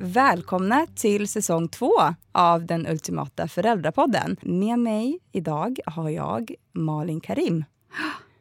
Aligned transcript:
Välkomna 0.00 0.86
till 0.94 1.28
säsong 1.28 1.68
två 1.68 1.92
av 2.32 2.66
den 2.66 2.86
ultimata 2.86 3.48
föräldrapodden. 3.48 4.36
Med 4.42 4.78
mig 4.78 5.18
idag 5.32 5.78
har 5.86 6.08
jag 6.10 6.54
Malin 6.72 7.20
Karim. 7.20 7.64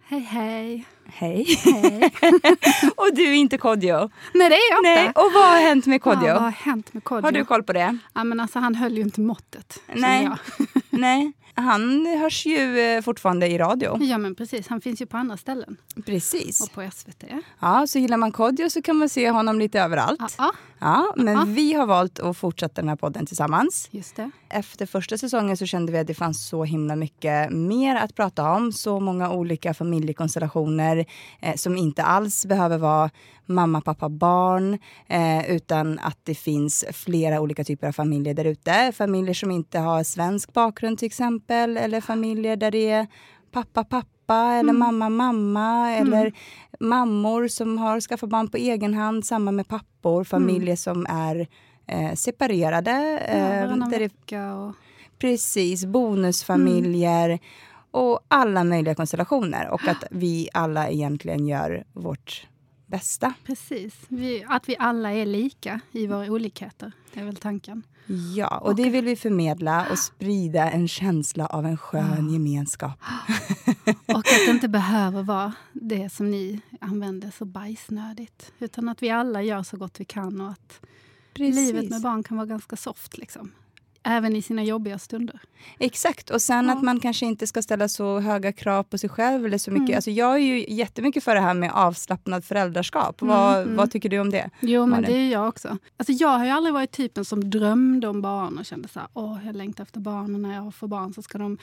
Hej, 0.03 0.19
hej. 0.19 0.85
Hej. 1.05 1.45
hej. 1.63 2.11
och 2.95 3.15
du 3.15 3.23
är 3.23 3.33
inte 3.33 3.57
Kodjo. 3.57 4.09
Nej, 4.33 4.49
det 4.49 4.55
är 4.55 4.71
jag 4.71 4.83
Nej, 4.83 5.07
inte. 5.07 5.19
och 5.19 5.31
vad 5.33 5.49
har 5.49 5.57
hänt 5.57 5.85
med 5.85 6.01
Kodjo? 6.01 6.27
Ja, 6.27 6.33
vad 6.33 6.43
har 6.43 6.51
hänt 6.51 6.93
med 6.93 7.03
Kodjo? 7.03 7.25
har 7.25 7.31
du 7.31 7.45
koll 7.45 7.63
på 7.63 7.73
det? 7.73 7.97
Ja, 8.13 8.23
men 8.23 8.39
alltså, 8.39 8.59
han 8.59 8.75
höll 8.75 8.97
ju 8.97 9.01
inte 9.01 9.21
måttet. 9.21 9.79
Nej. 9.93 10.29
Nej, 10.89 11.33
han 11.53 12.05
hörs 12.05 12.45
ju 12.45 12.79
eh, 12.79 13.01
fortfarande 13.01 13.47
i 13.47 13.57
radio. 13.57 13.97
Ja, 14.03 14.17
men 14.17 14.35
precis. 14.35 14.67
Han 14.67 14.81
finns 14.81 15.01
ju 15.01 15.05
på 15.05 15.17
andra 15.17 15.37
ställen. 15.37 15.77
Precis. 16.05 16.61
Och 16.61 16.71
på 16.71 16.89
SVT. 16.93 17.23
Ja, 17.59 17.87
så 17.87 17.99
gillar 17.99 18.17
man 18.17 18.31
Kodjo 18.31 18.69
så 18.69 18.81
kan 18.81 18.95
man 18.95 19.09
se 19.09 19.29
honom 19.29 19.59
lite 19.59 19.79
överallt. 19.81 20.19
Ja, 20.19 20.29
ja, 20.37 20.51
Ja, 20.79 21.13
men 21.15 21.33
Ja. 21.35 21.43
vi 21.47 21.73
har 21.73 21.85
valt 21.85 22.19
att 22.19 22.37
fortsätta 22.37 22.81
den 22.81 22.89
här 22.89 22.95
podden 22.95 23.25
tillsammans. 23.25 23.87
just 23.91 24.15
det. 24.15 24.31
Efter 24.49 24.85
första 24.85 25.17
säsongen 25.17 25.57
så 25.57 25.65
kände 25.65 25.91
vi 25.91 25.97
att 25.97 26.07
det 26.07 26.13
fanns 26.13 26.47
så 26.47 26.63
himla 26.63 26.95
mycket 26.95 27.51
mer 27.51 27.95
att 27.95 28.15
prata 28.15 28.51
om. 28.51 28.71
Så 28.71 28.99
många 28.99 29.31
olika 29.31 29.73
familjekonstellationer 29.73 31.05
eh, 31.41 31.55
som 31.55 31.77
inte 31.77 32.03
alls 32.03 32.45
behöver 32.45 32.77
vara 32.77 33.09
mamma, 33.45 33.81
pappa, 33.81 34.09
barn. 34.09 34.77
Eh, 35.07 35.51
utan 35.51 35.99
att 35.99 36.17
det 36.23 36.35
finns 36.35 36.85
flera 36.93 37.41
olika 37.41 37.63
typer 37.63 37.87
av 37.87 37.91
familjer 37.91 38.33
där 38.33 38.45
ute. 38.45 38.91
Familjer 38.95 39.33
som 39.33 39.51
inte 39.51 39.79
har 39.79 40.03
svensk 40.03 40.53
bakgrund 40.53 40.97
till 40.97 41.05
exempel. 41.05 41.77
Eller 41.77 42.01
familjer 42.01 42.55
där 42.55 42.71
det 42.71 42.89
är 42.89 43.07
pappa, 43.51 43.83
pappa 43.83 44.53
eller 44.53 44.73
mamma, 44.73 45.09
mamma. 45.09 45.91
Eller 45.91 46.33
mammor 46.79 47.47
som 47.47 47.77
har 47.77 48.01
skaffat 48.01 48.29
barn 48.29 48.47
på 48.47 48.57
egen 48.57 48.93
hand. 48.93 49.25
Samma 49.25 49.51
med 49.51 49.67
pappor. 49.67 50.23
Familjer 50.23 50.75
som 50.75 51.05
är 51.09 51.47
eh, 51.87 52.13
separerade. 52.13 53.21
Ja, 53.27 53.33
eh, 53.33 53.65
varannan 53.65 53.89
där 53.89 53.99
det 53.99 54.51
och... 54.51 54.75
Precis, 55.19 55.85
bonusfamiljer 55.85 57.39
och 57.91 58.19
alla 58.27 58.63
möjliga 58.63 58.95
konstellationer. 58.95 59.69
Och 59.69 59.87
att 59.87 60.03
vi 60.11 60.49
alla 60.53 60.89
egentligen 60.89 61.47
gör 61.47 61.83
vårt 61.93 62.47
bästa. 62.85 63.33
Precis. 63.45 63.95
Vi, 64.07 64.45
att 64.47 64.69
vi 64.69 64.75
alla 64.79 65.13
är 65.13 65.25
lika 65.25 65.79
i 65.91 66.07
våra 66.07 66.31
olikheter. 66.31 66.91
Det 67.13 67.19
är 67.19 67.25
väl 67.25 67.35
tanken. 67.35 67.83
Ja, 68.07 68.57
och 68.57 68.75
det 68.75 68.89
vill 68.89 69.05
vi 69.05 69.15
förmedla 69.15 69.87
och 69.91 69.99
sprida 69.99 70.71
en 70.71 70.87
känsla 70.87 71.45
av 71.45 71.65
en 71.65 71.77
skön 71.77 72.29
gemenskap. 72.29 72.99
Och 74.07 74.17
att 74.17 74.45
det 74.45 74.51
inte 74.51 74.67
behöver 74.67 75.23
vara 75.23 75.53
det 75.73 76.13
som 76.13 76.31
ni 76.31 76.61
använder 76.81 77.31
så 77.31 77.45
bajsnödigt. 77.45 78.51
Utan 78.59 78.89
att 78.89 79.03
vi 79.03 79.09
alla 79.09 79.43
gör 79.43 79.63
så 79.63 79.77
gott 79.77 79.99
vi 79.99 80.05
kan 80.05 80.41
och 80.41 80.51
att 80.51 80.81
livet 81.35 81.89
med 81.89 82.01
barn 82.01 82.23
kan 82.23 82.37
vara 82.37 82.47
ganska 82.47 82.75
soft. 82.75 83.17
Liksom. 83.17 83.51
Även 84.07 84.35
i 84.35 84.41
sina 84.41 84.63
jobbiga 84.63 84.99
stunder. 84.99 85.39
Exakt, 85.79 86.29
och 86.29 86.41
sen 86.41 86.65
Ja. 86.65 86.73
att 86.73 86.83
man 86.83 86.99
kanske 86.99 87.25
inte 87.25 87.47
ska 87.47 87.61
ställa 87.61 87.89
så 87.89 88.19
höga 88.19 88.51
krav 88.51 88.83
på 88.83 88.97
sig 88.97 89.09
själv. 89.09 89.45
Eller 89.45 89.57
så 89.57 89.71
mycket. 89.71 89.87
Mm. 89.89 89.95
Alltså 89.95 90.11
jag 90.11 90.33
är 90.33 90.37
ju 90.37 90.65
jättemycket 90.69 91.23
för 91.23 91.35
det 91.35 91.41
här 91.41 91.53
med 91.53 91.71
avslappnad 91.73 92.45
föräldraskap. 92.45 93.21
Mm, 93.21 93.35
vad, 93.35 93.61
mm. 93.61 93.75
vad 93.75 93.91
tycker 93.91 94.09
du 94.09 94.19
om 94.19 94.29
det? 94.29 94.49
Jo, 94.59 94.81
men 94.81 94.89
Malin? 94.89 95.11
det 95.11 95.17
är 95.17 95.31
jag 95.31 95.47
också. 95.47 95.77
Alltså, 95.97 96.11
jag 96.13 96.29
har 96.37 96.45
ju 96.45 96.51
aldrig 96.51 96.73
varit 96.73 96.91
typen 96.91 97.25
som 97.25 97.49
drömde 97.49 98.07
om 98.07 98.21
barn 98.21 98.57
och 98.57 98.65
kände 98.65 98.87
så 98.87 98.99
här, 98.99 99.09
åh, 99.13 99.37
jag 99.45 99.55
längtar 99.55 99.83
efter 99.83 99.99
barn 99.99 100.35
och 100.35 100.41
när 100.41 100.55
jag 100.55 100.75
får 100.75 100.87
barn 100.87 101.13
så 101.13 101.21
ska 101.21 101.37
de 101.37 101.57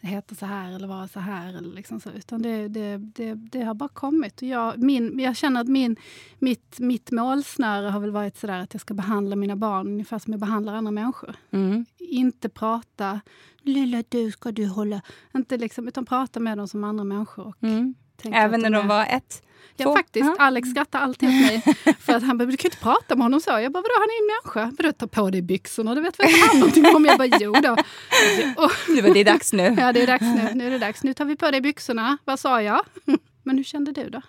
heta 0.00 0.34
så 0.34 0.46
här 0.46 0.72
eller 0.72 0.88
vara 0.88 1.08
så 1.08 1.20
här. 1.20 1.48
Eller 1.48 1.74
liksom 1.74 2.00
så. 2.00 2.10
Utan 2.10 2.42
det, 2.42 2.68
det, 2.68 2.96
det, 2.96 3.34
det 3.34 3.62
har 3.62 3.74
bara 3.74 3.88
kommit. 3.88 4.42
Och 4.42 4.48
jag, 4.48 4.78
min, 4.78 5.18
jag 5.18 5.36
känner 5.36 5.60
att 5.60 5.68
min, 5.68 5.96
mitt, 6.38 6.78
mitt 6.78 7.10
målsnöre 7.10 7.88
har 7.88 8.00
väl 8.00 8.10
varit 8.10 8.38
så 8.38 8.46
där 8.46 8.58
att 8.58 8.74
jag 8.74 8.80
ska 8.80 8.94
behandla 8.94 9.36
mina 9.36 9.56
barn 9.56 9.86
ungefär 9.86 10.18
som 10.18 10.32
jag 10.32 10.40
behandlar 10.40 10.74
andra 10.74 10.90
människor. 10.90 11.36
Mm. 11.50 11.86
Inte 11.98 12.48
prata, 12.48 13.20
lilla 13.62 14.02
du 14.08 14.30
ska 14.32 14.52
du 14.52 14.66
hålla, 14.66 15.00
inte 15.34 15.56
liksom, 15.56 15.88
utan 15.88 16.06
prata 16.06 16.40
med 16.40 16.58
dem 16.58 16.68
som 16.68 16.84
andra 16.84 17.04
människor. 17.04 17.46
Och 17.48 17.56
Mm. 17.62 17.94
Även 18.32 18.60
när 18.60 18.68
är- 18.70 18.74
de 18.74 18.88
var 18.88 19.06
ett? 19.06 19.42
Ja, 19.76 19.84
två? 19.84 19.96
faktiskt. 19.96 20.24
Ja. 20.26 20.36
Alex 20.38 20.68
skrattar 20.70 20.98
alltid 21.00 21.28
åt 21.28 21.34
mig. 21.34 21.62
För 22.00 22.12
att 22.12 22.22
han 22.22 22.38
bara, 22.38 22.44
du 22.44 22.56
kan 22.56 22.64
ju 22.64 22.74
inte 22.74 22.82
prata 22.82 23.16
med 23.16 23.24
honom 23.24 23.40
så. 23.40 23.50
Jag 23.50 23.72
bara, 23.72 23.80
vadå, 23.82 23.94
han 23.98 24.08
är 24.08 24.12
ju 24.12 24.24
en 24.24 24.30
människa. 24.66 24.76
Vadå, 24.82 24.92
ta 24.92 25.06
på 25.06 25.30
dig 25.30 25.42
byxorna? 25.42 25.94
Det 25.94 26.00
vet 26.00 26.18
väl 26.20 26.26
inte 26.28 26.46
han 26.48 26.58
någonting 26.60 26.86
om? 26.96 27.04
Jag 27.04 27.18
bara, 27.18 27.28
jo 27.40 27.52
då. 27.52 27.76
Var 29.02 29.14
det 29.14 29.24
dags 29.24 29.52
nu. 29.52 29.76
Ja, 29.78 29.92
det 29.92 30.02
är 30.02 30.06
dags 30.06 30.20
nu. 30.22 30.50
Nu 30.54 30.66
är 30.66 30.70
det 30.70 30.78
dags. 30.78 31.02
Nu 31.02 31.14
tar 31.14 31.24
vi 31.24 31.36
på 31.36 31.50
dig 31.50 31.60
byxorna. 31.60 32.18
Vad 32.24 32.40
sa 32.40 32.62
jag? 32.62 32.80
Men 33.42 33.56
hur 33.56 33.64
kände 33.64 33.92
du 33.92 34.08
då? 34.10 34.20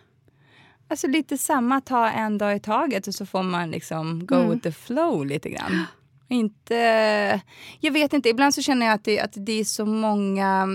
Alltså 0.87 1.07
lite 1.07 1.37
samma, 1.37 1.81
ta 1.81 2.07
en 2.09 2.37
dag 2.37 2.55
i 2.55 2.59
taget 2.59 3.07
och 3.07 3.15
så 3.15 3.25
får 3.25 3.43
man 3.43 3.71
liksom 3.71 4.25
go 4.25 4.35
Mm. 4.35 4.49
with 4.49 4.63
the 4.63 4.71
flow 4.71 5.25
lite 5.25 5.49
grann. 5.49 5.83
Inte... 6.31 7.41
Jag 7.79 7.91
vet 7.91 8.13
inte, 8.13 8.29
ibland 8.29 8.53
så 8.53 8.61
känner 8.61 8.85
jag 8.85 8.95
att 8.95 9.03
det, 9.03 9.19
att 9.19 9.33
det 9.35 9.59
är 9.59 9.63
så 9.63 9.85
många 9.85 10.67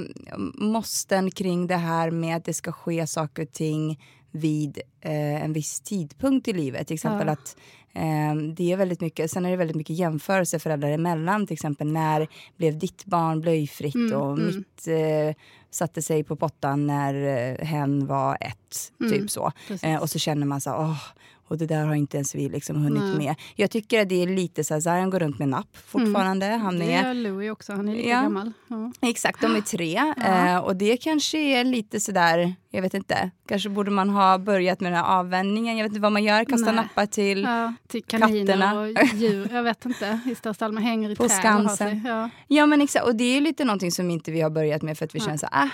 måsten 0.55 1.31
kring 1.31 1.67
det 1.67 1.77
här 1.77 2.11
med 2.11 2.37
att 2.37 2.45
det 2.45 2.55
ska 2.55 2.73
ske 2.73 3.07
saker 3.07 3.43
och 3.43 3.53
ting 3.53 4.01
vid 4.31 4.81
eh, 5.01 5.45
en 5.45 5.53
viss 5.53 5.81
tidpunkt 5.81 6.49
i 6.49 6.53
livet. 6.53 6.87
Till 6.87 6.95
exempel 6.95 7.27
Ja. 7.27 7.33
att 7.33 7.57
eh, 7.93 8.35
det 8.57 8.73
är 8.73 8.77
väldigt 8.77 9.01
mycket, 9.01 9.31
sen 9.31 9.47
är 9.47 9.51
det 9.51 9.57
väldigt 9.57 9.77
mycket 9.77 9.97
jämförelse 9.99 10.59
föräldrar 10.59 10.91
emellan. 10.91 11.47
Till 11.47 11.55
exempel 11.55 11.93
när 11.93 12.29
blev 12.57 12.79
ditt 12.79 13.05
barn 13.05 13.41
blöjfritt 13.41 13.95
Mm, 13.95 14.21
och 14.21 14.39
mm. 14.39 14.47
mitt 14.47 14.89
eh, 14.89 15.43
satte 15.71 16.03
sig 16.03 16.25
på 16.25 16.37
pottan 16.37 16.87
när 16.87 17.15
eh, 17.15 17.67
hen 17.67 18.07
var 18.07 18.39
ett. 18.41 18.93
Mm, 19.01 19.13
Typ 19.13 19.31
så. 19.31 19.53
Eh, 19.83 19.97
och 20.03 20.11
så 20.11 20.19
känner 20.19 20.47
man 20.47 20.61
så 20.61 20.71
åh, 20.71 21.03
och 21.49 21.59
det 21.59 21.67
där 21.67 21.87
har 21.87 21.95
inte 21.95 22.17
ens 22.17 22.35
vi 22.35 22.49
liksom 22.49 22.77
hunnit 22.83 23.03
Nej. 23.03 23.17
med. 23.27 23.35
Jag 23.55 23.71
tycker 23.71 24.03
att 24.03 24.09
det 24.09 24.23
är 24.23 24.27
lite 24.27 24.65
så 24.65 24.75
här, 24.75 24.81
Zion 24.81 25.11
går 25.11 25.19
runt 25.19 25.39
med 25.39 25.49
napp 25.49 25.77
fortfarande. 25.87 26.47
Han 26.47 26.75
Mm. 26.77 26.87
det 26.89 26.95
är, 26.95 27.05
gör 27.07 27.15
Louie 27.15 27.51
också. 27.51 27.73
Han 27.73 27.89
är 27.89 27.95
lika 27.97 28.09
Ja. 28.09 28.23
gammal. 28.23 28.53
Ja. 28.69 28.93
Exakt, 29.01 29.41
de 29.41 29.57
är 29.57 29.61
tre. 29.61 30.13
Ja. 30.17 30.49
Eh, 30.49 30.59
och 30.59 30.77
det 30.77 30.97
kanske 30.97 31.39
är 31.39 31.65
lite 31.65 32.01
sådär, 32.01 32.55
jag 32.71 32.83
vet 32.83 32.95
inte. 32.95 33.31
Kanske 33.49 33.69
borde 33.69 33.91
man 33.91 34.11
ha 34.11 34.39
börjat 34.39 34.81
med 34.81 34.93
den 34.93 34.99
här 35.05 35.19
avvänjningen. 35.19 35.77
Jag 35.77 35.85
vet 35.85 35.91
inte 35.91 36.01
vad 36.01 36.13
man 36.13 36.25
gör, 36.25 36.45
kasta 36.45 36.67
Nej. 36.73 36.75
nappar 36.75 37.07
till. 37.07 37.43
Ja, 37.43 37.75
till 37.89 38.03
Katterna. 38.05 38.81
och 38.81 38.89
djur. 39.15 39.49
Jag 39.53 39.63
vet 39.63 39.85
inte. 39.87 40.21
I 40.27 40.35
största 40.35 40.65
allmänhet 40.65 40.91
hänger 40.91 41.11
i 41.11 41.17
På 41.17 41.29
Skansen. 41.29 42.05
Ja. 42.07 42.31
Ja 42.49 42.67
men 42.67 42.81
exakt, 42.81 43.05
och 43.07 43.15
det 43.17 43.25
är 43.37 43.41
lite 43.41 43.65
någonting 43.65 43.93
som 43.93 44.11
inte 44.11 44.31
vi 44.31 44.41
har 44.41 44.51
börjat 44.51 44.83
med 44.83 44.99
för 44.99 45.05
att 45.05 45.15
vi 45.15 45.19
Nej. 45.19 45.27
känner 45.27 45.39
så 45.39 45.49
här, 45.53 45.65
ah, 45.67 45.69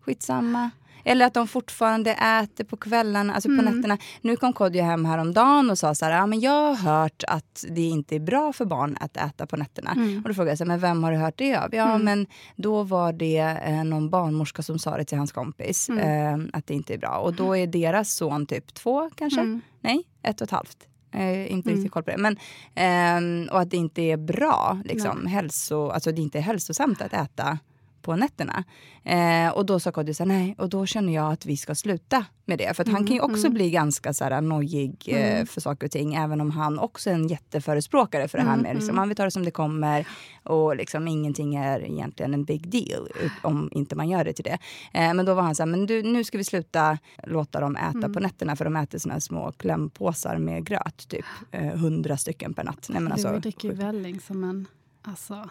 skitsamma. 0.00 0.70
Eller 1.04 1.26
att 1.26 1.34
de 1.34 1.48
fortfarande 1.48 2.10
äter 2.12 2.64
på 2.64 2.76
kvällarna, 2.76 3.34
alltså 3.34 3.48
på 3.48 3.52
Mm. 3.52 3.64
nätterna. 3.64 3.98
Nu 4.20 4.36
kom 4.36 4.52
Kodjo 4.52 4.82
hem 4.82 5.04
häromdagen 5.04 5.70
och 5.70 5.78
sa 5.78 5.94
så 5.94 6.04
här, 6.04 6.22
ah, 6.22 6.26
men 6.26 6.40
jag 6.40 6.74
har 6.74 6.74
hört 6.74 7.24
att 7.28 7.64
det 7.70 7.82
inte 7.82 8.16
är 8.16 8.20
bra 8.20 8.52
för 8.52 8.64
barn 8.64 8.96
att 9.00 9.16
äta 9.16 9.46
på 9.46 9.56
nätterna. 9.56 9.90
Mm. 9.92 10.22
Och 10.22 10.28
då 10.28 10.34
frågade 10.34 10.50
jag, 10.50 10.58
så 10.58 10.64
här, 10.64 10.68
men 10.68 10.80
vem 10.80 11.04
har 11.04 11.12
du 11.12 11.18
hört 11.18 11.38
det 11.38 11.56
av? 11.56 11.74
Ja, 11.74 11.88
Mm. 11.90 12.04
men 12.04 12.26
då 12.56 12.82
var 12.82 13.12
det 13.12 13.38
eh, 13.64 13.84
någon 13.84 14.10
barnmorska 14.10 14.62
som 14.62 14.78
sa 14.78 14.96
det 14.96 15.04
till 15.04 15.18
hans 15.18 15.32
kompis, 15.32 15.88
eh, 15.88 16.38
att 16.52 16.66
det 16.66 16.74
inte 16.74 16.94
är 16.94 16.98
bra. 16.98 17.16
Och 17.18 17.34
då 17.34 17.56
är 17.56 17.66
deras 17.66 18.12
son 18.12 18.46
typ 18.46 18.74
två 18.74 19.10
kanske? 19.14 19.40
Mm. 19.40 19.60
Nej, 19.80 20.02
ett 20.22 20.40
och 20.40 20.44
ett 20.44 20.50
halvt. 20.50 20.76
Eh, 21.14 21.52
inte 21.52 21.68
Mm. 21.70 21.76
riktigt 21.78 21.92
koll 21.92 22.02
på 22.02 22.10
det. 22.10 22.16
Men, 22.18 22.36
ehm, 22.74 23.48
och 23.52 23.60
att 23.60 23.70
det 23.70 23.76
inte 23.76 24.02
är 24.02 24.16
bra, 24.16 24.80
liksom, 24.84 25.26
hälso, 25.26 25.88
alltså 25.88 26.12
det 26.12 26.22
inte 26.22 26.38
är 26.38 26.42
hälsosamt 26.42 27.02
att 27.02 27.12
äta 27.12 27.58
på 28.02 28.16
nätterna. 28.16 28.64
Eh, 29.04 29.48
och 29.52 29.66
då 29.66 29.80
sa 29.80 29.92
Kodjo 29.92 30.14
så 30.14 30.22
här, 30.22 30.28
nej, 30.28 30.54
och 30.58 30.68
då 30.68 30.86
känner 30.86 31.12
jag 31.14 31.32
att 31.32 31.46
vi 31.46 31.56
ska 31.56 31.74
sluta 31.74 32.24
med 32.44 32.58
det. 32.58 32.76
För 32.76 32.82
att 32.82 32.88
han 32.88 33.06
kan 33.06 33.14
ju 33.16 33.20
också 33.20 33.50
bli 33.50 33.70
ganska 33.70 34.12
så 34.14 34.24
här, 34.24 34.40
nojig 34.40 35.04
eh, 35.06 35.32
Mm. 35.32 35.46
för 35.46 35.60
saker 35.60 35.86
och 35.86 35.90
ting. 35.90 36.14
Även 36.14 36.40
om 36.40 36.50
han 36.50 36.78
också 36.78 37.10
är 37.10 37.14
en 37.14 37.28
jätteförespråkare 37.28 38.28
för 38.28 38.38
det 38.38 38.44
här 38.44 38.52
Mm, 38.52 38.62
med, 38.62 38.74
liksom, 38.74 38.88
mm. 38.90 38.98
han 38.98 39.08
vill 39.08 39.16
ta 39.16 39.24
det 39.24 39.30
som 39.30 39.44
det 39.44 39.50
kommer. 39.50 40.06
Och 40.42 40.76
liksom 40.76 41.08
ingenting 41.08 41.54
är 41.54 41.84
egentligen 41.84 42.34
en 42.34 42.44
big 42.44 42.68
deal 42.68 43.08
om 43.42 43.68
inte 43.72 43.94
man 43.96 44.08
gör 44.08 44.24
det 44.24 44.32
till 44.32 44.44
det. 44.44 44.58
Eh, 44.92 45.14
men 45.14 45.26
då 45.26 45.34
var 45.34 45.42
han 45.42 45.54
så 45.54 45.62
här, 45.62 45.70
men 45.70 45.86
du, 45.86 46.02
nu 46.02 46.24
ska 46.24 46.38
vi 46.38 46.44
sluta 46.44 46.98
låta 47.26 47.60
dem 47.60 47.76
äta 47.76 47.98
Mm. 47.98 48.12
på 48.12 48.20
nätterna. 48.20 48.56
För 48.56 48.64
de 48.64 48.76
äter 48.76 48.98
såna 48.98 49.20
små 49.20 49.52
klämpåsar 49.52 50.38
med 50.38 50.64
gröt, 50.64 51.08
typ 51.08 51.24
eh, 51.50 51.62
hundra 51.78 52.16
stycken 52.16 52.54
per 52.54 52.64
natt. 52.64 52.86
Nej, 52.90 53.00
men 53.02 53.12
alltså, 53.12 53.38
dricker 53.38 53.68
ju 53.68 53.74
välling 53.74 54.20
som 54.20 54.44
en 54.44 54.66
alltså, 55.02 55.48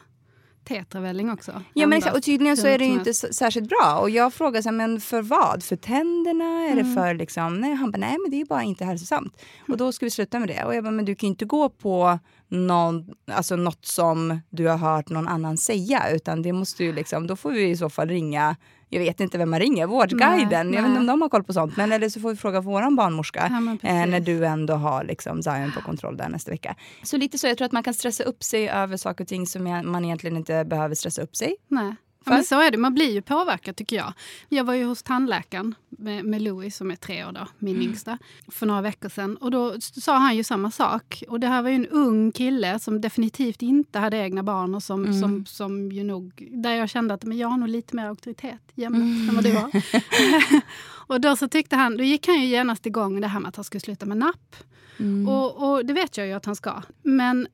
tetravälling 0.63 1.31
också. 1.31 1.62
Ja 1.74 1.88
men 1.88 1.98
exakt, 1.98 2.16
och 2.16 2.24
tydligen 2.24 2.58
så 2.58 2.68
är 2.68 2.78
det 2.78 2.86
ju 2.86 2.92
inte 2.94 3.13
särskilt 3.13 3.69
bra. 3.69 3.98
Och 4.02 4.10
jag 4.10 4.34
frågar 4.34 4.62
så 4.62 4.69
här, 4.69 4.75
men 4.78 5.02
för 5.02 5.22
vad? 5.22 5.63
För 5.63 5.75
tänderna? 5.75 6.46
Är 6.46 6.72
Mm. 6.72 6.78
det 6.90 6.96
för 6.96 7.13
liksom, 7.13 7.60
nej 7.62 7.74
han 7.74 7.92
bara, 7.92 7.98
nej 7.98 8.18
men 8.24 8.31
det 8.31 8.42
är 8.42 8.46
bara 8.46 8.63
inte 8.63 8.86
hälsosamt. 8.86 9.38
Och 9.68 9.78
då 9.78 9.92
ska 9.92 10.06
vi 10.06 10.10
sluta 10.10 10.40
med 10.40 10.48
det. 10.48 10.63
Och 10.63 10.75
jag 10.75 10.84
bara, 10.84 10.92
men 10.92 11.06
du 11.06 11.16
kan 11.16 11.28
ju 11.28 11.31
inte 11.31 11.46
gå 11.46 11.69
på 11.69 12.19
någon, 12.51 13.06
alltså 13.31 13.56
något 13.56 13.86
som 13.86 14.39
du 14.50 14.68
har 14.68 14.77
hört 14.77 15.09
någon 15.09 15.27
annan 15.27 15.57
säga. 15.57 16.09
Utan 16.12 16.42
det 16.42 16.53
måste 16.53 16.83
ju 16.83 16.94
liksom, 16.94 17.27
då 17.27 17.36
får 17.36 17.51
vi 17.51 17.69
i 17.69 17.77
så 17.77 17.89
fall 17.89 18.09
ringa, 18.09 18.56
jag 18.89 19.00
vet 19.00 19.19
inte 19.19 19.38
vem 19.38 19.50
man 19.50 19.59
ringer, 19.59 19.88
Vårdguiden. 19.88 20.68
Nej, 20.68 20.75
jag 20.75 20.81
vet 20.81 20.89
inte 20.89 21.00
om 21.00 21.07
de 21.07 21.21
har 21.21 21.30
koll 21.30 21.44
på 21.44 21.53
sånt. 21.53 21.77
Men 21.77 21.92
eller 21.92 22.09
så 22.09 22.19
får 22.19 22.30
vi 22.30 22.36
fråga 22.36 22.62
våran 22.62 22.95
barnmorska. 22.95 23.48
Ja, 23.50 23.89
Eh, 23.89 24.06
när 24.06 24.19
du 24.19 24.45
ändå 24.45 24.74
har 24.74 25.03
liksom 25.03 25.44
Zion 25.44 25.71
på 25.75 25.81
kontroll 25.81 26.18
där 26.18 26.30
nästa 26.30 26.51
vecka. 26.51 26.75
Så 27.03 27.18
lite 27.18 27.38
så, 27.38 27.48
jag 27.48 27.57
tror 27.57 27.65
att 27.65 27.71
man 27.71 27.83
kan 27.83 27.94
stressa 27.94 28.24
upp 28.24 28.44
sig 28.44 28.69
över 28.69 28.98
saker 28.98 29.24
och 29.24 29.27
ting 29.27 29.48
som 29.48 29.63
man 29.86 30.06
egentligen 30.06 30.38
inte 30.38 30.65
behöver 30.65 30.95
stressa 30.95 31.21
upp 31.21 31.36
sig 31.36 31.56
Nej. 31.68 31.95
Ja, 32.26 32.32
men 32.32 32.44
så 32.44 32.62
är 32.62 32.72
det, 32.72 32.78
man 32.78 32.94
blir 32.94 33.12
ju 33.12 33.22
påverkad 33.22 33.76
tycker 33.76 33.96
jag. 33.96 34.14
Jag 34.50 34.64
var 34.64 34.74
ju 34.74 34.86
hos 34.86 35.04
tandläkaren 35.04 35.76
med, 35.90 36.26
med 36.26 36.42
Louis 36.42 36.76
som 36.76 36.92
är 36.92 36.96
tre 36.96 37.26
år, 37.26 37.32
då, 37.32 37.48
min 37.60 37.76
mm. 37.76 37.88
yngsta, 37.88 38.18
för 38.48 38.66
några 38.66 38.82
veckor 38.82 39.10
sedan. 39.10 39.38
Och 39.38 39.52
då 39.52 39.76
sa 39.82 40.18
han 40.18 40.36
ju 40.36 40.44
samma 40.44 40.72
sak. 40.72 41.24
Och 41.28 41.40
det 41.40 41.48
här 41.48 41.62
var 41.62 41.70
ju 41.70 41.76
en 41.76 41.88
ung 41.88 42.32
kille 42.32 42.80
som 42.80 43.02
definitivt 43.02 43.62
inte 43.62 44.00
hade 44.00 44.18
egna 44.18 44.44
barn 44.44 44.76
och 44.76 44.84
som, 44.84 45.06
mm. 45.06 45.22
som, 45.22 45.46
som 45.46 45.92
ju 45.92 46.04
nog, 46.04 46.48
där 46.52 46.76
jag 46.76 46.90
kände 46.90 47.14
att 47.14 47.24
men 47.24 47.38
jag 47.38 47.48
har 47.48 47.58
nog 47.58 47.70
lite 47.70 47.96
mer 47.96 48.06
auktoritet 48.06 48.62
jämt 48.76 48.96
mm. 48.96 49.30
än 49.30 49.36
vad 49.36 49.44
du 49.44 49.54
har. 49.54 49.72
och 51.08 51.22
då 51.22 51.36
så 51.36 51.48
tyckte 51.48 51.76
han, 51.76 51.98
då 51.98 52.04
gick 52.04 52.28
han 52.28 52.42
ju 52.42 52.48
genast 52.48 52.86
igång 52.86 53.22
det 53.22 53.28
här 53.28 53.40
med 53.40 53.50
att 53.50 53.56
han 53.56 53.66
skulle 53.66 53.82
sluta 53.82 54.06
med 54.06 54.18
napp. 54.18 54.56
Mm. 55.00 55.28
Och, 55.28 55.72
och 55.72 55.86
det 55.86 55.94
vet 55.94 56.18
jag 56.18 56.28
ju 56.28 56.34
att 56.34 56.46
han 56.46 56.56
ska. 56.56 56.82
Men 57.02 57.48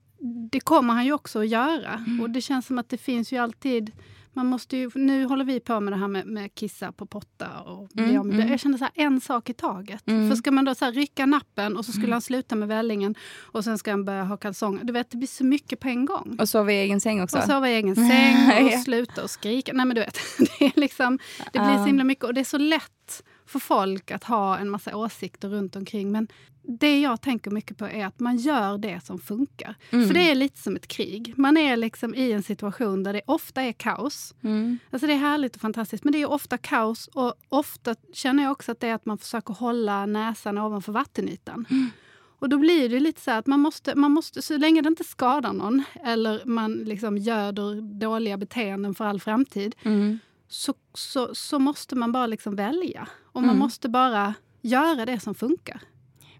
det 0.51 0.59
kommer 0.59 0.93
han 0.93 1.05
ju 1.05 1.13
också 1.13 1.39
att 1.39 1.47
göra. 1.47 1.93
Mm. 2.07 2.21
Och 2.21 2.29
det 2.29 2.41
känns 2.41 2.65
som 2.65 2.77
att 2.77 2.89
det 2.89 2.97
finns 2.97 3.33
ju 3.33 3.37
alltid 3.37 3.91
man 4.33 4.45
måste 4.45 4.77
ju, 4.77 4.89
nu 4.95 5.25
håller 5.25 5.45
vi 5.45 5.59
på 5.59 5.79
med 5.79 5.93
det 5.93 5.97
här 5.97 6.07
med, 6.07 6.25
med 6.25 6.55
kissa 6.55 6.91
på 6.91 7.05
potta. 7.05 7.59
Och 7.61 7.97
mm, 7.97 8.15
mm. 8.15 8.49
Jag 8.49 8.59
känner 8.59 8.77
så 8.77 8.83
här, 8.83 8.91
en 8.95 9.21
sak 9.21 9.49
i 9.49 9.53
taget. 9.53 10.07
Mm. 10.07 10.29
För 10.29 10.35
ska 10.35 10.51
man 10.51 10.65
då 10.65 10.75
så 10.75 10.85
här, 10.85 10.91
rycka 10.91 11.25
nappen 11.25 11.77
och 11.77 11.85
så 11.85 11.91
skulle 11.91 12.05
mm. 12.05 12.13
han 12.13 12.21
sluta 12.21 12.55
med 12.55 12.67
vällingen 12.67 13.15
och 13.39 13.63
sen 13.63 13.77
ska 13.77 13.91
han 13.91 14.05
börja 14.05 14.23
ha 14.23 14.37
kalsonger. 14.37 14.83
Du 14.83 14.93
vet, 14.93 15.11
det 15.11 15.17
blir 15.17 15.27
så 15.27 15.45
mycket 15.45 15.79
på 15.79 15.87
en 15.87 16.05
gång. 16.05 16.37
Och 16.39 16.49
sova 16.49 16.71
i 16.71 16.75
egen 16.75 17.01
säng 17.01 17.21
också. 17.21 17.37
Och 17.37 17.43
sova 17.43 17.69
i 17.69 17.73
egen 17.73 17.95
säng 17.95 18.65
och 18.73 18.79
sluta 18.79 19.23
och 19.23 19.29
skrika. 19.29 19.73
Nej 19.73 19.85
men 19.85 19.95
du 19.95 20.01
vet, 20.01 20.19
det, 20.37 20.65
är 20.65 20.79
liksom, 20.79 21.19
det 21.53 21.59
blir 21.59 21.77
så 21.77 21.85
himla 21.85 22.03
mycket 22.03 22.25
och 22.25 22.33
det 22.33 22.41
är 22.41 22.45
så 22.45 22.57
lätt 22.57 23.23
för 23.47 23.59
folk 23.59 24.11
att 24.11 24.23
ha 24.23 24.57
en 24.57 24.69
massa 24.69 24.97
åsikter 24.97 25.49
runt 25.49 25.75
omkring. 25.75 26.11
Men 26.11 26.27
det 26.67 26.99
jag 27.01 27.21
tänker 27.21 27.51
mycket 27.51 27.77
på 27.77 27.85
är 27.85 28.05
att 28.05 28.19
man 28.19 28.37
gör 28.37 28.77
det 28.77 29.05
som 29.05 29.19
funkar. 29.19 29.75
Mm. 29.89 30.07
För 30.07 30.13
det 30.13 30.31
är 30.31 30.35
lite 30.35 30.59
som 30.59 30.75
ett 30.75 30.87
krig. 30.87 31.33
Man 31.37 31.57
är 31.57 31.77
liksom 31.77 32.15
i 32.15 32.31
en 32.31 32.43
situation 32.43 33.03
där 33.03 33.13
det 33.13 33.21
ofta 33.25 33.61
är 33.61 33.71
kaos. 33.71 34.35
Mm. 34.43 34.79
Alltså 34.91 35.07
det 35.07 35.13
är 35.13 35.17
härligt 35.17 35.55
och 35.55 35.61
fantastiskt, 35.61 36.03
men 36.03 36.13
det 36.13 36.21
är 36.21 36.29
ofta 36.29 36.57
kaos. 36.57 37.07
Och 37.07 37.33
ofta 37.49 37.95
känner 38.13 38.43
jag 38.43 38.51
också 38.51 38.71
att 38.71 38.79
det 38.79 38.87
är 38.87 38.93
att 38.93 39.05
man 39.05 39.17
försöker 39.17 39.53
hålla 39.53 40.05
näsan 40.05 40.57
ovanför 40.57 40.91
vattenytan. 40.91 41.65
Mm. 41.69 41.89
Och 42.39 42.49
då 42.49 42.57
blir 42.57 42.89
det 42.89 42.99
lite 42.99 43.21
så 43.21 43.31
att 43.31 43.47
man 43.47 43.59
måste, 43.59 43.95
man 43.95 44.11
måste, 44.11 44.41
så 44.41 44.57
länge 44.57 44.81
det 44.81 44.87
inte 44.87 45.03
skadar 45.03 45.53
någon 45.53 45.83
eller 46.03 46.45
man 46.45 46.73
liksom 46.73 47.17
göder 47.17 47.81
dåliga 47.99 48.37
beteenden 48.37 48.95
för 48.95 49.05
all 49.05 49.19
framtid, 49.19 49.75
mm. 49.83 50.19
så, 50.47 50.73
så, 50.97 51.35
så 51.35 51.59
måste 51.59 51.95
man 51.95 52.11
bara 52.11 52.27
liksom 52.27 52.55
välja. 52.55 53.07
Och 53.23 53.41
man 53.41 53.49
mm. 53.49 53.59
måste 53.59 53.89
bara 53.89 54.33
göra 54.61 55.05
det 55.05 55.19
som 55.19 55.35
funkar. 55.35 55.81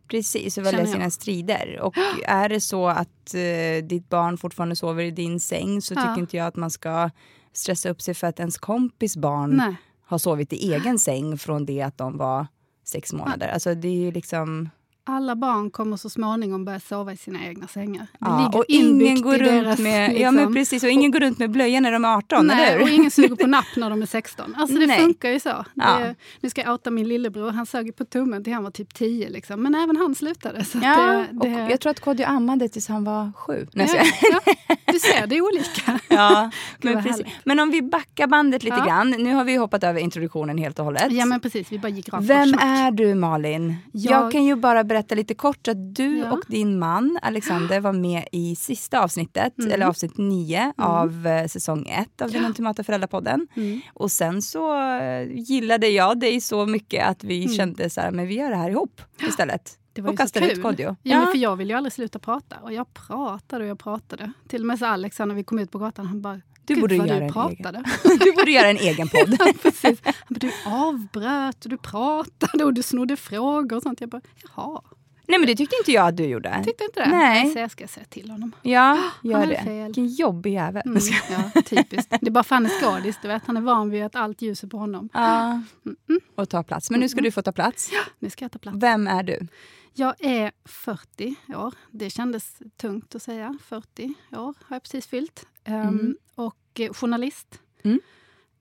Precis, 0.07 0.57
och 0.57 0.65
välja 0.65 0.85
sina 0.85 1.09
strider. 1.09 1.79
Och 1.81 1.97
är 2.25 2.49
det 2.49 2.61
så 2.61 2.87
att 2.87 3.35
uh, 3.35 3.87
ditt 3.87 4.09
barn 4.09 4.37
fortfarande 4.37 4.75
sover 4.75 5.03
i 5.03 5.11
din 5.11 5.39
säng 5.39 5.81
så 5.81 5.93
ja. 5.93 6.01
tycker 6.01 6.21
inte 6.21 6.37
jag 6.37 6.47
att 6.47 6.55
man 6.55 6.71
ska 6.71 7.09
stressa 7.53 7.89
upp 7.89 8.01
sig 8.01 8.13
för 8.13 8.27
att 8.27 8.39
ens 8.39 8.57
kompis 8.57 9.17
barn 9.17 9.49
Nej. 9.49 9.75
har 10.05 10.17
sovit 10.17 10.53
i 10.53 10.73
egen 10.73 10.99
säng 10.99 11.37
från 11.37 11.65
det 11.65 11.81
att 11.81 11.97
de 11.97 12.17
var 12.17 12.47
sex 12.83 13.13
månader. 13.13 13.47
Alltså 13.47 13.75
det 13.75 13.87
är 13.87 13.95
ju 13.95 14.11
liksom 14.11 14.69
alla 15.09 15.35
barn 15.35 15.71
kommer 15.71 15.97
så 15.97 16.09
småningom 16.09 16.65
börja 16.65 16.79
sova 16.79 17.13
i 17.13 17.17
sina 17.17 17.45
egna 17.45 17.67
sängar. 17.67 18.07
Ja, 18.19 18.51
och 18.53 18.65
ingen 18.67 19.21
går 19.21 19.37
runt 19.37 19.45
deras, 19.45 19.79
med, 19.79 20.09
liksom, 20.09 20.23
ja, 20.23 20.31
men 20.31 20.53
precis, 20.53 20.83
och 20.83 20.89
ingen 20.89 21.09
och, 21.09 21.13
går 21.13 21.19
runt 21.19 21.39
med 21.39 21.51
blöja 21.51 21.79
när 21.79 21.91
de 21.91 22.05
är 22.05 22.17
18, 22.17 22.47
nej, 22.47 22.69
eller 22.69 22.81
och 22.81 22.89
ingen 22.89 23.11
suger 23.11 23.35
på 23.35 23.47
napp 23.57 23.75
när 23.75 23.89
de 23.89 24.01
är 24.01 24.05
16. 24.05 24.55
Alltså 24.57 24.77
det 24.77 24.87
nej. 24.87 24.99
funkar 24.99 25.29
ju 25.29 25.39
så. 25.39 25.65
Ja. 25.73 25.99
Det, 25.99 26.15
nu 26.39 26.49
ska 26.49 26.61
jag 26.61 26.71
outa 26.71 26.91
min 26.91 27.07
lillebror, 27.07 27.51
han 27.51 27.65
sög 27.65 27.95
på 27.95 28.05
tummen 28.05 28.43
till 28.43 28.53
han 28.53 28.63
var 28.63 28.71
typ 28.71 28.93
10. 28.93 29.29
Liksom. 29.29 29.63
Men 29.63 29.75
även 29.75 29.97
han 29.97 30.15
slutade. 30.15 30.65
Så 30.65 30.77
ja, 30.83 30.97
det, 30.97 31.27
det... 31.31 31.63
Och 31.65 31.71
jag 31.71 31.79
tror 31.79 31.91
att 31.91 31.99
Kodjo 31.99 32.25
ammade 32.25 32.69
tills 32.69 32.87
han 32.87 33.03
var 33.03 33.31
7. 33.35 33.67
Ja, 33.73 33.85
ja, 34.21 34.55
du 34.85 34.99
ser, 34.99 35.27
det 35.27 35.37
är 35.37 35.41
olika. 35.41 35.99
Ja, 36.09 36.51
men, 36.81 37.03
precis. 37.03 37.25
men 37.43 37.59
om 37.59 37.71
vi 37.71 37.81
backar 37.81 38.27
bandet 38.27 38.63
lite 38.63 38.83
grann. 38.85 39.09
Nu 39.09 39.33
har 39.33 39.43
vi 39.43 39.55
hoppat 39.55 39.83
över 39.83 39.99
introduktionen 39.99 40.57
helt 40.57 40.79
och 40.79 40.85
hållet. 40.85 41.11
Ja 41.11 41.25
men 41.25 41.39
precis, 41.39 41.71
vi 41.71 41.79
bara 41.79 41.89
gick 41.89 42.09
rakt 42.09 42.25
Vem 42.25 42.53
är 42.53 42.91
du 42.91 43.15
Malin? 43.15 43.75
Jag... 43.91 44.13
jag 44.13 44.31
kan 44.31 44.43
ju 44.43 44.55
bara 44.55 44.83
berätta 44.83 45.15
lite 45.15 45.33
kort 45.33 45.67
att 45.67 45.95
du 45.95 46.17
ja. 46.17 46.31
och 46.31 46.43
din 46.47 46.79
man 46.79 47.19
Alexander 47.21 47.79
var 47.79 47.93
med 47.93 48.27
i 48.31 48.55
sista 48.55 48.99
avsnittet, 48.99 49.59
mm. 49.59 49.71
eller 49.71 49.85
avsnitt 49.85 50.17
nio 50.17 50.61
mm. 50.61 50.73
av 50.77 51.27
eh, 51.27 51.47
säsong 51.47 51.87
ett 51.89 52.21
av 52.21 52.31
Den 52.31 52.45
ultimata 52.45 52.83
föräldrapodden. 52.83 53.47
Mm. 53.55 53.81
Och 53.93 54.11
sen 54.11 54.41
så 54.41 54.81
eh, 54.81 55.31
gillade 55.31 55.87
jag 55.87 56.19
dig 56.19 56.41
så 56.41 56.65
mycket 56.65 57.07
att 57.07 57.23
vi 57.23 57.43
mm. 57.43 57.57
kände 57.57 57.89
så 57.89 58.01
här, 58.01 58.11
men 58.11 58.27
vi 58.27 58.35
gör 58.35 58.49
det 58.49 58.55
här 58.55 58.69
ihop 58.69 59.01
istället. 59.27 59.77
Det 59.97 60.01
var 60.01 60.11
och 60.11 60.61
Kodjo. 60.61 60.87
Ja, 60.87 60.95
ja. 61.01 61.19
Men 61.19 61.27
för 61.27 61.37
jag 61.37 61.55
ville 61.55 61.73
ju 61.73 61.77
aldrig 61.77 61.93
sluta 61.93 62.19
prata. 62.19 62.55
Och 62.61 62.73
jag 62.73 62.93
pratade 62.93 63.63
och 63.63 63.69
jag 63.69 63.79
pratade. 63.79 64.31
Till 64.47 64.61
och 64.61 64.67
med 64.67 64.79
så 64.79 64.85
Alex, 64.85 65.19
när 65.19 65.35
vi 65.35 65.43
kom 65.43 65.59
ut 65.59 65.71
på 65.71 65.79
gatan, 65.79 66.05
han 66.05 66.21
bara 66.21 66.41
du 66.65 66.81
borde, 66.81 66.95
göra 66.95 67.19
du, 67.19 67.31
pratade. 67.31 67.83
Egen. 68.03 68.19
du 68.19 68.31
borde 68.31 68.51
göra 68.51 68.67
en 68.67 68.77
egen 68.77 69.07
podd. 69.07 69.35
ja, 69.39 69.53
precis. 69.61 70.01
Du 70.29 70.51
avbröt 70.65 71.65
och 71.65 71.69
du 71.69 71.77
pratade 71.77 72.63
och 72.63 72.73
du 72.73 72.83
snodde 72.83 73.15
frågor 73.15 73.77
och 73.77 73.83
sånt. 73.83 74.01
Jag 74.01 74.09
bara, 74.09 74.21
jaha. 74.55 74.81
Nej 75.27 75.39
men 75.39 75.47
det 75.47 75.55
tyckte 75.55 75.75
inte 75.75 75.91
jag 75.91 76.07
att 76.07 76.17
du 76.17 76.25
gjorde. 76.25 76.61
Tyckte 76.65 76.83
inte 76.83 77.03
det? 77.03 77.09
Nej. 77.09 77.53
Så 77.53 77.59
jag 77.59 77.71
ska 77.71 77.87
säga 77.87 78.05
till 78.05 78.29
honom. 78.29 78.51
Ja, 78.61 78.99
gör 79.23 79.45
det. 79.45 79.63
Fel. 79.63 79.85
Vilken 79.85 80.07
jobbig 80.07 80.53
jävel. 80.53 80.83
Mm, 80.85 81.01
ja, 81.29 81.61
typiskt. 81.61 82.09
Det 82.21 82.27
är 82.27 82.31
bara 82.31 82.43
för 82.43 82.55
han 82.55 82.65
är 82.65 82.69
skådis. 82.69 83.19
Du 83.21 83.27
vet, 83.27 83.43
han 83.45 83.57
är 83.57 83.61
van 83.61 83.89
vid 83.89 84.03
att 84.03 84.15
allt 84.15 84.41
ljus 84.41 84.63
är 84.63 84.67
på 84.67 84.77
honom. 84.77 85.09
Ja. 85.13 85.51
Mm. 85.51 85.97
mm. 86.09 86.21
Och 86.35 86.49
ta 86.49 86.63
plats. 86.63 86.91
Men 86.91 86.99
nu 86.99 87.09
ska 87.09 87.21
du 87.21 87.31
få 87.31 87.41
ta 87.41 87.51
plats. 87.51 87.89
Ja, 87.93 88.01
nu 88.19 88.29
ska 88.29 88.45
jag 88.45 88.51
ta 88.51 88.59
plats. 88.59 88.77
Vem 88.79 89.07
är 89.07 89.23
du? 89.23 89.47
Jag 89.93 90.15
är 90.19 90.51
40 90.65 91.35
år. 91.55 91.73
Det 91.91 92.09
kändes 92.09 92.59
tungt 92.77 93.15
att 93.15 93.21
säga. 93.21 93.57
40 93.63 94.13
år 94.31 94.53
har 94.63 94.75
jag 94.75 94.83
precis 94.83 95.07
fyllt. 95.07 95.45
Um, 95.67 96.17
och 96.35 96.81
journalist. 96.91 97.59
Mm. 97.83 97.99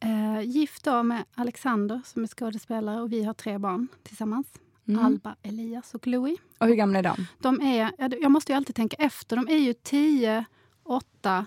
Uh, 0.04 0.42
gift 0.42 0.84
då 0.84 1.02
med 1.02 1.24
Alexander 1.34 2.00
som 2.04 2.22
är 2.22 2.26
skådespelare 2.26 3.00
och 3.00 3.12
vi 3.12 3.24
har 3.24 3.34
tre 3.34 3.58
barn 3.58 3.88
tillsammans. 4.02 4.46
Mm. 4.88 5.04
Alba, 5.04 5.36
Elias 5.42 5.94
och 5.94 6.06
Louis. 6.06 6.38
Och 6.58 6.66
hur 6.66 6.74
gamla 6.74 6.98
är 6.98 7.02
de? 7.02 7.26
de 7.38 7.60
är, 7.60 7.92
jag 8.22 8.30
måste 8.30 8.52
ju 8.52 8.56
alltid 8.56 8.76
tänka 8.76 8.96
efter. 8.96 9.36
De 9.36 9.48
är 9.48 9.58
ju 9.58 9.72
10, 9.72 10.44
8 10.82 11.46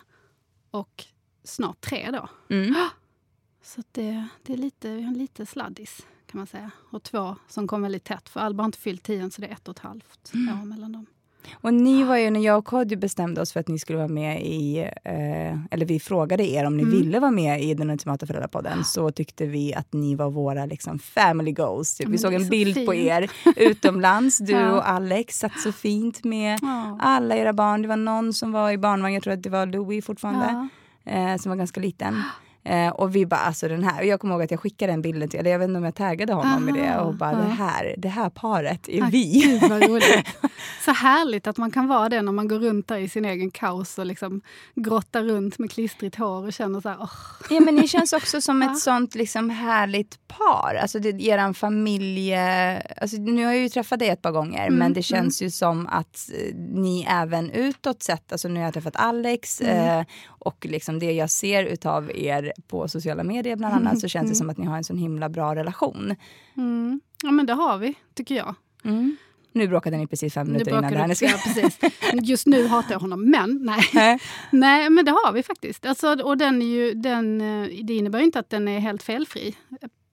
och 0.71 1.05
snart 1.43 1.81
3 1.81 2.11
då. 2.11 2.29
Mm. 2.55 2.75
Så 3.61 3.83
det, 3.91 4.27
det 4.43 4.53
är 4.53 4.57
lite, 4.57 4.97
lite 4.97 5.45
sladdis 5.45 6.07
kan 6.25 6.37
man 6.39 6.47
säga. 6.47 6.71
Och 6.89 7.03
två 7.03 7.35
som 7.47 7.67
kom 7.67 7.81
väldigt 7.81 8.03
tätt. 8.03 8.29
För 8.29 8.39
Alba 8.39 8.63
har 8.63 8.65
inte 8.65 8.77
fyllt 8.77 9.03
10 9.03 9.31
så 9.31 9.41
det 9.41 9.47
är 9.47 9.51
ett 9.51 9.67
och 9.67 9.77
ett 9.77 9.83
halvt 9.83 10.33
mm. 10.33 10.61
år 10.61 10.65
mellan 10.65 10.91
dem. 10.91 11.05
Och 11.53 11.73
ni 11.73 12.03
var 12.03 12.17
ju, 12.17 12.29
när 12.29 12.39
jag 12.39 12.57
och 12.57 12.65
Kodjo 12.65 12.97
bestämde 12.97 13.41
oss 13.41 13.53
för 13.53 13.59
att 13.59 13.67
ni 13.67 13.79
skulle 13.79 13.97
vara 13.97 14.07
med 14.07 14.41
i, 14.41 14.79
eh, 15.03 15.57
eller 15.71 15.85
vi 15.85 15.99
frågade 15.99 16.49
er 16.49 16.65
om 16.65 16.77
ni 16.77 16.83
mm. 16.83 16.97
ville 16.97 17.19
vara 17.19 17.31
med 17.31 17.63
i 17.63 17.73
den 17.73 17.89
ultimata 17.89 18.25
föräldrapodden, 18.25 18.83
så 18.83 19.11
tyckte 19.11 19.45
vi 19.45 19.73
att 19.73 19.93
ni 19.93 20.15
var 20.15 20.29
våra 20.29 20.65
liksom, 20.65 20.99
family 20.99 21.51
goals. 21.51 21.95
Typ. 21.95 22.07
Vi 22.07 22.17
såg 22.17 22.33
en 22.33 22.49
bild 22.49 22.73
fint. 22.73 22.85
på 22.85 22.95
er 22.95 23.31
utomlands, 23.55 24.37
du 24.47 24.53
ja. 24.53 24.71
och 24.71 24.89
Alex 24.89 25.39
satt 25.39 25.59
så 25.59 25.71
fint 25.71 26.23
med 26.23 26.59
ja. 26.61 26.97
alla 27.01 27.35
era 27.35 27.53
barn. 27.53 27.81
Det 27.81 27.87
var 27.87 27.97
någon 27.97 28.33
som 28.33 28.51
var 28.51 28.71
i 28.71 28.77
barnvagn, 28.77 29.13
jag 29.13 29.23
tror 29.23 29.33
att 29.33 29.43
det 29.43 29.49
var 29.49 29.65
Louis 29.65 30.05
fortfarande, 30.05 30.69
ja. 31.03 31.11
eh, 31.11 31.37
som 31.37 31.49
var 31.49 31.57
ganska 31.57 31.79
liten. 31.79 32.21
Eh, 32.63 32.89
och 32.89 33.15
vi 33.15 33.25
bara, 33.25 33.39
alltså 33.39 33.67
den 33.67 33.83
här. 33.83 34.03
Jag 34.03 34.19
kommer 34.19 34.33
ihåg 34.33 34.43
att 34.43 34.51
jag 34.51 34.59
skickade 34.59 34.93
den 34.93 35.01
bilden 35.01 35.29
till, 35.29 35.39
eller 35.39 35.51
jag 35.51 35.59
vet 35.59 35.67
inte 35.67 35.77
om 35.77 35.83
jag 35.83 35.95
taggade 35.95 36.33
honom 36.33 36.69
Aha, 36.69 36.77
i 36.77 36.81
det. 36.81 36.97
Och 36.97 37.15
bara, 37.15 37.31
ja. 37.31 37.37
det, 37.37 37.43
här, 37.43 37.95
det 37.97 38.09
här 38.09 38.29
paret 38.29 38.89
är 38.89 39.03
ah, 39.03 39.09
vi. 39.11 39.59
Gud, 39.87 40.03
så 40.85 40.91
härligt 40.91 41.47
att 41.47 41.57
man 41.57 41.71
kan 41.71 41.87
vara 41.87 42.09
det 42.09 42.21
när 42.21 42.31
man 42.31 42.47
går 42.47 42.59
runt 42.59 42.87
där 42.87 42.97
i 42.97 43.09
sin 43.09 43.25
egen 43.25 43.51
kaos 43.51 43.97
och 43.97 44.05
liksom 44.05 44.41
grottar 44.75 45.23
runt 45.23 45.59
med 45.59 45.71
klistrigt 45.71 46.15
hår 46.15 46.45
och 46.45 46.53
känner 46.53 46.81
så 46.81 46.89
här, 46.89 46.97
oh. 46.97 47.11
Ja 47.49 47.59
men 47.59 47.75
ni 47.75 47.87
känns 47.87 48.13
också 48.13 48.41
som 48.41 48.61
ett 48.61 48.79
sånt 48.79 49.15
liksom 49.15 49.49
härligt 49.49 50.27
par. 50.27 50.79
Alltså 50.81 50.99
det, 50.99 51.21
eran 51.21 51.53
familje... 51.53 52.81
Alltså, 53.01 53.17
nu 53.17 53.45
har 53.45 53.53
jag 53.53 53.61
ju 53.61 53.69
träffat 53.69 53.99
dig 53.99 54.09
ett 54.09 54.21
par 54.21 54.31
gånger 54.31 54.67
mm, 54.67 54.79
men 54.79 54.93
det 54.93 55.03
känns 55.03 55.41
mm. 55.41 55.47
ju 55.47 55.51
som 55.51 55.87
att 55.87 56.29
eh, 56.33 56.55
ni 56.55 57.07
även 57.09 57.51
utåt 57.51 58.03
sett, 58.03 58.31
alltså 58.31 58.47
nu 58.47 58.55
har 58.59 58.65
jag 58.65 58.73
träffat 58.73 58.95
Alex 58.95 59.61
mm. 59.61 59.99
eh, 59.99 60.05
och 60.39 60.65
liksom 60.65 60.99
det 60.99 61.11
jag 61.11 61.29
ser 61.29 61.63
utav 61.63 62.11
er 62.15 62.53
på 62.67 62.87
sociala 62.87 63.23
medier 63.23 63.55
bland 63.55 63.75
annat 63.75 63.99
så 63.99 64.07
känns 64.07 64.23
det 64.23 64.27
mm. 64.27 64.35
som 64.35 64.49
att 64.49 64.57
ni 64.57 64.65
har 64.65 64.77
en 64.77 64.83
sån 64.83 64.97
himla 64.97 65.29
bra 65.29 65.55
relation. 65.55 66.15
Mm. 66.57 67.01
Ja 67.23 67.31
men 67.31 67.45
det 67.45 67.53
har 67.53 67.77
vi, 67.77 67.95
tycker 68.13 68.35
jag. 68.35 68.55
Mm. 68.83 69.17
Nu 69.51 69.67
bråkade 69.67 69.97
ni 69.97 70.07
precis 70.07 70.33
fem 70.33 70.47
minuter 70.47 70.71
innan 70.71 70.93
det 70.93 70.99
här. 70.99 71.13
Ska... 71.13 71.25
Ja, 71.25 71.37
precis. 71.43 71.79
Just 72.13 72.47
nu 72.47 72.67
hatar 72.67 72.91
jag 72.91 72.99
honom, 72.99 73.29
men 73.29 73.65
nej. 73.93 74.19
nej, 74.51 74.89
men 74.89 75.05
det 75.05 75.11
har 75.11 75.31
vi 75.31 75.43
faktiskt. 75.43 75.85
Alltså, 75.85 76.07
och 76.07 76.37
den 76.37 76.61
är 76.61 76.65
ju, 76.65 76.93
den, 76.93 77.41
eh, 77.41 77.69
det 77.83 77.93
innebär 77.93 78.19
ju 78.19 78.25
inte 78.25 78.39
att 78.39 78.49
den 78.49 78.67
är 78.67 78.79
helt 78.79 79.03
felfri 79.03 79.55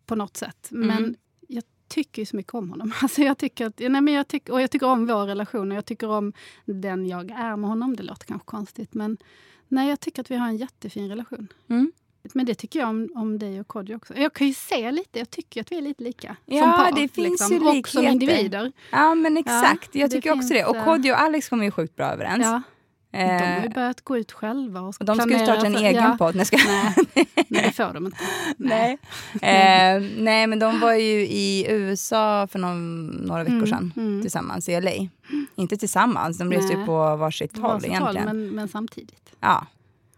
på 0.06 0.14
något 0.14 0.36
sätt. 0.36 0.68
Men 0.70 0.98
mm. 0.98 1.14
jag 1.48 1.64
tycker 1.88 2.22
ju 2.22 2.26
så 2.26 2.36
mycket 2.36 2.54
om 2.54 2.70
honom. 2.70 2.92
Alltså 3.02 3.22
jag 3.22 3.38
tycker 3.38 3.66
att, 3.66 3.78
nej 3.78 4.00
men 4.00 4.14
jag 4.14 4.28
tycker, 4.28 4.52
och 4.52 4.62
jag 4.62 4.70
tycker 4.70 4.86
om 4.86 5.06
vår 5.06 5.26
relation 5.26 5.70
och 5.70 5.76
jag 5.76 5.86
tycker 5.86 6.08
om 6.08 6.32
den 6.64 7.06
jag 7.06 7.30
är 7.30 7.56
med 7.56 7.70
honom. 7.70 7.96
Det 7.96 8.02
låter 8.02 8.26
kanske 8.26 8.46
konstigt, 8.46 8.94
men 8.94 9.16
nej, 9.68 9.88
jag 9.88 10.00
tycker 10.00 10.20
att 10.20 10.30
vi 10.30 10.36
har 10.36 10.48
en 10.48 10.56
jättefin 10.56 11.08
relation. 11.08 11.48
Mm. 11.68 11.92
Men 12.34 12.46
det 12.46 12.54
tycker 12.54 12.78
jag 12.78 12.88
om, 12.88 13.08
om 13.14 13.38
dig 13.38 13.60
och 13.60 13.68
Kodjo 13.68 13.96
också. 13.96 14.14
Jag 14.16 14.32
kan 14.32 14.46
ju 14.46 14.54
se 14.54 14.90
lite, 14.90 15.18
jag 15.18 15.30
tycker 15.30 15.60
att 15.60 15.72
vi 15.72 15.78
är 15.78 15.82
lite 15.82 16.04
lika. 16.04 16.36
Ja, 16.46 16.60
som 16.62 16.72
par, 16.72 16.92
det 16.92 17.08
finns 17.08 17.28
liksom, 17.28 17.52
ju 17.52 17.58
likheter. 17.58 17.80
Och 17.80 17.88
som 17.88 18.06
individer. 18.06 18.72
Ja, 18.90 19.14
men 19.14 19.36
exakt. 19.36 19.94
Ja, 19.94 20.00
jag 20.00 20.10
tycker 20.10 20.32
också 20.32 20.54
det. 20.54 20.64
Och 20.64 20.76
eh, 20.76 20.84
Kodjo 20.84 21.12
och 21.12 21.20
Alex 21.20 21.48
kommer 21.48 21.64
ju 21.64 21.70
sjukt 21.70 21.96
bra 21.96 22.06
överens. 22.06 22.44
Ja. 22.44 22.62
De 23.16 23.54
har 23.54 23.62
ju 23.62 23.68
börjat 23.68 24.00
gå 24.00 24.18
ut 24.18 24.32
själva. 24.32 24.80
Och, 24.80 24.94
de 24.98 25.16
ska 25.16 25.30
ju 25.30 25.38
starta 25.38 25.66
en 25.66 25.72
för, 25.72 25.80
egen 25.80 26.04
ja, 26.04 26.16
podd. 26.18 26.34
Nej, 26.34 26.46
ska... 26.46 26.56
nej, 26.56 26.94
nej, 27.48 27.62
det 27.62 27.72
får 27.72 27.94
de 27.94 28.06
inte. 28.06 28.18
nej. 28.56 28.98
Eh, 29.34 30.02
nej, 30.18 30.46
men 30.46 30.58
de 30.58 30.80
var 30.80 30.94
ju 30.94 31.20
i 31.26 31.66
USA 31.68 32.46
för 32.46 32.58
någon, 32.58 33.06
några 33.06 33.44
veckor 33.44 33.56
Mm, 33.56 33.66
sedan 33.66 33.92
mm. 33.96 34.22
tillsammans 34.22 34.68
i 34.68 34.80
LA. 34.80 35.08
Inte 35.54 35.76
tillsammans, 35.76 36.38
de 36.38 36.52
reste 36.52 36.72
ju 36.72 36.76
Nej. 36.76 36.86
på 36.86 37.16
varsitt 37.16 37.58
håll 37.58 37.84
egentligen. 37.84 38.24
men, 38.24 38.48
men 38.48 38.68
samtidigt. 38.68 39.34
Ja. 39.40 39.66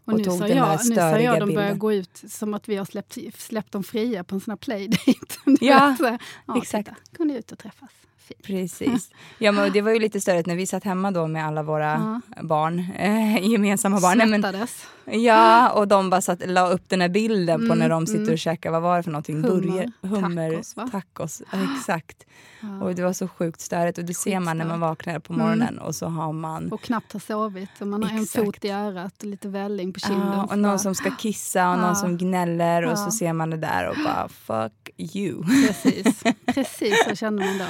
Och, 0.05 0.13
Och 0.13 0.19
nu 0.19 0.25
tog 0.25 0.39
den 0.39 0.49
där 0.49 0.57
jag, 0.57 0.71
nu 0.71 0.79
sa 0.79 0.85
störiga 0.85 1.23
jag 1.23 1.41
de 1.41 1.55
börjar 1.55 1.75
gå 1.75 1.93
ut 1.93 2.23
som 2.29 2.55
att 2.55 2.69
vi 2.69 2.77
har 2.77 2.85
släppt, 2.85 3.19
släppt 3.39 3.73
dem 3.73 3.85
fria 3.85 4.25
på 4.25 4.35
en 4.35 4.41
sån 4.41 4.53
här 4.53 4.57
playdate. 4.57 5.13
Ja, 5.61 5.97
så, 5.99 6.19
ja, 6.47 6.59
exakt. 6.59 6.89
Titta, 6.89 7.01
kunde 7.17 7.39
ut 7.39 7.53
och 7.53 7.59
träffas. 7.59 7.91
Fint. 8.29 8.43
Precis. 8.43 9.11
Ja, 9.39 9.53
men 9.53 9.73
det 9.73 9.81
var 9.81 9.91
ju 9.93 9.99
lite 9.99 10.21
störigt 10.21 10.47
när 10.47 10.57
vi 10.57 10.67
satt 10.67 10.85
hemma 10.85 11.11
då 11.11 11.27
med 11.27 11.47
alla 11.47 11.63
våra 11.63 12.21
Ja. 12.37 12.43
barn, 12.43 12.79
eh, 12.99 13.49
gemensamma 13.51 14.01
barn. 14.01 14.19
Nej, 14.19 14.27
men, 14.27 14.43
Svettades. 14.43 14.87
ja, 15.05 15.71
och 15.71 15.89
de 15.89 16.11
bara 16.11 16.21
satt, 16.21 16.47
la 16.47 16.69
upp 16.69 16.89
den 16.89 17.01
här 17.01 17.09
bilden 17.09 17.59
på 17.61 17.65
Mm, 17.65 17.79
när 17.79 17.89
de 17.89 18.07
sitter 18.07 18.21
mm. 18.21 18.33
och 18.33 18.39
käkar, 18.39 18.71
vad 18.71 18.83
var 18.83 18.97
det 18.97 19.03
för 19.03 19.11
någonting? 19.11 19.43
Hummer, 19.43 19.61
Burger, 19.61 19.93
hummer, 20.03 20.51
tacos, 20.51 20.77
va? 20.77 20.89
tacos. 20.93 21.43
Exakt. 21.77 22.25
Ja. 22.61 22.85
Och 22.85 22.95
det 22.95 23.03
var 23.03 23.13
så 23.13 23.29
sjukt 23.29 23.61
störigt 23.61 23.99
och 23.99 24.05
det 24.05 24.15
ser 24.15 24.41
man 24.41 24.59
när 24.59 24.65
man 24.67 24.81
vaknar 24.81 25.19
på 25.19 25.33
Mm. 25.33 25.47
morgonen 25.47 25.79
och 25.79 25.95
så 25.95 26.07
har 26.07 26.33
man 26.33 26.73
Och 26.73 26.81
knappt 26.83 27.13
har 27.13 27.21
sovit. 27.21 27.71
Och 27.81 27.87
man 27.87 28.03
har 28.03 28.11
en 28.11 28.23
Exakt. 28.23 28.45
fot 28.45 28.65
i 28.65 28.71
örat 28.71 29.23
och 29.23 29.25
lite 29.29 29.49
välling 29.49 29.93
på 29.93 30.01
kinden. 30.01 30.29
Ja, 30.33 30.43
och 30.45 30.59
någon 30.59 30.63
bara, 30.71 30.79
som 30.79 30.95
ska 30.95 31.11
kissa 31.11 31.71
och 31.71 31.79
någon 31.79 31.97
som 31.97 32.17
gnäller 32.19 32.83
och 32.87 32.99
så 32.99 33.11
ser 33.11 33.33
man 33.33 33.51
det 33.51 33.57
där 33.57 33.89
och 33.89 33.97
bara 34.05 34.29
fuck 34.29 34.91
you. 34.97 35.45
Precis, 35.45 36.23
precis 36.55 37.05
så 37.09 37.15
kände 37.17 37.45
man 37.45 37.59
då. 37.59 37.65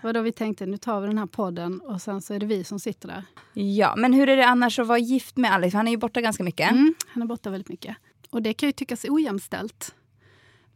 Det 0.00 0.06
var 0.06 0.12
då 0.12 0.22
vi 0.22 0.32
tänkte 0.32 0.66
nu 0.66 0.76
tar 0.76 1.00
vi 1.00 1.06
den 1.06 1.18
här 1.18 1.26
podden 1.26 1.80
och 1.80 2.02
sen 2.02 2.22
så 2.22 2.34
är 2.34 2.38
det 2.38 2.46
vi 2.46 2.64
som 2.64 2.78
sitter 2.80 3.08
där. 3.08 3.22
Ja, 3.52 3.94
men 3.96 4.12
hur 4.12 4.28
är 4.28 4.36
det 4.36 4.46
annars 4.46 4.78
att 4.78 4.86
vara 4.86 4.98
gift 4.98 5.36
med 5.36 5.52
Alex? 5.52 5.74
Han 5.74 5.86
är 5.86 5.90
ju 5.90 5.96
borta 5.96 6.20
ganska 6.20 6.44
mycket. 6.44 6.70
Mm, 6.70 6.94
han 7.08 7.22
är 7.22 7.26
borta 7.26 7.50
väldigt 7.50 7.68
mycket. 7.68 7.96
Och 8.30 8.42
det 8.42 8.54
kan 8.54 8.68
ju 8.68 8.72
tyckas 8.72 9.04
ojämställt. 9.08 9.94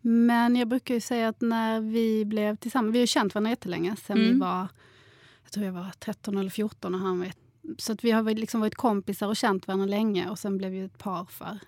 Men 0.01 0.57
jag 0.57 0.69
brukar 0.69 0.95
ju 0.95 1.01
säga 1.01 1.29
att 1.29 1.41
när 1.41 1.81
vi 1.81 2.25
blev 2.25 2.57
tillsammans, 2.57 2.95
vi 2.95 2.99
har 2.99 3.07
känt 3.07 3.35
varandra 3.35 3.51
jättelänge, 3.51 3.97
sen 3.97 4.19
vi 4.19 4.27
Mm. 4.29 4.39
var, 4.39 4.69
jag 5.45 5.53
tror 5.53 5.67
jag 5.67 5.73
var 5.73 5.87
13 5.99 6.37
eller 6.39 6.51
14 6.51 6.95
och 6.95 7.01
han 7.01 7.19
var 7.19 7.33
så 7.79 7.93
att 7.93 8.05
vi 8.05 8.11
har 8.11 8.23
varit- 8.23 8.39
liksom 8.39 8.61
varit 8.61 8.75
kompisar 8.75 9.27
och 9.29 9.37
känt 9.37 9.67
varandra 9.67 9.87
länge 9.87 10.29
och 10.31 10.39
sen 10.39 10.59
blev 10.59 10.71
vi 10.71 10.81
ett 10.81 10.99
par 10.99 11.25
för, 11.25 11.59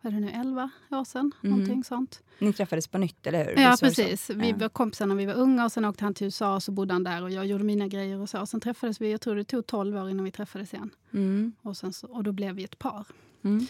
vad 0.00 0.12
är 0.14 0.20
det 0.20 0.26
nu, 0.26 0.32
11 0.32 0.70
år 0.90 1.04
sedan? 1.04 1.32
Någonting 1.40 1.84
sånt. 1.84 2.22
Ni 2.38 2.52
träffades 2.52 2.88
på 2.88 2.98
nytt, 2.98 3.26
eller 3.26 3.44
hur? 3.44 3.62
Ja, 3.62 3.76
precis. 3.80 4.30
Vi 4.30 4.52
var 4.52 4.68
kompisar 4.68 5.06
när 5.06 5.14
vi 5.14 5.26
var 5.26 5.34
unga 5.34 5.64
och 5.64 5.72
sen 5.72 5.84
åkte 5.84 6.04
han 6.04 6.14
till 6.14 6.24
USA 6.24 6.54
och 6.54 6.62
så 6.62 6.72
bodde 6.72 6.94
han 6.94 7.04
där 7.04 7.22
och 7.22 7.30
jag 7.30 7.46
gjorde 7.46 7.64
mina 7.64 7.88
grejer 7.88 8.20
och 8.20 8.28
så. 8.28 8.46
Sen 8.46 8.60
träffades 8.60 9.00
vi, 9.00 9.10
jag 9.10 9.20
tror 9.20 9.36
det 9.36 9.44
tog 9.44 9.66
12 9.66 9.96
år 9.96 10.10
innan 10.10 10.24
vi 10.24 10.30
träffades 10.30 10.74
igen. 10.74 10.90
Mm. 11.12 11.52
Och, 11.62 11.76
sen 11.76 11.92
så, 11.92 12.06
och 12.06 12.24
då 12.24 12.32
blev 12.32 12.54
vi 12.54 12.64
ett 12.64 12.78
par. 12.78 13.06
Mm. 13.44 13.66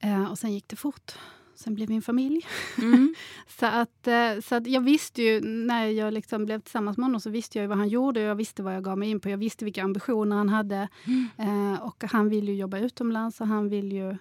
Eh, 0.00 0.30
och 0.30 0.38
sen 0.38 0.52
gick 0.52 0.68
det 0.68 0.76
fort. 0.76 1.12
Sen 1.54 1.74
blev 1.74 1.88
vi 1.88 1.94
en 1.94 2.02
familj. 2.02 2.46
Mm. 2.78 3.14
Så 3.48 3.66
att, 3.66 4.06
eh, 4.06 4.40
så 4.44 4.54
att 4.54 4.66
jag 4.66 4.80
visste 4.80 5.22
ju, 5.22 5.40
när 5.40 5.86
jag 5.86 6.14
liksom 6.14 6.44
blev 6.44 6.60
tillsammans 6.60 6.96
med 6.96 7.04
honom 7.04 7.20
så 7.20 7.30
visste 7.30 7.58
jag 7.58 7.62
ju 7.62 7.68
vad 7.68 7.78
han 7.78 7.88
gjorde 7.88 8.20
och 8.20 8.26
jag 8.26 8.34
visste 8.34 8.62
vad 8.62 8.74
jag 8.74 8.84
gav 8.84 8.98
mig 8.98 9.10
in 9.10 9.20
på. 9.20 9.28
Jag 9.28 9.38
visste 9.38 9.64
vilka 9.64 9.82
ambitioner 9.82 10.36
han 10.36 10.48
hade. 10.48 10.88
Eh, 11.36 11.82
och 11.82 12.04
han 12.04 12.28
vill 12.28 12.48
ju 12.48 12.54
jobba 12.54 12.78
utomlands 12.78 13.40
och 13.40 13.46
han 13.46 13.68
vill 13.68 13.92
ju 13.92 14.16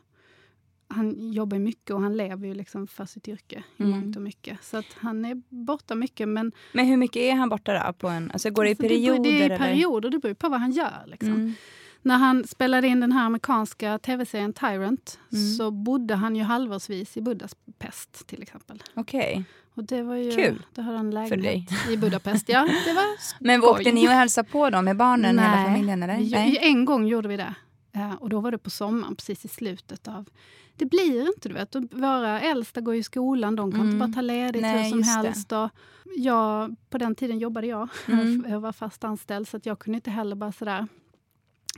han 0.90 1.32
jobbar 1.34 1.60
mycket 1.60 1.92
och 1.92 2.02
han 2.02 2.18
lever 2.18 2.48
ju 2.48 2.54
liksom 2.54 2.88
för 2.88 3.06
sitt 3.06 3.28
yrke 3.28 3.64
i 3.78 3.84
Mm. 3.84 4.00
mångt 4.00 4.16
och 4.16 4.22
mycket. 4.22 4.64
Så 4.64 4.78
att 4.78 4.86
han 4.98 5.26
är 5.26 5.42
borta 5.50 5.96
mycket. 5.96 6.28
Men 6.30 6.52
Men 6.74 6.86
hur 6.86 6.98
mycket 6.98 7.18
är 7.22 7.34
han 7.36 7.50
borta 7.50 7.84
då? 7.88 7.94
På 7.94 8.08
en, 8.08 8.32
alltså 8.32 8.50
går 8.50 8.64
det 8.64 8.70
i 8.70 8.72
alltså, 8.72 8.84
perioder? 8.84 9.24
det, 9.24 9.30
det 9.38 9.42
är 9.42 9.46
eller? 9.46 9.58
perioder, 9.58 10.10
det 10.10 10.20
beror 10.20 10.34
på 10.34 10.50
vad 10.50 10.60
han 10.60 10.72
gör. 10.72 11.04
Liksom. 11.08 11.30
Mm. 11.34 11.54
När 12.02 12.18
han 12.18 12.48
spelade 12.48 12.88
in 12.88 13.00
den 13.00 13.12
här 13.12 13.26
amerikanska 13.26 14.00
tv-serien 14.00 14.54
Tyrant 14.54 15.20
Mm. 15.34 15.54
så 15.54 15.72
bodde 15.72 16.16
han 16.16 16.36
ju 16.36 16.44
halvårsvis 16.44 17.18
i 17.18 17.22
Budapest 17.22 18.28
till 18.28 18.42
exempel. 18.42 18.84
Okej. 18.94 19.44
Och 19.74 19.84
det 19.84 20.02
var 20.04 20.16
ju, 20.16 20.32
Kul. 20.32 20.66
Då 20.74 20.82
hade 20.82 20.98
han 20.98 21.12
lägenhet 21.12 21.70
i 21.90 21.98
Budapest. 21.98 22.50
Ja, 22.50 22.62
det 22.86 22.94
var 22.94 23.04
Men 23.44 23.64
åkte 23.64 23.92
ni 23.92 24.08
och 24.08 24.12
hälsade 24.12 24.50
på 24.50 24.70
dem 24.70 24.86
med 24.86 24.98
barnen, 24.98 25.40
hela 25.40 25.56
Nej, 25.56 25.66
familjen? 25.66 26.04
Eller? 26.04 26.18
Nej. 26.18 26.58
En 26.62 26.86
gång 26.86 27.08
gjorde 27.08 27.28
vi 27.28 27.38
det. 27.38 27.54
Eh, 27.98 28.14
och 28.14 28.30
då 28.30 28.40
var 28.40 28.52
det 28.52 28.58
på 28.58 28.70
sommaren, 28.70 29.16
precis 29.16 29.46
i 29.46 29.48
slutet 29.48 30.08
av... 30.08 30.30
Det 30.76 30.86
blir 30.86 31.28
inte, 31.28 31.50
du 31.50 31.56
vet. 31.56 31.76
Våra 31.76 32.42
äldsta 32.42 32.82
går 32.82 32.96
i 32.96 33.04
skolan, 33.04 33.56
de 33.56 33.72
kan 33.72 33.80
Mm. 33.82 33.94
inte 33.94 34.08
bara 34.08 34.14
ta 34.14 34.22
ledigt 34.22 34.62
Nej, 34.62 34.84
hur 34.84 34.90
som 34.90 35.00
det. 35.02 35.06
helst. 35.08 35.52
Och 35.52 35.70
jag, 36.16 36.76
på 36.90 36.98
den 36.98 37.16
tiden 37.16 37.40
jobbade 37.40 37.68
jag. 37.68 37.90
Mm. 38.08 38.46
Jag 38.50 38.60
var 38.60 38.72
fast 38.72 39.04
anställd, 39.04 39.48
så 39.48 39.58
att 39.58 39.66
jag 39.66 39.80
kunde 39.80 39.96
inte 39.96 40.12
heller 40.12 40.36
bara 40.36 40.52
sådär 40.52 40.88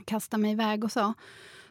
kasta 0.04 0.38
mig 0.38 0.52
iväg 0.52 0.84
och 0.84 0.92
så. 0.92 1.14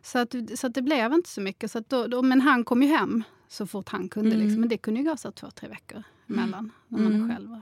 Så, 0.02 0.20
att, 0.20 0.36
så 0.56 0.68
att 0.68 0.74
det 0.74 0.82
blev 0.82 1.14
inte 1.14 1.30
så 1.30 1.42
mycket. 1.42 1.72
Så 1.72 1.78
att 1.78 1.90
då, 1.90 2.08
då, 2.08 2.22
men 2.22 2.42
han 2.42 2.64
kom 2.64 2.82
ju 2.84 2.88
hem 2.90 3.24
så 3.48 3.68
fort 3.68 3.90
han 3.90 4.10
kunde. 4.10 4.32
Mm. 4.36 4.40
Liksom. 4.46 4.60
Men 4.60 4.70
det 4.70 4.78
kunde 4.78 5.00
ju 5.00 5.06
gå 5.10 5.18
så 5.18 5.32
två, 5.32 5.52
tre 5.52 5.70
veckor 5.70 6.04
emellan 6.30 6.72
när 6.88 7.00
man 7.00 7.14
Mm. 7.16 7.30
är 7.30 7.34
själv. 7.36 7.62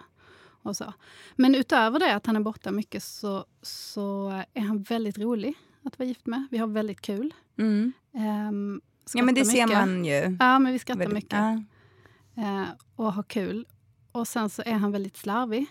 Och 0.62 0.78
så. 0.78 0.94
Men 1.36 1.56
utöver 1.56 2.00
det 2.00 2.16
att 2.16 2.26
han 2.26 2.36
är 2.36 2.40
borta 2.40 2.72
mycket 2.72 3.04
så, 3.04 3.46
så 3.62 4.30
är 4.54 4.62
han 4.62 4.82
väldigt 4.84 5.18
rolig 5.18 5.56
att 5.88 6.00
vara 6.00 6.08
gift 6.08 6.26
med. 6.26 6.48
Vi 6.52 6.58
har 6.58 6.68
väldigt 6.68 7.02
kul. 7.02 7.34
Mm. 7.60 7.94
Um, 8.50 8.82
Ja, 9.14 9.24
men 9.24 9.36
det 9.36 9.46
ser 9.46 9.68
man 9.68 10.06
ju. 10.06 10.38
Ja, 10.40 10.60
men 10.60 10.74
vi 10.74 10.80
skrattar 10.80 11.00
Väldigt- 11.00 11.14
mycket 11.24 11.40
Ja. 12.36 12.44
eh, 12.44 12.64
och 12.96 13.14
har 13.14 13.24
kul. 13.24 13.66
Och 14.12 14.28
sen 14.28 14.50
så 14.50 14.62
är 14.66 14.74
han 14.74 14.92
väldigt 14.92 15.18
slarvig. 15.18 15.66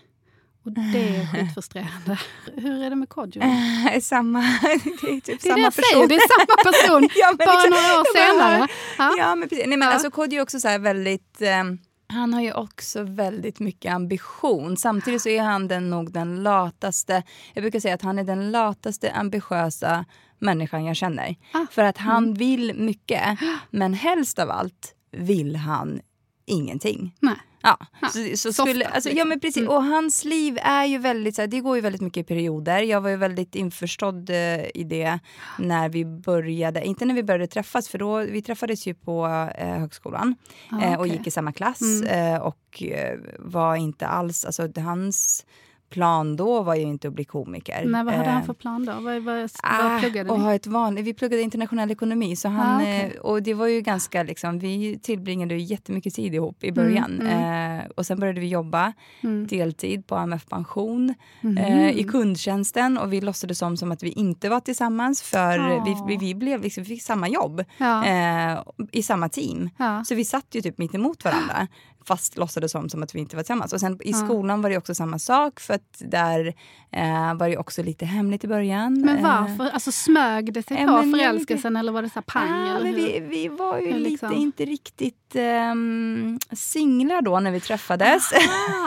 Och 0.65 0.73
det 0.73 0.81
är 0.81 1.27
skitfrustrerande. 1.33 2.19
Hur 2.55 2.83
är 2.83 2.91
det 2.91 2.97
med 2.97 3.09
Kodjo? 3.09 3.43
Eh, 3.43 4.01
samma, 4.03 4.41
det 4.63 4.69
är 4.73 5.21
typ 5.21 5.25
Det 5.25 5.33
är 5.33 5.37
det 5.37 5.43
samma 5.43 5.59
jag 5.59 5.75
person. 5.75 5.85
säger, 5.93 6.09
det 6.09 6.15
är 6.15 6.29
samma 6.39 6.73
person. 6.73 7.09
ja, 7.17 7.35
Bara 7.39 7.45
exakt. 7.45 7.71
några 7.71 8.01
år 8.01 8.07
Jag 8.15 8.37
bara 8.37 8.49
senare. 8.59 8.69
Ja. 8.99 9.15
Ja, 9.19 9.35
men 9.35 9.49
precis. 9.49 9.67
Nej, 9.67 9.77
men 9.79 9.89
Ja. 9.89 9.93
alltså 9.95 10.11
Kodjo 10.11 10.39
är 10.39 10.43
också 10.43 10.61
så 10.61 10.79
väldigt... 10.79 11.43
ehm, 11.43 11.79
han 12.09 12.35
har 12.35 12.41
ju 12.41 12.53
också 12.53 13.03
väldigt 13.03 13.61
mycket 13.61 13.93
ambition. 13.93 14.77
Samtidigt 14.77 15.23
så 15.23 15.29
är 15.29 15.43
han 15.43 15.69
den, 15.69 15.91
nog 15.91 16.13
den 16.13 16.43
lataste... 16.43 17.23
Jag 17.55 17.63
brukar 17.63 17.81
säga 17.81 17.95
att 17.95 18.03
han 18.03 18.19
är 18.19 18.25
den 18.25 18.51
lataste 18.51 19.13
ambitiösa 19.13 20.05
människan 20.39 20.85
jag 20.85 20.97
känner. 20.97 21.37
Ah. 21.53 21.67
För 21.71 21.83
att 21.83 21.99
han 21.99 22.35
vill 22.35 22.75
mycket, 22.75 23.39
men 23.71 23.95
helst 23.95 24.39
av 24.39 24.51
allt 24.51 24.95
vill 25.11 25.57
han 25.57 26.01
ingenting. 26.47 27.15
Nej. 27.21 27.37
Ja, 27.67 27.79
så, 28.13 28.37
så 28.37 28.53
softa, 28.53 28.71
skulle, 28.71 28.87
alltså, 28.87 29.09
ja 29.09 29.15
liksom. 29.15 29.29
men 29.29 29.41
precis. 29.41 29.57
Mm. 29.63 29.71
Och 29.71 29.85
hans 29.85 30.25
liv 30.25 30.59
är 30.63 30.85
ju 30.85 30.99
väldigt, 30.99 31.35
så 31.35 31.43
här, 31.43 31.47
det 31.49 31.61
går 31.61 31.77
ju 31.77 31.83
väldigt 31.83 32.01
mycket 32.01 32.21
i 32.21 32.25
perioder. 32.25 32.83
Jag 32.83 33.01
var 33.01 33.11
ju 33.11 33.17
väldigt 33.17 33.55
införstådd 33.55 34.31
eh, 34.31 34.65
i 34.75 34.85
det 34.85 35.19
när 35.59 35.89
vi 35.89 36.05
började, 36.05 36.85
inte 36.85 37.05
när 37.05 37.15
vi 37.15 37.23
började 37.23 37.47
träffas 37.47 37.89
för 37.89 37.99
då, 37.99 38.19
vi 38.19 38.43
träffades 38.43 38.87
ju 38.87 38.95
på 38.95 39.27
eh, 39.59 39.69
högskolan 39.69 40.35
Ah, 40.71 40.83
eh, 40.83 40.99
och 40.99 41.09
gick 41.09 41.27
i 41.27 41.31
samma 41.31 41.53
klass 41.53 41.81
Mm. 41.81 42.35
eh, 42.35 42.41
och 42.41 42.83
eh, 42.83 43.19
var 43.39 43.77
inte 43.77 44.07
alls, 44.07 44.45
alltså 44.45 44.69
hans 44.77 45.47
plan 45.91 46.37
då 46.37 46.63
var 46.63 46.75
ju 46.75 46.83
inte 46.83 47.09
att 47.09 47.15
bli 47.15 47.25
komiker. 47.25 47.83
Nej, 47.87 48.05
vad 48.05 48.15
hade 48.15 48.27
Eh, 48.29 48.33
han 48.35 48.43
för 48.47 48.53
plan 48.55 48.85
då? 48.85 48.93
Vad, 48.93 49.03
vad, 49.03 49.23
vad 49.25 49.51
Ah, 49.63 49.99
pluggade 50.01 50.31
och 50.31 50.41
ni? 50.41 50.55
ett 50.55 50.67
vanligt, 50.67 51.05
vi 51.05 51.15
pluggade 51.15 51.43
internationell 51.43 51.91
ekonomi 51.91 52.37
så 52.37 52.49
han, 52.49 52.77
Ah, 52.77 52.83
okej. 52.83 53.13
eh, 53.17 53.21
och 53.21 53.43
det 53.43 53.55
var 53.55 53.67
ju 53.67 53.81
ganska 53.81 54.23
liksom, 54.23 54.59
vi 54.59 54.99
tillbringade 55.03 55.55
ju 55.55 55.61
jättemycket 55.61 56.15
tid 56.15 56.35
ihop 56.35 56.65
i 56.65 56.73
början. 56.73 57.21
mm. 57.21 57.79
Eh, 57.81 57.85
och 57.97 58.07
sen 58.07 58.21
började 58.21 58.41
vi 58.41 58.49
jobba 58.49 58.93
Mm. 59.23 59.47
deltid 59.47 60.07
på 60.07 60.17
AMF 60.17 60.47
Pension 60.47 61.15
Mhm. 61.41 61.59
eh, 61.59 61.91
i 61.91 62.05
kundtjänsten 62.05 62.99
och 62.99 63.13
vi 63.13 63.21
låtsades 63.21 63.59
som, 63.59 63.77
som 63.77 63.93
att 63.93 64.03
vi 64.03 64.11
inte 64.11 64.49
var 64.49 64.61
tillsammans 64.61 65.23
för 65.23 65.85
vi, 65.85 65.97
vi, 66.07 66.27
vi, 66.27 66.35
blev 66.35 66.61
liksom, 66.63 66.83
vi 66.83 66.89
fick 66.89 67.03
samma 67.03 67.29
jobb 67.29 67.65
Ja, 67.79 68.07
eh, 68.07 68.59
i 68.93 69.03
samma 69.03 69.29
team. 69.29 69.71
ja. 69.79 70.05
Så 70.05 70.15
vi 70.15 70.25
satt 70.25 70.47
ju 70.53 70.61
typ 70.61 70.79
mitt 70.79 70.95
emot 70.95 71.25
varandra 71.25 71.67
fast 72.07 72.37
låtsades 72.37 72.73
som, 72.73 72.89
som 72.89 73.03
att 73.03 73.15
vi 73.15 73.19
inte 73.19 73.37
var 73.37 73.43
tillsammans. 73.43 73.73
Och 73.73 73.81
sen 73.81 73.99
i 74.03 74.13
skolan 74.13 74.63
var 74.63 74.71
det 74.71 74.79
också 74.79 74.95
samma 74.95 75.19
sak 75.19 75.61
för 75.61 75.75
att 75.75 75.97
där 75.99 76.55
eh, 76.93 77.35
var 77.35 77.49
det 77.49 77.57
också 77.57 77.83
lite 77.83 78.07
hemligt 78.07 78.45
i 78.45 78.49
början. 78.49 79.01
Men 79.01 79.17
Eh, 79.17 79.23
varför? 79.23 79.71
Alltså 79.71 79.93
smög 79.93 80.53
det 80.53 80.63
sig 80.63 80.87
på 80.87 81.03
förälskelsen 81.03 81.77
eller 81.77 81.93
var 81.93 82.03
det 82.03 82.11
så 82.11 82.23
pang? 82.23 82.51
Ah, 82.51 82.77
eller 82.77 82.87
hur? 82.87 82.97
vi, 82.97 83.21
vi 83.21 83.49
var 83.49 83.79
ju 83.79 83.93
lite, 83.93 84.11
liksom? 84.11 84.33
inte 84.33 84.65
riktigt 84.65 85.37
um, 85.73 86.39
singlar 86.53 87.23
då 87.23 87.41
när 87.41 87.51
vi 87.51 87.61
träffades. 87.61 88.31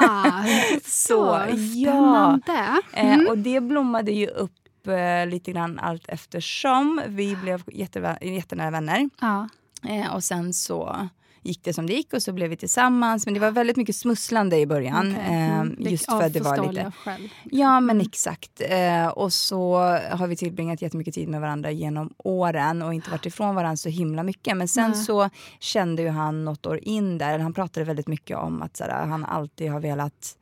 Ah, 0.02 0.44
Så, 0.84 1.40
ja. 1.76 2.40
Spännande. 2.44 2.82
Eh, 2.94 3.30
och 3.30 3.38
det 3.38 3.62
blommade 3.62 4.12
ju 4.12 4.28
upp 4.28 4.88
eh, 4.88 5.28
lite 5.28 5.52
grann 5.52 5.80
allt 5.80 6.06
eftersom. 6.08 7.02
Vi 7.08 7.36
blev 7.36 7.64
jättenära 8.22 8.72
vänner. 8.72 9.10
Ja. 9.22 9.50
Eh, 9.84 10.16
och 10.16 10.24
sen 10.24 10.54
så 10.54 11.10
gick 11.42 11.64
det 11.64 11.74
som 11.74 11.88
det 11.88 11.94
gick 11.94 12.14
och 12.14 12.24
så 12.24 12.32
blev 12.34 12.50
vi 12.50 12.58
tillsammans. 12.58 13.26
Men 13.26 13.34
det 13.34 13.40
var 13.40 13.52
väldigt 13.52 13.78
mycket 13.78 13.96
smusslande 13.96 14.58
i 14.58 14.66
början. 14.66 15.12
Okej. 15.12 15.36
Eh, 15.36 15.60
Mm. 15.60 15.76
Just 15.80 16.06
för 16.06 16.24
att 16.24 16.34
det 16.34 16.40
var 16.42 16.68
lite... 16.72 16.92
skäl. 17.04 17.30
Ja, 17.44 17.80
men 17.80 17.96
Mm. 17.96 18.08
exakt. 18.08 18.62
Eh, 18.70 19.08
och 19.08 19.34
så 19.34 19.76
har 20.12 20.28
vi 20.28 20.36
tillbringat 20.36 20.82
jättemycket 20.82 21.14
tid 21.14 21.30
med 21.30 21.42
varandra 21.42 21.72
genom 21.72 22.14
åren 22.18 22.82
och 22.82 22.94
inte 22.94 23.12
varit 23.12 23.26
ifrån 23.26 23.56
varandra 23.56 23.78
så 23.78 23.90
himla 23.90 24.24
mycket. 24.24 24.58
Men 24.58 24.68
sen 24.68 24.92
Nej. 24.92 25.04
så 25.04 25.30
kände 25.60 26.02
ju 26.02 26.10
han 26.10 26.46
något 26.46 26.66
år 26.66 26.80
in 26.84 27.18
där, 27.18 27.30
eller 27.34 27.44
han 27.44 27.54
pratade 27.54 27.84
väldigt 27.86 28.08
mycket 28.08 28.38
om 28.38 28.62
att 28.62 28.78
såhär, 28.78 29.06
han 29.06 29.26
alltid 29.26 29.72
har 29.72 29.80
velat 29.80 30.36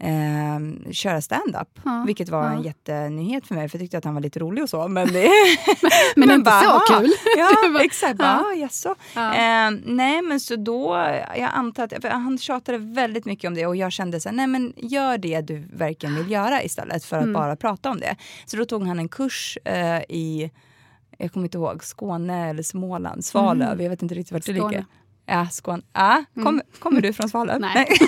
eh, 0.00 0.90
köra 0.92 1.20
stand-up. 1.20 1.68
Ja, 1.84 2.04
Vilket 2.06 2.28
var 2.28 2.44
ja. 2.44 2.52
en 2.52 2.62
jättenyhet 2.62 3.46
för 3.46 3.54
mig, 3.54 3.68
för 3.68 3.78
jag 3.78 3.82
tyckte 3.84 3.98
att 3.98 4.04
han 4.04 4.14
var 4.14 4.20
lite 4.20 4.38
rolig 4.38 4.62
och 4.62 4.70
så. 4.70 4.88
Men, 4.88 5.12
det, 5.12 5.28
Men 6.16 6.30
inte 6.30 6.50
så 6.50 6.56
"Ah." 6.70 6.80
kul. 7.00 7.10
Ja, 7.36 7.48
var- 7.72 7.80
exakt. 7.80 8.16
ja. 8.18 8.44
Ja. 8.50 8.54
jaså. 8.60 8.94
Ja. 9.14 9.34
Eh, 9.34 9.70
nej, 9.84 10.22
men 10.22 10.40
så 10.40 10.56
då, 10.56 10.94
jag 11.36 11.50
antar 11.54 11.84
att, 11.84 12.04
han 12.12 12.38
tjatade 12.38 12.78
väldigt 12.78 13.24
mycket 13.24 13.48
om 13.48 13.54
det 13.54 13.66
och 13.66 13.76
jag 13.76 13.92
kände 13.92 14.20
så 14.20 14.28
här, 14.28 14.36
nej 14.36 14.46
men 14.46 14.72
gör 14.76 15.18
det 15.18 15.40
du 15.40 15.68
verkligen 15.72 16.14
vill 16.16 16.30
göra 16.30 16.62
istället 16.62 17.04
för 17.04 17.16
att 17.16 17.22
Mm. 17.22 17.32
bara 17.34 17.56
prata 17.56 17.90
om 17.90 18.00
det. 18.00 18.16
Så 18.46 18.56
då 18.56 18.64
tog 18.64 18.86
han 18.86 18.98
en 18.98 19.08
kurs 19.08 19.58
eh, 19.64 19.98
i, 20.08 20.50
jag 21.18 21.32
kommer 21.32 21.46
inte 21.46 21.58
ihåg, 21.58 21.84
Skåne 21.84 22.50
eller 22.50 22.62
Småland, 22.62 23.24
Svalöv, 23.24 23.68
Mm. 23.72 23.82
jag 23.84 23.90
vet 23.90 24.02
inte 24.02 24.14
riktigt 24.14 24.32
vart 24.32 24.46
det 24.46 24.54
Skåne. 24.54 24.70
ligger. 24.70 24.84
Ja, 25.30 25.46
Skåne. 25.50 25.82
Ja, 25.92 26.24
kom, 26.42 26.60
Kommer 26.78 27.00
du 27.00 27.12
från 27.12 27.28
Svalöv? 27.28 27.60
Nej. 27.74 27.86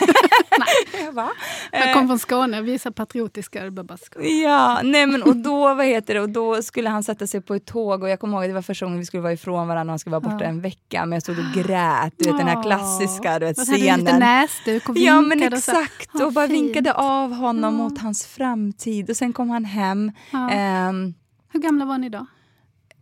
jag 1.05 1.15
bara, 1.15 1.31
Jag 1.73 1.89
eh, 1.89 1.95
kom 1.95 2.07
från 2.09 2.19
Skåne, 2.19 2.61
vi 2.63 2.75
är 2.75 2.79
så 2.79 2.93
patriotiska. 2.93 3.71
Bara. 3.71 3.99
Ja, 4.45 4.81
nej 4.85 5.07
men 5.07 5.23
och 5.23 5.37
då, 5.37 5.75
vad 5.75 5.87
heter 5.87 6.15
det, 6.15 6.21
och 6.21 6.29
då 6.31 6.63
skulle 6.63 6.91
han 6.91 7.03
sätta 7.03 7.27
sig 7.27 7.41
på 7.41 7.55
ett 7.55 7.67
tåg 7.67 8.03
och 8.03 8.09
jag 8.09 8.21
kommer 8.21 8.35
ihåg 8.37 8.45
att 8.45 8.51
det 8.51 8.55
var 8.55 8.63
första 8.63 8.87
gången 8.87 8.99
vi 8.99 9.07
skulle 9.07 9.21
vara 9.23 9.33
ifrån 9.33 9.69
varandra 9.69 9.83
och 9.83 9.93
han 9.93 9.99
skulle 9.99 10.11
vara 10.19 10.21
borta 10.21 10.45
Ja. 10.45 10.49
en 10.51 10.61
vecka 10.61 11.07
men 11.07 11.13
jag 11.13 11.23
stod 11.23 11.39
och 11.39 11.45
grät, 11.65 12.13
du 12.17 12.25
vet 12.31 12.39
den 12.39 12.49
här 12.49 12.63
klassiska 12.63 13.39
du 13.39 13.47
vet, 13.47 13.59
Och 13.59 13.67
du 13.67 13.73
lite 13.73 13.87
scenen. 13.97 14.21
näsduk 14.21 14.89
och 14.89 14.97
Ja 14.99 15.21
men 15.21 15.31
vinkade 15.31 15.57
och 15.57 15.63
så. 15.63 15.71
exakt, 15.81 16.11
Vad 16.13 16.23
och 16.23 16.33
bara 16.33 16.49
fint. 16.49 16.65
vinkade 16.67 16.93
av 16.95 17.33
honom 17.35 17.75
Ja. 17.75 17.83
mot 17.83 17.99
hans 18.01 18.27
framtid 18.27 19.11
och 19.11 19.17
sen 19.17 19.33
kom 19.33 19.51
han 19.51 19.65
hem. 19.65 20.13
Ja. 20.31 20.51
Ehm, 20.51 21.15
Hur 21.53 21.61
gamla 21.61 21.85
var 21.85 21.99
ni 21.99 22.09
då? 22.09 22.27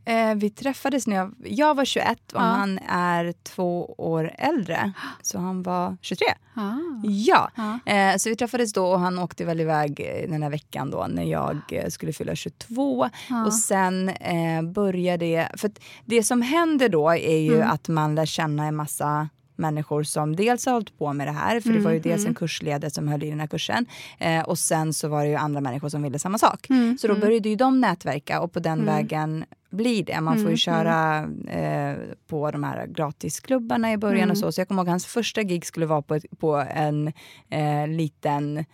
Eh, 0.08 0.34
vi 0.34 0.50
träffades 0.50 1.06
när 1.06 1.16
jag, 1.16 1.34
jag 1.44 1.74
var 1.76 1.84
21 1.84 2.08
och 2.32 2.40
Ja. 2.40 2.44
han 2.44 2.78
är 2.88 3.32
två 3.42 3.94
år 3.98 4.32
äldre, 4.38 4.92
så 5.22 5.38
han 5.38 5.62
var 5.62 5.96
23. 6.00 6.26
Ah. 6.54 6.72
Ja, 7.04 7.50
Ja. 7.56 7.92
Eh, 7.92 8.16
så 8.16 8.28
vi 8.28 8.36
träffades 8.36 8.72
då 8.72 8.86
och 8.86 9.00
han 9.00 9.18
åkte 9.18 9.44
väl 9.44 9.60
iväg 9.60 10.00
eh, 10.00 10.30
den 10.30 10.42
här 10.42 10.50
veckan 10.50 10.90
då 10.90 11.06
när 11.10 11.22
jag 11.24 11.56
eh, 11.72 11.88
skulle 11.88 12.12
fylla 12.12 12.34
22. 12.34 13.08
Ja. 13.30 13.46
Och 13.46 13.54
sen 13.54 14.08
eh, 14.08 14.62
började 14.62 15.26
det, 15.26 15.48
för 15.56 15.70
det 16.04 16.22
som 16.22 16.42
händer 16.42 16.88
då 16.88 17.08
är 17.10 17.38
ju 17.38 17.54
Mm. 17.56 17.70
att 17.70 17.88
man 17.88 18.14
lär 18.14 18.26
känna 18.26 18.66
en 18.66 18.76
massa 18.76 19.28
människor 19.58 20.02
som 20.02 20.36
dels 20.36 20.66
har 20.66 20.72
hållit 20.72 20.98
på 20.98 21.12
med 21.12 21.26
det 21.26 21.32
här, 21.32 21.60
för 21.60 21.70
det 21.72 21.78
var 21.80 21.90
ju 21.90 21.96
Mm, 21.96 22.02
dels 22.10 22.20
mm. 22.20 22.28
en 22.30 22.34
kursledare 22.34 22.90
som 22.90 23.08
höll 23.08 23.22
i 23.22 23.30
den 23.30 23.40
här 23.40 23.46
kursen 23.46 23.86
eh, 24.18 24.42
och 24.42 24.58
sen 24.58 24.92
så 24.92 25.08
var 25.08 25.22
det 25.22 25.28
ju 25.28 25.34
andra 25.36 25.60
människor 25.60 25.88
som 25.88 26.02
ville 26.02 26.18
samma 26.18 26.38
sak. 26.38 26.70
Mm, 26.70 26.98
Så 26.98 27.06
då 27.06 27.12
mm. 27.14 27.26
började 27.26 27.48
ju 27.48 27.56
de 27.56 27.80
nätverka 27.80 28.40
och 28.40 28.52
på 28.52 28.60
den 28.60 28.72
Mm. 28.80 28.86
vägen 28.94 29.44
blir 29.70 30.04
det. 30.04 30.20
Man 30.20 30.34
får 30.34 30.40
Mm, 30.40 30.50
ju 30.50 30.56
köra 30.56 31.18
eh, 31.48 31.96
på 32.26 32.50
de 32.50 32.64
här 32.64 32.86
gratisklubbarna 32.86 33.92
i 33.92 33.96
början 33.96 34.22
Mm. 34.22 34.30
och 34.30 34.38
så. 34.38 34.52
Så 34.52 34.60
jag 34.60 34.68
kommer 34.68 34.82
ihåg 34.82 34.88
hans 34.88 35.06
första 35.06 35.42
gig 35.42 35.66
skulle 35.66 35.86
vara 35.86 36.02
på, 36.02 36.14
ett, 36.14 36.24
på 36.38 36.56
en 36.74 37.12
eh, 37.50 37.88
liten 37.88 38.64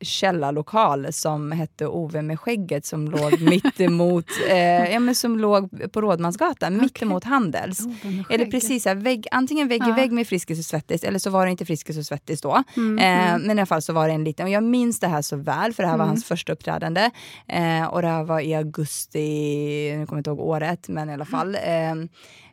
källarlokal 0.00 1.12
som 1.12 1.52
hette 1.52 1.86
Ove 1.86 2.22
med 2.22 2.40
skägget 2.40 2.86
som 2.86 3.10
låg 3.10 3.40
mitt 3.50 3.80
emot, 3.80 4.24
eh, 4.50 4.92
ja, 4.92 5.00
men 5.00 5.14
som 5.14 5.38
låg 5.38 5.92
på 5.92 6.00
Rådmansgatan, 6.00 6.72
mitt 6.76 6.90
Okej. 6.90 7.06
emot 7.06 7.24
Handels. 7.24 7.80
Oh, 7.80 7.92
Eller 8.30 8.46
precis, 8.46 8.84
här, 8.84 8.94
vägg, 8.94 9.26
antingen 9.30 9.68
vägg 9.68 9.82
i 9.82 9.88
Ja. 9.88 9.94
vägg 9.94 10.12
med 10.12 10.26
Friskis 10.26 10.58
och 10.58 10.64
Svettis 10.64 11.04
eller 11.04 11.18
så 11.18 11.30
var 11.30 11.44
det 11.44 11.50
inte 11.50 11.64
Friskis 11.66 11.98
och 11.98 12.06
Svettis 12.06 12.40
då. 12.40 12.62
Mm, 12.76 12.98
Eh, 12.98 13.30
mm. 13.30 13.40
men 13.42 13.50
i 13.56 13.60
alla 13.60 13.66
fall 13.66 13.82
så 13.82 13.92
var 13.92 14.08
det 14.08 14.14
en 14.14 14.24
liten, 14.24 14.46
och 14.46 14.52
jag 14.52 14.62
minns 14.64 15.00
det 15.00 15.08
här 15.08 15.22
så 15.22 15.36
väl 15.36 15.72
för 15.72 15.82
det 15.82 15.88
här 15.88 15.96
var 15.96 16.04
Mm. 16.04 16.08
hans 16.08 16.24
första 16.24 16.52
uppträdande. 16.52 17.10
Eh, 17.48 17.84
och 17.84 18.02
det 18.02 18.08
här 18.08 18.24
var 18.24 18.40
i 18.40 18.54
augusti, 18.54 19.94
nu 19.98 20.06
kommer 20.06 20.16
jag 20.16 20.20
inte 20.20 20.30
ihåg 20.30 20.40
året, 20.40 20.88
men 20.88 21.10
i 21.10 21.12
alla 21.12 21.24
fall. 21.24 21.56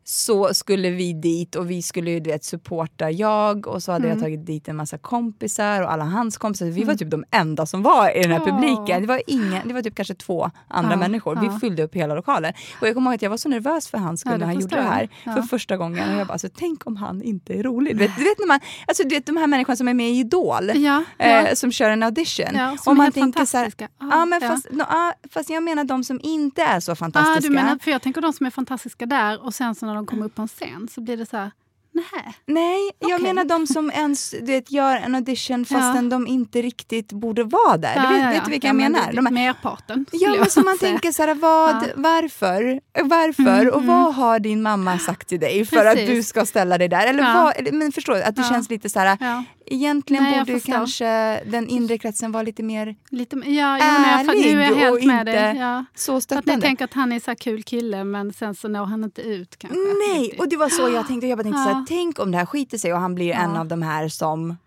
Så 0.09 0.53
skulle 0.53 0.89
vi 0.89 1.13
dit 1.13 1.55
och 1.55 1.69
vi 1.71 1.81
skulle 1.81 2.11
ju 2.11 2.19
du 2.19 2.29
vet, 2.29 2.43
supporta 2.43 3.11
jag 3.11 3.67
och 3.67 3.83
så 3.83 3.91
hade 3.91 4.07
jag 4.07 4.11
Mm. 4.17 4.23
tagit 4.23 4.45
dit 4.45 4.67
en 4.67 4.75
massa 4.75 4.97
kompisar 4.97 5.81
och 5.81 5.91
alla 5.91 6.03
hans 6.03 6.37
kompisar. 6.37 6.65
Vi 6.65 6.83
var 6.83 6.95
typ 6.95 7.11
de 7.11 7.23
enda 7.31 7.65
som 7.65 7.83
var 7.83 8.17
i 8.17 8.21
den 8.21 8.31
här 8.31 8.41
Åh. 8.41 8.45
publiken. 8.45 9.01
Det 9.01 9.07
var, 9.07 9.21
ingen, 9.27 9.67
det 9.67 9.73
var 9.73 9.81
typ 9.81 9.95
kanske 9.95 10.13
två 10.15 10.51
andra 10.67 10.91
Ja, 10.91 10.97
människor. 10.97 11.35
ja. 11.43 11.51
Vi 11.53 11.59
fyllde 11.59 11.83
upp 11.83 11.95
hela 11.95 12.15
lokalen. 12.15 12.53
Och 12.81 12.87
jag 12.87 12.93
kommer 12.95 13.09
ihåg 13.11 13.15
att 13.15 13.21
jag 13.21 13.29
var 13.29 13.37
så 13.37 13.49
nervös 13.49 13.87
för 13.87 13.97
hans 13.97 14.19
skull 14.19 14.31
Ja, 14.31 14.37
när 14.37 14.45
han 14.45 14.55
gjorde 14.59 14.75
det 14.75 14.81
jag. 14.81 14.89
här 14.89 15.09
för 15.35 15.41
första 15.41 15.77
gången. 15.77 16.13
Och 16.13 16.19
jag 16.19 16.27
bara, 16.27 16.33
alltså, 16.33 16.49
tänk 16.55 16.87
om 16.87 16.95
han 16.95 17.21
inte 17.21 17.53
är 17.53 17.63
rolig. 17.63 17.95
Du 17.97 17.99
vet, 17.99 18.15
du 18.17 18.23
vet, 18.29 18.39
när 18.39 18.47
man, 18.47 18.59
alltså, 18.87 19.03
du 19.03 19.15
vet 19.15 19.25
de 19.25 19.37
här 19.37 19.47
människorna 19.47 19.75
som 19.75 19.87
är 19.87 19.93
med 19.93 20.09
i 20.11 20.19
Idol, 20.19 20.69
eh, 21.17 21.53
som 21.53 21.71
kör 21.71 21.89
en 21.89 22.03
audition. 22.03 22.45
ja, 22.53 22.77
som 22.77 22.91
och 22.91 22.93
är 22.93 22.97
man 22.97 23.11
tänker 23.11 23.45
så 23.45 23.57
här, 23.57 23.63
fantastiska. 23.63 23.87
Ah, 24.15 24.25
men. 24.25 24.41
Fast, 24.41 24.67
no, 24.71 24.83
ah, 24.83 25.13
fast 25.33 25.49
jag 25.49 25.63
menar 25.63 25.83
de 25.83 26.03
som 26.03 26.19
inte 26.23 26.61
är 26.61 26.79
så 26.79 26.91
Ah, 26.91 26.95
fantastiska. 26.95 27.39
du 27.49 27.55
menar, 27.55 27.77
för 27.81 27.91
jag 27.91 28.01
tänker 28.01 28.21
de 28.21 28.33
som 28.33 28.45
är 28.45 28.49
fantastiska 28.51 29.05
där 29.05 29.45
och 29.45 29.53
sen 29.53 29.75
så 29.75 29.85
de 29.97 30.05
kommer 30.05 30.25
upp 30.25 30.35
på 30.35 30.41
en 30.41 30.47
scen 30.47 30.87
så 30.91 31.01
blir 31.01 31.17
det 31.17 31.25
så 31.25 31.37
här, 31.37 31.51
nej. 31.91 32.35
Nej, 32.45 32.91
jag 32.99 33.11
Okej. 33.11 33.23
menar 33.23 33.45
de 33.45 33.67
som 33.67 33.91
ens 33.91 34.31
du 34.31 34.45
vet, 34.45 34.71
gör 34.71 34.95
en 34.95 35.15
audition 35.15 35.65
fastän 35.65 36.03
Ja. 36.03 36.09
de 36.09 36.27
inte 36.27 36.61
riktigt 36.61 37.11
borde 37.11 37.43
vara 37.43 37.77
där. 37.77 37.95
Ja, 37.95 38.01
du 38.01 38.07
vet, 38.13 38.21
ja, 38.23 38.27
vet 38.29 38.37
ja. 38.37 38.41
du 38.45 38.51
vilka 38.51 38.67
ja, 38.67 38.69
jag 38.69 38.75
men 38.75 38.91
menar? 38.91 39.07
det- 39.11 39.15
De 39.15 39.25
här, 39.25 39.33
Merparten. 39.33 40.05
Ja, 40.11 40.35
men 40.39 40.49
så 40.49 40.61
man 40.61 40.77
säga. 40.77 40.91
tänker 40.91 41.11
så 41.11 41.23
här, 41.23 41.35
vad, 41.35 41.91
varför? 41.95 42.79
Varför? 43.03 43.41
Mm, 43.61 43.67
och 43.73 43.81
mm. 43.81 43.87
vad 43.87 44.15
har 44.15 44.39
din 44.39 44.61
mamma 44.61 44.99
sagt 44.99 45.27
till 45.27 45.39
dig 45.39 45.65
för 45.65 45.85
att 45.85 45.93
Precis. 45.95 46.09
du 46.15 46.23
ska 46.23 46.45
ställa 46.45 46.77
dig 46.77 46.87
där? 46.87 47.07
Eller 47.07 47.33
vad, 47.33 47.73
men 47.73 47.91
förstår 47.91 48.13
du, 48.13 48.23
att 48.23 48.35
det 48.35 48.43
känns 48.43 48.69
lite 48.69 48.89
så 48.89 48.99
här, 48.99 49.43
egentligen 49.67 50.23
Nej, 50.23 50.37
jag 50.37 50.47
borde 50.47 50.59
kanske 50.59 51.05
den 51.45 51.67
inre 51.69 51.97
kretsen 51.97 52.31
vara 52.31 52.43
lite 52.43 52.63
mer 52.63 52.95
lite, 53.09 53.35
ja, 53.35 53.43
jo, 53.45 53.53
jag, 53.53 53.79
Ärlig 53.81 54.55
nu 54.55 54.61
är 54.61 54.65
jag 54.65 54.71
och 54.93 54.99
helt 54.99 55.05
med 55.05 55.19
inte 55.27 55.31
dig. 55.51 55.57
Ja. 55.57 55.85
så 55.95 56.15
Att 56.17 56.23
stöttande. 56.23 56.61
tänker 56.65 56.85
att 56.85 56.93
han 56.93 57.11
är 57.11 57.19
så 57.19 57.35
kul 57.35 57.63
kille 57.63 58.03
men 58.03 58.33
sen 58.33 58.55
så 58.55 58.67
når 58.67 58.85
han 58.85 59.03
inte 59.03 59.21
ut 59.21 59.57
kanske. 59.57 59.79
Nej, 59.79 60.35
och 60.39 60.49
det 60.49 60.57
var 60.57 60.69
så 60.69 60.89
jag 60.89 61.07
tänkte. 61.07 61.27
Jag 61.27 61.37
bara 61.37 61.43
tänkte 61.43 61.61
så 61.63 61.69
här, 61.69 61.75
Ja. 61.79 61.85
tänk 61.87 62.19
om 62.19 62.31
det 62.31 62.37
här 62.37 62.45
skiter 62.45 62.77
sig 62.77 62.93
och 62.93 62.99
han 62.99 63.15
blir 63.15 63.33
en 63.33 63.53
Ja. 63.53 63.59
av 63.59 63.67
de 63.67 63.81
här 63.81 64.07
som 64.09 64.57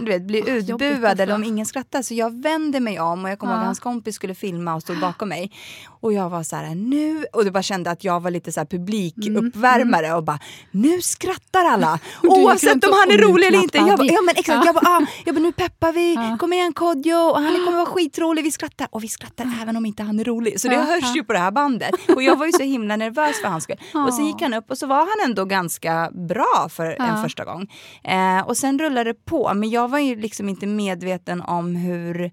du 0.00 0.06
vet, 0.06 0.22
blir 0.22 0.42
Åh, 0.48 0.56
jobbigt 0.56 0.92
utbuad 0.92 1.10
alltså. 1.10 1.22
eller 1.22 1.34
om 1.34 1.44
ingen 1.44 1.66
skrattar. 1.66 2.02
Så 2.02 2.14
jag 2.14 2.42
vände 2.42 2.80
mig 2.80 3.00
om 3.00 3.24
och 3.24 3.30
jag 3.30 3.38
kommer 3.38 3.52
ihåg 3.52 3.58
Ja. 3.58 3.60
att 3.60 3.66
hans 3.66 3.80
kompis 3.80 4.14
skulle 4.14 4.34
filma 4.34 4.74
och 4.74 4.82
stod 4.82 5.00
bakom 5.00 5.28
mig. 5.28 5.52
Och 6.02 6.12
jag 6.12 6.30
var 6.30 6.42
så 6.42 6.56
här, 6.56 6.74
nu... 6.74 7.26
Och 7.32 7.44
du 7.44 7.50
bara 7.50 7.62
kände 7.62 7.90
att 7.90 8.04
jag 8.04 8.20
var 8.20 8.30
lite 8.30 8.52
så 8.52 8.60
här 8.60 8.66
publikuppvärmare 8.66 10.14
och 10.14 10.24
bara, 10.24 10.38
nu 10.70 11.02
skrattar 11.02 11.64
alla. 11.64 11.98
Oavsett 12.22 12.84
om 12.84 12.92
han 12.92 13.10
är 13.10 13.18
rolig 13.18 13.46
eller 13.46 13.62
inte. 13.62 13.78
Jag 13.78 13.98
bara, 13.98 14.06
ja 14.06 14.20
men 14.26 14.34
exakt, 14.36 14.56
Ja. 14.56 14.62
jag 14.66 14.74
bara, 14.74 14.86
ah, 14.96 15.06
jag 15.24 15.34
bara, 15.34 15.40
nu 15.42 15.52
peppar 15.52 15.92
vi. 15.92 16.14
Ja. 16.14 16.36
Kom 16.40 16.52
igen 16.52 16.72
Kodjo, 16.72 17.16
och 17.16 17.40
han 17.40 17.52
kommer 17.64 17.76
vara 17.76 17.86
skitrolig. 17.86 18.42
Vi 18.44 18.50
skrattar. 18.50 18.88
Och 18.90 19.04
vi 19.04 19.08
skrattar 19.08 19.52
även 19.62 19.76
om 19.76 19.86
inte 19.86 20.02
han 20.02 20.20
är 20.20 20.24
rolig. 20.24 20.60
Så 20.60 20.68
det 20.68 20.74
Ja, 20.74 20.80
hörs 20.82 21.02
ja. 21.02 21.14
ju 21.14 21.24
på 21.24 21.32
det 21.32 21.38
här 21.38 21.50
bandet. 21.50 21.90
Och 22.14 22.22
jag 22.22 22.36
var 22.36 22.46
ju 22.46 22.52
så 22.52 22.62
himla 22.62 22.96
nervös 22.96 23.40
för 23.40 23.48
hans 23.48 23.64
skull. 23.64 23.76
Och 24.06 24.14
så 24.14 24.22
Ja. 24.22 24.26
gick 24.26 24.42
han 24.42 24.54
upp 24.54 24.70
och 24.70 24.78
så 24.78 24.86
var 24.86 24.96
han 24.98 25.28
ändå 25.30 25.44
ganska 25.44 26.10
bra 26.28 26.68
för 26.70 26.86
en 26.86 27.16
Ja. 27.16 27.22
första 27.22 27.44
gång. 27.44 27.72
Eh, 28.04 28.40
och 28.48 28.56
sen 28.56 28.78
rullade 28.78 29.10
det 29.10 29.24
på. 29.24 29.54
Men 29.54 29.70
jag 29.70 29.88
var 29.88 29.98
ju 29.98 30.16
liksom 30.16 30.48
inte 30.48 30.66
medveten 30.66 31.40
om 31.42 31.76
hur 31.76 32.30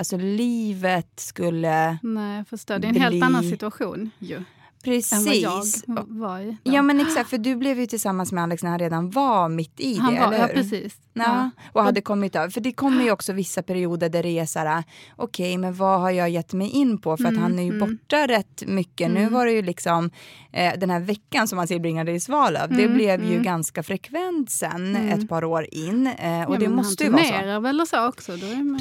alltså, 0.00 0.16
livet 0.16 1.20
skulle... 1.20 1.98
Nej, 2.02 2.36
jag 2.36 2.48
förstår. 2.48 2.78
Det 2.78 2.86
är 2.86 2.88
en 2.88 3.00
helt 3.00 3.12
bli- 3.12 3.22
annan 3.22 3.42
situation 3.42 4.10
ju, 4.18 4.42
än 4.86 5.24
vad 5.24 5.34
jag 5.36 5.60
Precis. 5.62 5.84
var 6.06 6.38
i. 6.40 6.56
Ja 6.62 6.82
men 6.82 7.00
exakt, 7.00 7.30
för 7.30 7.38
du 7.38 7.56
blev 7.56 7.80
ju 7.80 7.86
tillsammans 7.86 8.32
med 8.32 8.42
Alex 8.42 8.62
när 8.62 8.70
han 8.70 8.78
redan 8.78 9.10
var 9.10 9.48
mitt 9.48 9.80
i 9.80 9.98
han 9.98 10.14
det, 10.14 10.20
var, 10.20 10.26
eller 10.26 10.38
ja, 10.38 10.46
hur? 10.46 10.54
precis. 10.54 10.96
Ja, 11.12 11.50
och 11.72 11.82
hade 11.82 12.00
kommit 12.00 12.36
över. 12.36 12.50
För 12.50 12.60
det 12.60 12.72
kommer 12.72 13.04
ju 13.04 13.10
också 13.10 13.32
vissa 13.32 13.62
perioder 13.62 14.08
där 14.08 14.22
det 14.22 14.38
är 14.38 14.46
så 14.46 14.58
här, 14.58 14.84
okej 15.16 15.58
men 15.58 15.74
vad 15.74 16.00
har 16.00 16.10
jag 16.10 16.30
gett 16.30 16.52
mig 16.52 16.68
in 16.70 16.98
på? 16.98 17.16
För 17.16 17.24
att 17.24 17.30
Mm, 17.30 17.42
han 17.42 17.58
är 17.58 17.62
ju 17.62 17.68
mm. 17.74 17.80
borta 17.80 18.26
rätt 18.26 18.62
mycket. 18.66 19.10
Nu 19.10 19.20
Mm. 19.20 19.32
var 19.32 19.46
det 19.46 19.52
ju 19.52 19.62
liksom 19.62 20.10
eh, 20.52 20.72
den 20.78 20.90
här 20.90 21.00
veckan 21.00 21.48
som 21.48 21.58
han 21.58 21.66
tillbringade 21.66 22.12
i 22.12 22.20
Svalöv. 22.20 22.68
Det 22.76 22.82
Mm, 22.84 22.94
blev 22.94 23.24
ju 23.24 23.30
mm. 23.32 23.42
ganska 23.42 23.82
frekvent 23.82 24.50
sen 24.50 24.96
Mm. 24.96 25.08
ett 25.08 25.28
par 25.28 25.44
år 25.44 25.66
in. 25.72 26.06
Eh, 26.06 26.44
och 26.48 26.54
Ja, 26.54 26.58
det 26.58 26.68
måste 26.68 27.04
ju 27.04 27.10
vara 27.10 27.54
så. 27.54 27.60
väl 27.60 27.80
och 27.80 27.88
så 27.88 28.06
också? 28.08 28.32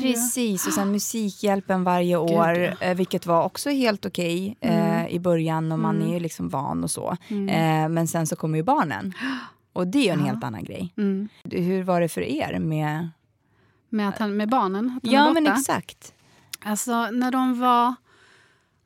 Precis, 0.02 0.68
och 0.68 0.74
sen 0.74 0.92
Musikhjälpen 0.92 1.84
varje 1.84 2.18
år, 2.18 2.50
ja. 2.58 2.74
eh, 2.82 2.96
vilket 2.96 3.26
var 3.26 3.44
också 3.44 3.70
helt 3.70 4.06
okej 4.06 4.58
eh, 4.62 4.90
Mm. 5.00 5.08
i 5.08 5.20
början 5.20 5.72
och 5.72 5.80
man 5.89 5.95
Mm. 6.02 6.08
är 6.10 6.13
ju 6.13 6.19
liksom 6.19 6.49
van 6.49 6.84
och 6.84 6.91
så. 6.91 7.17
Mm. 7.28 7.49
Eh, 7.49 7.89
men 7.89 8.08
sen 8.08 8.28
så 8.28 8.36
kommer 8.36 8.58
ju 8.58 8.63
barnen. 8.63 9.13
Och 9.73 9.88
det 9.88 9.97
är 9.99 10.04
ju 10.04 10.10
en 10.10 10.19
Ja. 10.19 10.25
helt 10.25 10.43
annan 10.43 10.63
grej. 10.63 10.93
Mm. 10.97 11.28
Hur 11.43 11.84
var 11.84 12.02
det 12.02 12.10
för 12.10 12.21
er 12.21 12.60
med... 12.60 13.10
Med, 13.89 14.10
att 14.10 14.17
han, 14.19 14.38
med 14.38 14.49
barnen? 14.49 14.99
Att 15.04 15.12
Ja 15.12 15.34
men 15.34 15.47
exakt. 15.47 16.13
Alltså 16.65 17.12
när 17.12 17.32
de 17.32 17.60
var 17.60 17.95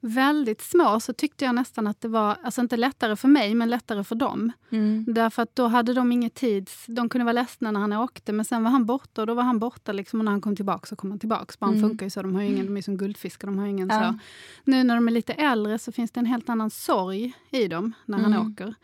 väldigt 0.04 0.62
små 0.62 1.00
så 1.00 1.14
tyckte 1.14 1.46
jag 1.46 1.56
nästan 1.56 1.88
att 1.88 2.02
det 2.02 2.08
var, 2.08 2.38
alltså 2.44 2.62
inte 2.62 2.78
lättare 2.78 3.16
för 3.16 3.28
mig, 3.28 3.56
men 3.56 3.70
lättare 3.70 4.04
för 4.04 4.16
dem. 4.16 4.52
Mm. 4.70 5.06
Därför 5.08 5.42
att 5.42 5.56
då 5.56 5.68
hade 5.68 5.94
de 5.94 6.12
inget 6.12 6.34
tid. 6.34 6.70
De 6.88 7.10
kunde 7.10 7.26
vara 7.26 7.34
ledsna 7.34 7.72
när 7.72 7.80
han 7.80 7.94
åkte, 7.94 8.34
men 8.34 8.46
sen 8.46 8.64
var 8.64 8.72
han 8.72 8.86
borta 8.86 9.22
och 9.22 9.28
då 9.28 9.34
var 9.34 9.44
han 9.44 9.60
borta. 9.60 9.92
Liksom, 9.92 10.20
och 10.20 10.26
när 10.26 10.32
han 10.32 10.42
kom 10.42 10.56
tillbaka 10.56 10.86
så 10.88 10.96
kom 10.96 11.10
han 11.12 11.20
tillbaka. 11.20 11.54
Barn 11.60 11.70
Mm. 11.76 11.90
funkar 11.90 12.06
ju 12.06 12.10
så, 12.10 12.22
de, 12.22 12.36
har 12.36 12.42
ingen, 12.42 12.66
de 12.66 12.78
är 12.78 12.82
som 12.82 12.98
guldfiskar. 12.98 13.48
De 13.48 13.60
har 13.60 13.66
ingen 13.68 13.88
Ja. 13.88 14.02
så. 14.14 14.20
Nu 14.64 14.84
när 14.84 14.96
de 14.96 15.08
är 15.08 15.12
lite 15.12 15.34
äldre 15.34 15.80
så 15.80 15.92
finns 15.92 16.12
det 16.12 16.20
en 16.20 16.26
helt 16.26 16.50
annan 16.50 16.70
sorg 16.70 17.34
i 17.52 17.68
dem 17.68 17.94
när 18.06 18.18
han 18.18 18.34
Mm. 18.34 18.52
åker. 18.52 18.76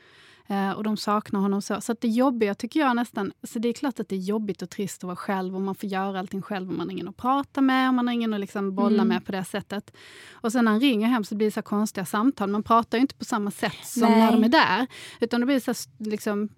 Eh, 0.52 0.72
och 0.72 0.84
de 0.84 0.98
saknar 0.98 1.40
honom 1.40 1.62
så. 1.62 1.82
Så 1.82 1.92
att 1.92 2.02
det 2.02 2.08
jobbiga 2.08 2.56
tycker 2.56 2.80
jag 2.80 2.96
nästan, 2.96 3.32
så 3.44 3.60
det 3.60 3.70
är 3.70 3.74
klart 3.74 4.00
att 4.00 4.10
det 4.10 4.16
är 4.16 4.20
jobbigt 4.20 4.62
och 4.62 4.70
trist 4.70 5.04
att 5.04 5.08
vara 5.08 5.16
själv 5.16 5.56
och 5.56 5.62
man 5.62 5.76
får 5.76 5.90
göra 5.90 6.20
allting 6.20 6.42
själv 6.42 6.70
och 6.70 6.76
man 6.76 6.88
har 6.88 6.94
ingen 6.94 7.08
att 7.08 7.18
prata 7.18 7.62
med 7.62 7.88
och 7.88 7.94
man 7.94 8.08
har 8.08 8.14
ingen 8.14 8.34
att 8.34 8.40
liksom 8.40 8.76
bolla 8.76 8.96
mm. 8.96 9.08
med 9.08 9.26
på 9.26 9.32
det 9.32 9.44
sättet. 9.44 9.94
Och 10.32 10.52
sen 10.52 10.66
när 10.66 10.72
han 10.72 10.82
ringer 10.82 11.08
hem 11.08 11.24
så 11.24 11.36
blir 11.36 11.48
det 11.48 11.52
så 11.52 11.62
konstiga 11.62 12.06
samtal. 12.06 12.50
Man 12.50 12.64
pratar 12.64 12.98
ju 12.98 13.02
inte 13.02 13.16
på 13.16 13.26
samma 13.26 13.52
sätt 13.52 13.86
som 13.86 14.02
Nej. 14.02 14.20
när 14.20 14.32
de 14.32 14.44
är 14.44 14.50
där. 14.50 14.88
Utan 15.20 15.40
det 15.40 15.46
blir 15.46 15.74
så 15.74 15.90
liksom, 15.98 16.50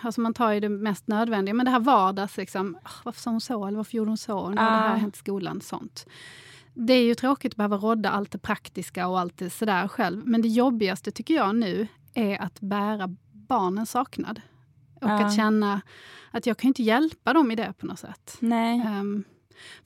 alltså 0.00 0.20
man 0.20 0.34
tar 0.34 0.52
ju 0.52 0.60
det 0.60 0.68
mest 0.68 1.08
nödvändiga. 1.08 1.54
Men 1.54 1.66
det 1.66 1.72
här 1.72 1.80
vardags, 1.80 2.36
liksom, 2.36 2.78
varför 3.04 3.20
sa 3.20 3.30
hon 3.30 3.40
så? 3.40 3.66
Eller 3.66 3.76
varför 3.76 3.96
gjorde 3.96 4.10
hon 4.10 4.18
så? 4.18 4.48
Nu 4.48 4.56
har 4.56 4.70
det 4.70 4.88
här 4.88 4.96
hänt 4.96 5.16
i 5.16 5.18
skolan. 5.18 5.60
Sånt. 5.60 6.06
Det 6.74 6.92
är 6.92 7.04
ju 7.04 7.14
tråkigt 7.14 7.52
att 7.52 7.56
behöva 7.56 7.76
rodda 7.76 8.10
allt 8.10 8.30
det 8.30 8.38
praktiska 8.38 9.08
och 9.08 9.20
allt 9.20 9.38
det 9.38 9.50
sådär 9.50 9.88
själv. 9.88 10.26
Men 10.26 10.42
det 10.42 10.48
jobbigaste 10.48 11.10
tycker 11.10 11.34
jag 11.34 11.56
nu 11.56 11.88
är 12.14 12.42
att 12.42 12.60
bära 12.60 13.16
barnens 13.32 13.90
saknad. 13.90 14.40
Och 14.94 15.10
ja. 15.10 15.24
att 15.24 15.36
känna 15.36 15.80
att 16.30 16.46
jag 16.46 16.58
kan 16.58 16.68
inte 16.68 16.82
hjälpa 16.82 17.32
dem 17.32 17.50
i 17.50 17.56
det 17.56 17.72
på 17.78 17.86
något 17.86 17.98
sätt. 17.98 18.36
Nej. 18.40 18.80
Um, 18.80 19.24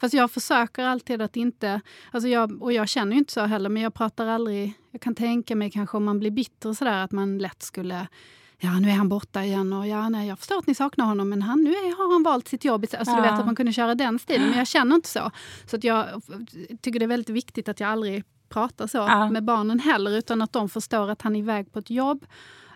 fast 0.01 0.15
jag 0.15 0.31
försöker 0.31 0.85
alltid 0.85 1.23
att 1.23 1.37
inte... 1.37 1.81
Alltså 2.11 2.29
jag, 2.29 2.63
och 2.63 2.73
jag 2.73 2.89
känner 2.89 3.13
ju 3.13 3.19
inte 3.19 3.33
så 3.33 3.47
heller, 3.47 3.69
men 3.69 3.83
jag 3.83 3.95
pratar 3.95 4.27
aldrig... 4.27 4.73
Jag 4.91 5.01
kan 5.01 5.15
tänka 5.15 5.57
mig 5.57 5.71
kanske 5.71 5.97
om 5.97 6.05
man 6.05 6.19
blir 6.19 6.31
bitter 6.31 6.73
sådär 6.73 7.05
att 7.05 7.13
man 7.13 7.39
lätt 7.39 7.63
skulle 7.63 8.07
ja 8.61 8.81
nu 8.81 8.89
är 8.89 8.93
han 8.93 9.09
borta 9.09 9.45
igen 9.45 9.73
och 9.73 9.87
ja 9.87 10.09
nej 10.09 10.29
jag 10.29 10.39
förstår 10.39 10.59
att 10.59 10.67
ni 10.67 10.75
saknar 10.75 11.05
honom 11.05 11.29
men 11.29 11.43
han, 11.43 11.65
nu 11.65 11.71
är, 11.71 11.97
har 11.97 12.13
han 12.13 12.23
valt 12.23 12.49
sitt 12.49 12.65
jobb. 12.65 12.87
Alltså, 12.99 13.15
ja. 13.15 13.17
Du 13.17 13.23
vet 13.23 13.41
att 13.41 13.47
man 13.47 13.57
kunde 13.57 13.73
köra 13.73 13.95
den 13.95 14.19
stilen 14.19 14.49
men 14.49 14.59
jag 14.59 14.69
känner 14.69 14.95
inte 14.95 15.09
så. 15.09 15.31
Så 15.67 15.77
att 15.77 15.85
jag 15.85 16.23
tycker 16.81 16.99
det 16.99 17.05
är 17.05 17.09
väldigt 17.09 17.29
viktigt 17.29 17.69
att 17.69 17.81
jag 17.81 17.91
aldrig 17.91 18.25
pratar 18.49 18.87
så 18.87 18.99
ja. 18.99 19.31
med 19.31 19.45
barnen 19.45 19.81
heller 19.81 20.11
utan 20.11 20.43
att 20.43 20.53
de 20.53 20.69
förstår 20.69 21.11
att 21.11 21.23
han 21.23 21.37
är 21.37 21.41
iväg 21.41 21.73
på 21.73 21.79
ett 21.79 21.91
jobb. 21.91 22.27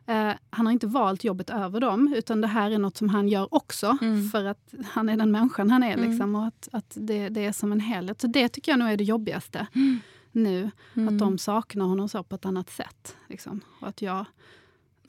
Uh, 0.08 0.32
han 0.50 0.66
har 0.66 0.72
inte 0.72 0.87
valt 0.87 1.24
jobbet 1.24 1.50
över 1.50 1.80
dem 1.80 2.14
utan 2.16 2.40
det 2.40 2.46
här 2.46 2.70
är 2.70 2.78
något 2.78 2.96
som 2.96 3.08
han 3.08 3.28
gör 3.28 3.54
också 3.54 3.98
mm. 4.02 4.28
för 4.28 4.44
att 4.44 4.74
han 4.85 5.08
är 5.08 5.16
den 5.16 5.30
människan 5.30 5.70
han 5.70 5.82
är. 5.82 5.92
Mm. 5.94 6.11
Liksom, 6.11 6.35
och 6.35 6.46
att, 6.46 6.68
att 6.72 6.96
det, 7.00 7.28
det, 7.28 7.46
är 7.46 7.52
som 7.52 7.72
en 7.72 7.80
helhet. 7.80 8.20
Så 8.20 8.26
det 8.26 8.48
tycker 8.48 8.72
jag 8.72 8.78
nog 8.78 8.88
är 8.88 8.96
det 8.96 9.04
jobbigaste 9.04 9.66
mm. 9.74 10.00
nu. 10.32 10.70
Att 10.90 10.96
mm. 10.96 11.18
de 11.18 11.38
saknar 11.38 11.85
honom 11.85 12.08
så 12.08 12.22
på 12.22 12.35
ett 12.35 12.46
annat 12.46 12.70
sätt. 12.70 13.16
Liksom. 13.28 13.61
Och 13.80 13.88
att 13.88 14.02
jag 14.02 14.24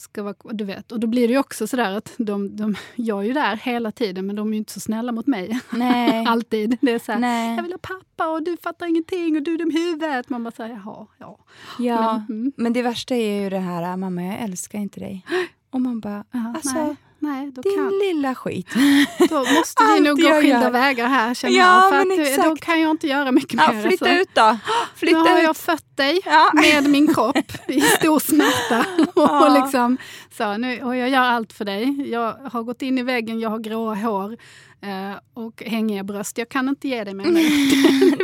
ska 0.03 0.23
vara 0.23 0.35
du 0.41 0.63
vet. 0.63 0.91
Och 0.91 0.99
då 0.99 1.07
blir 1.07 1.27
det 1.27 1.33
ju 1.33 1.39
också 1.39 1.67
sådär 1.67 1.97
att 1.97 2.13
de, 2.17 2.55
de, 2.55 2.75
jag 2.95 3.19
är 3.19 3.23
ju 3.23 3.33
där 3.33 3.55
hela 3.55 3.91
tiden 3.91 4.27
men 4.27 4.35
de 4.35 4.47
är 4.47 4.51
ju 4.51 4.57
inte 4.57 4.73
så 4.73 4.79
snälla 4.79 5.11
mot 5.11 5.27
mig. 5.27 5.59
Nej. 5.69 6.25
Alltid. 6.27 6.77
Det 6.81 6.91
är 6.91 6.99
så 6.99 7.11
här, 7.11 7.55
jag 7.55 7.63
vill 7.63 7.71
ha 7.71 7.79
pappa 7.79 8.27
och 8.27 8.43
du 8.43 8.57
fattar 8.57 8.87
ingenting 8.87 9.37
och 9.37 9.43
du 9.43 9.53
är 9.53 9.57
dum 9.57 9.71
i 9.71 9.73
huvudet. 9.73 10.29
Man 10.29 10.43
bara 10.43 10.51
säger 10.51 10.75
jaha, 10.85 11.07
ja. 11.17 11.39
Ja, 11.79 12.23
men, 12.27 12.39
mm. 12.39 12.53
men 12.57 12.73
det 12.73 12.81
värsta 12.81 13.15
är 13.15 13.41
ju 13.41 13.49
det 13.49 13.59
här, 13.59 13.97
mamma 13.97 14.23
jag 14.23 14.39
älskar 14.39 14.79
inte 14.79 14.99
dig. 14.99 15.25
Och 15.69 15.81
man 15.81 15.99
bara, 15.99 16.23
alltså 16.31 16.73
nej. 16.73 16.95
Nej, 17.23 17.51
då 17.51 17.61
Din 17.61 17.75
kan... 17.75 17.89
lilla 17.89 18.35
skit. 18.35 18.67
Då 19.29 19.37
måste 19.37 19.83
vi 19.93 19.99
nog 19.99 20.21
gå 20.21 20.41
skilda 20.41 20.69
vägar 20.69 21.07
här 21.07 21.33
känner 21.33 21.57
ja, 21.57 21.95
jag. 21.95 22.15
För 22.15 22.41
att, 22.41 22.49
då 22.49 22.55
kan 22.55 22.81
jag 22.81 22.91
inte 22.91 23.07
göra 23.07 23.31
mycket 23.31 23.53
ja, 23.53 23.71
mer. 23.71 23.81
Flytta 23.81 24.05
alltså. 24.05 24.21
ut 24.21 24.29
då. 24.35 24.57
Flytta 24.95 25.23
nu 25.23 25.29
har 25.29 25.37
ut. 25.37 25.43
jag 25.43 25.57
fött 25.57 25.97
dig 25.97 26.21
ja. 26.25 26.51
med 26.61 26.89
min 26.89 27.13
kropp 27.13 27.67
i 27.67 27.81
stor 27.81 28.19
smärta. 28.19 28.85
Ja. 29.15 29.45
och, 29.45 29.63
liksom, 29.63 29.97
så, 30.37 30.57
nu, 30.57 30.83
och 30.83 30.95
jag 30.95 31.09
gör 31.09 31.21
allt 31.21 31.53
för 31.53 31.65
dig. 31.65 32.11
Jag 32.11 32.33
har 32.51 32.63
gått 32.63 32.81
in 32.81 32.97
i 32.97 33.03
väggen, 33.03 33.39
jag 33.39 33.49
har 33.49 33.59
gråa 33.59 33.95
hår 33.95 34.37
eh, 34.81 35.17
och 35.33 35.63
hängiga 35.65 36.03
bröst. 36.03 36.37
Jag 36.37 36.49
kan 36.49 36.69
inte 36.69 36.87
ge 36.87 37.03
dig 37.03 37.13
mer. 37.13 37.25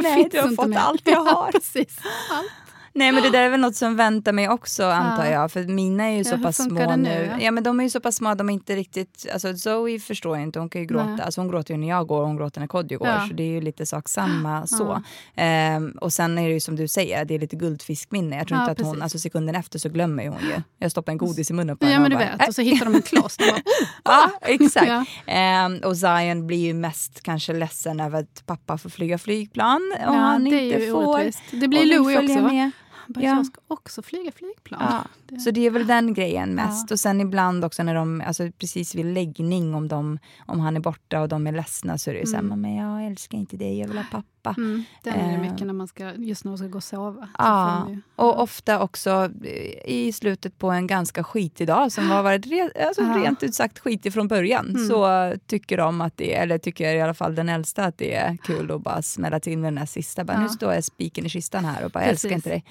Nej, 0.02 0.30
du 0.32 0.40
har 0.40 0.56
fått 0.56 0.76
allt 0.76 1.08
jag 1.08 1.24
har. 1.24 1.52
precis. 1.52 1.98
Allt. 2.32 2.69
Nej 2.94 3.12
men 3.12 3.24
det 3.24 3.30
där 3.30 3.44
är 3.44 3.50
väl 3.50 3.60
något 3.60 3.76
som 3.76 3.96
väntar 3.96 4.34
mig 4.34 4.50
också 4.50 4.86
antar 4.86 5.26
ja. 5.26 5.32
jag. 5.32 5.52
För 5.52 5.64
mina 5.64 6.04
är 6.04 6.12
ju 6.12 6.18
ja, 6.18 6.24
så 6.24 6.38
pass 6.38 6.56
små 6.56 6.96
nu. 6.96 7.32
Ja 7.40 7.52
men 7.52 7.64
de 7.64 7.80
är 7.80 7.84
ju 7.84 7.90
så 7.90 8.00
pass 8.00 8.16
små, 8.16 8.36
de 8.36 8.50
är 8.50 8.54
inte 8.54 8.76
riktigt, 8.76 9.28
alltså 9.34 9.58
Zoe 9.58 10.00
förstår 10.00 10.38
jag 10.38 10.44
inte, 10.44 10.60
hon 10.60 10.70
kan 10.70 10.82
ju 10.82 10.88
gråta. 10.88 11.06
Nej. 11.06 11.22
Alltså 11.22 11.42
hon 11.42 11.48
gråter 11.50 11.74
ju 11.74 11.80
när 11.80 11.90
jag 11.90 12.08
går 12.08 12.22
och 12.22 12.28
hon 12.28 12.38
gråter 12.38 12.60
när 12.60 12.68
Kodjo 12.68 13.00
går. 13.00 13.08
Ja. 13.08 13.26
Så 13.28 13.34
det 13.34 13.44
är 13.44 13.52
ju 13.52 13.62
lite 13.62 13.86
sak 13.86 14.10
samma 14.10 14.68
så. 14.68 15.04
Ehm, 15.36 15.92
och 16.02 16.14
sen 16.14 16.38
är 16.38 16.48
det 16.48 16.54
ju 16.54 16.60
som 16.60 16.76
du 16.76 16.88
säger, 16.88 17.26
det 17.26 17.36
är 17.36 17.40
lite 17.40 17.56
guldfiskminne. 17.56 18.38
Jag 18.38 18.48
tror 18.48 18.60
inte 18.60 18.72
att 18.72 18.78
precis. 18.78 18.94
hon, 18.94 19.02
alltså 19.02 19.20
sekunden 19.20 19.56
efter 19.56 19.80
så 19.80 19.90
glömmer 19.90 20.28
hon 20.28 20.42
ju. 20.42 20.62
Jag 20.78 20.92
stoppar 20.92 21.12
en 21.12 21.18
godis 21.18 21.50
i 21.50 21.54
munnen 21.54 21.78
på 21.78 21.86
henne. 21.86 21.96
Ja 21.96 22.00
men 22.00 22.12
du 22.12 22.18
bara, 22.18 22.38
vet, 22.38 22.48
och 22.48 22.56
så 22.56 22.62
hittar 22.62 22.86
de 22.86 22.96
en 22.96 23.02
kloss. 23.02 23.38
Bara, 23.38 23.52
oh, 23.52 23.60
ja 24.04 24.32
exakt. 24.42 25.10
Ehm, 25.26 25.78
och 25.78 25.98
Zion 25.98 26.48
blir 26.48 26.66
ju 26.66 26.74
mest 26.74 27.24
kanske 27.24 27.54
ledsen 27.54 28.00
över 28.00 28.20
att 28.20 28.44
pappa 28.46 28.78
får 28.78 28.90
flyga 28.90 29.18
flygplan 29.18 29.94
och 30.08 30.14
han 30.14 30.48
inte 30.48 30.88
får. 30.92 31.08
Orättvist. 31.08 31.44
Det 31.52 31.68
blir 31.68 31.86
Louie 31.86 32.20
också. 32.20 32.42
Med 32.42 32.72
bara, 33.14 33.26
ja. 33.26 33.36
jag 33.36 33.46
ska 33.46 33.62
också 33.68 34.02
flyga 34.02 34.32
flygplan. 34.32 34.82
Ja. 34.90 35.04
Det. 35.26 35.40
Så 35.40 35.52
det 35.52 35.66
är 35.66 35.72
väl 35.72 35.88
den 35.88 36.14
grejen 36.14 36.56
mest. 36.56 36.90
Ja. 36.90 36.94
Och 36.94 37.00
sen 37.00 37.22
ibland 37.22 37.66
också 37.66 37.84
när 37.84 37.96
de, 37.96 38.24
alltså 38.26 38.52
precis 38.52 38.96
vid 38.96 39.06
läggning, 39.06 39.76
om, 39.76 39.88
de, 39.88 40.20
om 40.46 40.60
han 40.60 40.76
är 40.76 40.80
borta 40.80 41.22
och 41.22 41.30
de 41.30 41.48
är 41.48 41.52
ledsna 41.52 41.98
så 41.98 42.10
är 42.10 42.14
det 42.14 42.34
mm. 42.34 42.50
så 42.50 42.56
men 42.56 42.76
jag 42.76 43.06
älskar 43.06 43.38
inte 43.38 43.58
dig, 43.58 43.80
jag 43.80 43.88
vill 43.88 43.98
ha 43.98 44.06
pappa. 44.12 44.26
Mm. 44.58 44.84
Den 45.04 45.14
är 45.14 45.32
det 45.32 45.50
mycket 45.50 45.68
när 45.68 45.74
man 45.74 45.88
ska, 45.88 46.14
just 46.14 46.46
när 46.46 46.50
man 46.50 46.58
ska 46.58 46.68
gå 46.68 46.78
och 46.78 46.84
sova. 46.84 47.30
Ja. 47.38 47.88
Ju, 47.90 48.02
och 48.16 48.42
ofta 48.42 48.82
också 48.82 49.30
eh, 49.44 49.92
i 49.92 50.12
slutet 50.14 50.58
på 50.58 50.72
en 50.72 50.88
ganska 50.88 51.24
skitig 51.24 51.68
dag 51.68 51.92
som 51.92 52.10
har 52.10 52.24
varit 52.30 52.48
re, 52.48 52.70
alltså 52.88 53.02
rent 53.02 53.44
ut 53.44 53.56
sagt 53.56 53.80
skitig 53.80 54.14
från 54.14 54.28
början, 54.28 54.70
mm. 54.70 54.88
så 54.88 55.34
tycker 55.48 55.78
de 55.78 56.02
att 56.02 56.18
det, 56.18 56.36
eller 56.36 56.58
tycker 56.58 56.96
i 56.96 57.02
alla 57.02 57.14
fall 57.14 57.36
den 57.36 57.50
äldsta 57.50 57.86
att 57.86 57.98
det 57.98 58.16
är 58.16 58.38
kul 58.38 58.72
att 58.72 58.82
bara 58.82 59.02
smälla 59.02 59.40
till 59.40 59.58
med 59.58 59.74
den 59.74 59.78
här 59.78 59.86
sista. 59.86 60.24
Bara, 60.24 60.40
Nu 60.40 60.50
står 60.50 60.74
jag 60.74 60.84
spiken 60.84 61.26
i 61.26 61.30
kistan 61.30 61.66
här 61.66 61.86
och 61.86 61.92
bara, 61.92 62.04
jag 62.04 62.10
älskar 62.10 62.32
inte 62.32 62.50
dig. 62.50 62.66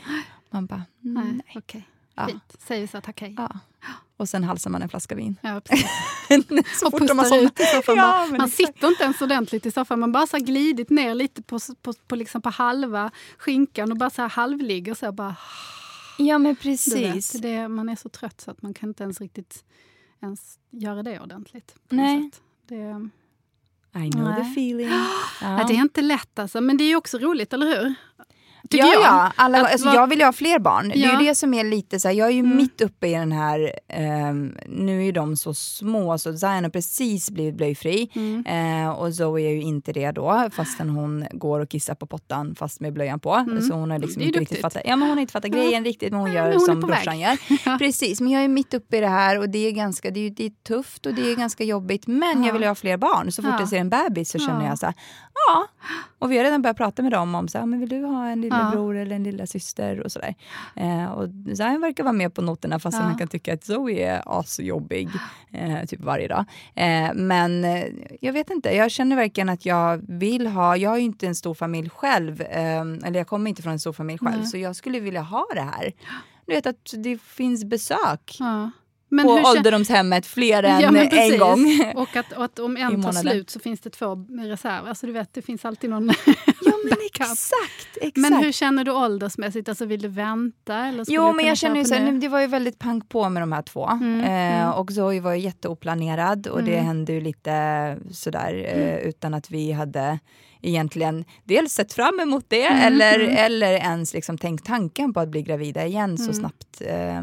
Man 0.51 0.67
bara, 0.67 0.83
nej. 1.01 1.25
nej. 1.25 1.57
Okay. 1.57 1.83
Ja. 2.19 2.27
Fint. 2.27 2.57
Säger 2.59 2.87
så 2.87 3.01
tack 3.01 3.21
hej. 3.21 3.35
Ja. 3.37 3.49
Och 4.17 4.29
sen 4.29 4.45
halsar 4.45 4.71
man 4.71 4.83
en 4.83 4.89
flaska 4.89 5.15
vin. 5.15 5.37
Ja, 5.41 5.61
så 6.81 6.87
och 6.87 6.99
pustar 6.99 7.45
ut 7.45 7.61
i 7.61 7.65
soffan. 7.65 7.97
Ja, 7.97 8.27
man 8.31 8.35
exakt. 8.35 8.53
sitter 8.53 8.89
inte 8.89 9.05
ens 9.05 9.23
ordentligt 9.23 9.67
i 9.67 9.71
soffan. 9.71 10.01
Man 10.01 10.13
bara 10.13 10.27
så 10.27 10.37
glidit 10.37 10.91
ner 10.91 11.15
lite 11.15 11.43
på, 11.43 11.59
på, 11.83 11.93
på, 11.93 12.17
liksom 12.17 12.43
på 12.43 12.51
halva 12.51 13.11
skinkan 13.39 13.93
och 13.93 13.99
bara 13.99 14.11
så 14.11 14.23
halvligger. 14.23 14.95
Så 14.95 15.13
bara, 15.13 15.37
ja, 16.19 16.39
men 16.39 16.57
precis. 16.57 17.35
Vet, 17.35 17.43
det, 17.43 17.69
man 17.69 17.89
är 17.89 17.97
så 17.97 18.09
trött 18.09 18.41
så 18.41 18.51
att 18.51 18.63
man 18.63 18.75
kan 18.75 18.89
inte 18.89 19.03
ens 19.03 19.21
riktigt 19.21 19.65
ens 20.23 20.59
göra 20.71 21.03
det 21.03 21.21
ordentligt. 21.21 21.75
Nej. 21.89 22.31
Det, 22.69 23.09
I 23.95 24.11
know 24.11 24.25
nej. 24.25 24.43
the 24.43 24.51
feeling. 24.51 24.91
Ja. 25.41 25.65
Det 25.69 25.75
är 25.75 25.81
inte 25.81 26.03
lätt 26.03 26.39
alltså, 26.39 26.61
men 26.61 26.77
det 26.77 26.85
är 26.85 26.97
också 26.97 27.19
roligt, 27.19 27.53
eller 27.53 27.67
hur? 27.67 27.95
Tycker 28.71 28.87
ja, 28.87 28.93
jag. 28.93 29.03
Ja, 29.03 29.33
alla, 29.37 29.59
alltså, 29.59 29.87
var... 29.87 29.95
Jag 29.95 30.07
vill 30.07 30.19
ju 30.19 30.25
ha 30.25 30.33
fler 30.33 30.59
barn. 30.59 30.93
Ja. 30.95 31.09
Det 31.09 31.15
är 31.15 31.21
ju 31.21 31.29
det 31.29 31.35
som 31.35 31.55
är 31.55 31.65
lite 31.65 32.01
så 32.01 32.09
här, 32.09 32.15
jag 32.15 32.29
är 32.29 32.33
ju 32.33 32.41
mm. 32.41 32.57
mitt 32.57 32.81
uppe 32.81 33.07
i 33.07 33.13
den 33.13 33.33
här, 33.33 33.73
um, 34.31 34.57
nu 34.67 35.01
är 35.01 35.05
ju 35.05 35.13
de 35.13 35.37
så 35.37 35.55
små 35.55 36.19
så 36.19 36.39
Zion 36.39 36.65
har 36.65 36.71
precis 36.71 37.31
blivit 37.31 37.55
blöjfri 37.55 38.11
mm. 38.15 38.87
uh, 38.87 38.91
och 38.91 39.15
Zoe 39.15 39.41
är 39.41 39.51
ju 39.51 39.63
inte 39.63 39.93
det 39.93 40.11
då 40.11 40.49
fastän 40.53 40.89
hon 40.89 41.27
går 41.33 41.61
och 41.61 41.69
kissar 41.69 41.95
på 41.95 42.07
pottan 42.07 42.55
fast 42.55 42.81
med 42.81 42.93
blöjan 42.93 43.21
på. 43.21 43.35
Mm. 43.35 43.63
Så 43.63 43.75
hon 43.75 43.91
har 43.91 43.99
liksom 43.99 44.23
inte 44.23 44.41
riktigt 44.41 44.61
fattat, 44.61 44.83
ja, 44.85 44.97
men 44.97 45.09
hon 45.09 45.17
har 45.17 45.21
inte 45.21 45.33
fattat 45.33 45.51
grejen 45.51 45.85
riktigt 45.85 46.13
men 46.13 46.21
hon 46.21 46.33
gör 46.33 46.43
men 46.43 46.53
hon 46.53 46.67
som 46.67 46.81
brorsan 46.81 47.21
gör. 47.21 47.79
Precis, 47.79 48.21
men 48.21 48.33
jag 48.33 48.45
är 48.45 48.49
mitt 48.49 48.75
uppe 48.75 48.97
i 48.97 49.01
det 49.01 49.09
här 49.09 49.39
och 49.39 49.49
det 49.49 49.59
är 49.59 49.73
ganska, 49.73 50.11
det 50.11 50.27
är, 50.27 50.31
det 50.31 50.45
är 50.45 50.53
tufft 50.69 51.07
och 51.07 51.15
det 51.15 51.33
är 51.33 51.37
ganska 51.37 51.65
jobbigt 51.65 52.07
men 52.07 52.45
jag 52.45 52.53
vill 52.53 52.65
ha 52.65 52.75
fler 52.75 52.97
barn. 52.97 53.33
Så 53.33 53.43
fort 53.43 53.55
jag 53.59 53.69
ser 53.69 53.79
en 53.79 53.91
bebis 53.91 54.31
så 54.31 54.39
känner 54.39 54.67
jag 54.67 54.79
så 54.79 54.87
här, 54.87 54.95
ja. 55.47 55.69
Och 56.19 56.33
vi 56.33 56.37
har 56.37 56.45
redan 56.45 56.63
börjat 56.63 56.77
prata 56.77 57.03
med 57.03 57.13
dem 57.13 57.35
om 57.35 57.49
så 57.49 57.59
här, 57.59 57.67
men 57.67 57.81
vill 57.81 57.89
du 57.89 58.05
ha 58.05 58.29
en 58.29 58.41
lillebror 58.41 58.97
ja. 58.97 59.03
eller 59.03 59.17
en 59.17 59.23
lilla 59.23 59.47
syster 59.47 60.01
och 60.01 60.13
sådär. 60.13 60.35
Eh, 60.77 61.05
och 61.05 61.29
Zion 61.57 61.81
verkar 61.81 62.05
vara 62.05 62.13
med 62.13 62.35
på 62.35 62.43
noterna 62.43 62.79
fast 62.79 62.99
ja. 62.99 63.05
han 63.05 63.19
kan 63.19 63.29
tycka 63.29 63.55
att 63.55 63.65
Zoe 63.65 63.93
är 63.93 64.23
asjobbig 64.27 65.09
eh, 65.53 65.85
typ 65.85 66.01
varje 66.01 66.29
dag. 66.29 66.45
Eh, 66.75 67.15
men 67.15 67.65
eh, 67.65 67.85
jag 68.21 68.33
vet 68.33 68.51
inte, 68.51 68.71
jag 68.71 68.91
känner 68.91 69.17
verkligen 69.17 69.49
att 69.49 69.67
jag 69.67 70.05
vill 70.09 70.47
ha, 70.47 70.77
jag 70.77 70.91
har 70.91 70.97
ju 70.97 71.05
inte 71.05 71.27
en 71.27 71.35
stor 71.35 71.55
familj 71.55 71.91
själv, 71.91 72.41
eh, 72.41 72.81
eller 72.81 73.15
jag 73.15 73.27
kommer 73.27 73.51
inte 73.51 73.63
från 73.63 73.73
en 73.73 73.79
stor 73.79 73.93
familj 73.93 74.19
själv, 74.19 74.35
mm. 74.35 74.47
så 74.47 74.57
jag 74.57 74.77
skulle 74.77 75.01
vilja 75.01 75.23
ha 75.23 75.47
det 75.55 75.61
här. 75.61 75.93
Du 76.47 76.55
vet 76.55 76.67
att 76.67 76.95
det 76.97 77.21
finns 77.21 77.65
besök. 77.65 78.37
Ja. 78.39 78.71
Men 79.09 79.27
på 79.27 79.33
ålderdomshemmet 79.33 80.27
fler 80.27 80.63
än 80.63 80.81
ja, 80.81 81.03
en 81.03 81.39
gång. 81.39 81.93
Och 81.95 82.17
att, 82.17 82.33
och 82.33 82.45
att 82.45 82.59
om 82.59 82.77
en 82.77 83.03
tar 83.03 83.13
slut 83.13 83.51
så 83.51 83.61
finns 83.61 83.81
det 83.81 83.91
två 83.91 84.27
reserver. 84.31 84.89
Alltså 84.89 85.07
du 85.07 85.13
vet, 85.13 85.35
det 85.35 85.43
finns 85.43 85.65
alltid 85.65 85.91
någon 85.91 86.07
Ja 86.61 86.73
men 86.85 86.99
exakt, 87.07 87.97
exakt. 88.01 88.17
Men 88.17 88.33
hur 88.33 88.53
känner 88.53 88.85
du 88.85 88.91
åldersmässigt? 88.91 89.69
Alltså 89.69 89.85
vill 89.85 90.03
du 90.03 90.09
vänta? 90.09 90.77
Eller 90.77 91.05
jo 91.09 91.33
men 91.33 91.47
jag 91.47 91.59
känner 91.59 91.77
ju 91.77 91.85
så 91.85 91.95
här, 91.95 92.13
det 92.13 92.29
var 92.29 92.41
ju 92.41 92.47
väldigt 92.47 92.79
pang 92.79 93.01
på 93.01 93.29
med 93.29 93.43
de 93.43 93.53
här 93.53 93.63
två. 93.63 93.87
Mm, 93.87 94.21
eh, 94.21 94.61
mm. 94.61 94.73
Och 94.73 94.93
Zoe 94.93 95.21
var 95.21 95.35
ju 95.35 95.41
jätteoplanerad 95.41 96.47
och 96.47 96.61
mm. 96.61 96.73
det 96.73 96.79
hände 96.79 97.13
ju 97.13 97.21
lite 97.21 97.97
sådär 98.11 98.65
eh, 98.67 98.83
mm. 98.83 99.09
utan 99.09 99.35
att 99.35 99.51
vi 99.51 99.73
hade 99.73 100.19
egentligen 100.63 101.25
dels 101.45 101.73
sett 101.73 101.93
fram 101.93 102.21
emot 102.21 102.45
det 102.49 102.67
mm, 102.67 102.83
eller, 102.83 103.21
mm. 103.21 103.37
eller 103.37 103.73
ens 103.73 104.15
liksom 104.15 104.39
tänkt 104.39 104.67
tanken 104.67 105.15
på 105.15 105.21
att 105.21 105.29
bli 105.29 105.43
gravida 105.43 105.87
igen 105.87 106.19
så 106.19 106.33
snabbt 106.33 106.81
eh, 106.81 107.23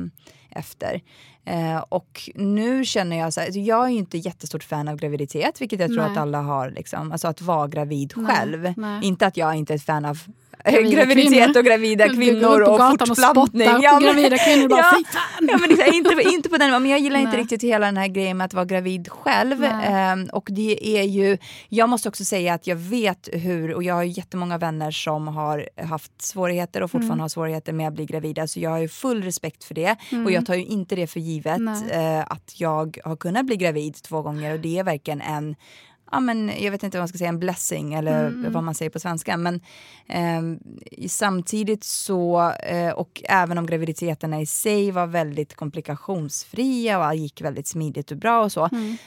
efter. 0.49 1.01
Eh, 1.45 1.77
och 1.89 2.29
nu 2.35 2.85
känner 2.85 3.17
jag 3.17 3.33
så 3.33 3.39
här, 3.39 3.47
alltså 3.47 3.59
jag 3.59 3.85
är 3.85 3.89
ju 3.89 3.97
inte 3.97 4.17
jättestort 4.17 4.63
fan 4.63 4.87
av 4.87 4.95
graviditet, 4.95 5.61
vilket 5.61 5.79
jag 5.79 5.89
tror 5.89 6.01
nej. 6.01 6.11
att 6.11 6.17
alla 6.17 6.41
har. 6.41 6.71
Liksom. 6.71 7.11
Alltså 7.11 7.27
att 7.27 7.41
vara 7.41 7.67
gravid 7.67 8.13
nej, 8.15 8.25
själv. 8.25 8.73
Nej. 8.77 9.05
Inte 9.05 9.27
att 9.27 9.37
jag 9.37 9.55
inte 9.55 9.73
är 9.73 9.75
ett 9.75 9.83
fan 9.83 10.05
av 10.05 10.19
gravida 10.63 11.05
graviditet 11.05 11.33
kvinnor. 11.33 11.57
och 11.57 11.65
gravida 11.65 12.09
kvinnor 12.09 12.61
och 12.61 12.73
och 12.81 12.89
fortplantning. 12.89 13.15
spottar 13.15 13.83
Ja, 13.83 13.93
men- 13.93 14.03
gravida 14.03 14.37
kvinnor 14.37 14.63
och 14.63 14.69
bara, 14.69 14.81
ja. 15.13 15.19
Ja, 15.41 15.57
men 15.57 15.69
liksom, 15.69 15.93
inte, 15.93 16.21
inte 16.33 16.49
på 16.49 16.57
den 16.57 16.71
men 16.71 16.85
jag 16.91 16.99
gillar 16.99 17.19
inte 17.19 17.31
Nej. 17.31 17.41
riktigt 17.41 17.63
hela 17.63 17.85
den 17.85 17.97
här 17.97 18.07
grejen 18.07 18.37
med 18.37 18.45
att 18.45 18.53
vara 18.53 18.65
gravid 18.65 19.09
själv. 19.09 19.63
Ehm, 19.63 20.25
och 20.31 20.47
det 20.51 20.97
är 20.99 21.03
ju, 21.03 21.37
jag 21.69 21.89
måste 21.89 22.09
också 22.09 22.25
säga 22.25 22.53
att 22.53 22.67
jag 22.67 22.75
vet 22.75 23.29
hur, 23.33 23.73
och 23.73 23.83
jag 23.83 23.95
har 23.95 24.03
jättemånga 24.03 24.57
vänner 24.57 24.91
som 24.91 25.27
har 25.27 25.69
haft 25.83 26.21
svårigheter 26.21 26.83
och 26.83 26.91
fortfarande 26.91 27.13
Mm. 27.13 27.19
har 27.21 27.29
svårigheter 27.29 27.73
med 27.73 27.87
att 27.87 27.93
bli 27.93 28.05
gravida. 28.05 28.47
Så 28.47 28.59
jag 28.59 28.69
har 28.69 28.79
ju 28.79 28.87
full 28.87 29.23
respekt 29.23 29.63
för 29.63 29.73
det. 29.75 29.95
Mm. 30.11 30.25
Och 30.25 30.31
jag 30.31 30.45
tar 30.45 30.55
ju 30.55 30.65
inte 30.65 30.95
det 30.95 31.07
för 31.07 31.19
givet 31.19 31.61
eh, 31.91 32.19
att 32.19 32.53
jag 32.55 32.97
har 33.05 33.15
kunnat 33.15 33.45
bli 33.45 33.55
gravid 33.55 33.95
två 34.03 34.21
gånger 34.21 34.53
och 34.53 34.59
det 34.59 34.79
är 34.79 34.83
verkligen 34.83 35.21
en 35.21 35.55
Ja, 36.11 36.19
men 36.19 36.51
jag 36.59 36.71
vet 36.71 36.83
inte 36.83 36.97
vad 36.97 37.01
man 37.01 37.07
ska 37.07 37.17
säga, 37.17 37.29
en 37.29 37.39
blessing 37.39 37.93
eller 37.93 38.27
Mm. 38.27 38.53
vad 38.53 38.63
man 38.63 38.75
säger 38.75 38.89
på 38.89 38.99
svenska. 38.99 39.37
Men 39.37 39.61
ehm, 40.07 40.59
samtidigt 41.09 41.83
så, 41.83 42.51
eh, 42.51 42.91
och 42.93 43.21
även 43.25 43.57
om 43.57 43.65
graviditeterna 43.65 44.41
i 44.41 44.45
sig 44.45 44.91
var 44.91 45.07
väldigt 45.07 45.55
komplikationsfria 45.55 47.07
och 47.07 47.15
gick 47.15 47.41
väldigt 47.41 47.67
smidigt 47.67 48.11
och 48.11 48.17
bra 48.17 48.43
och 48.43 48.51
så. 48.51 48.69
Mm. 48.71 48.97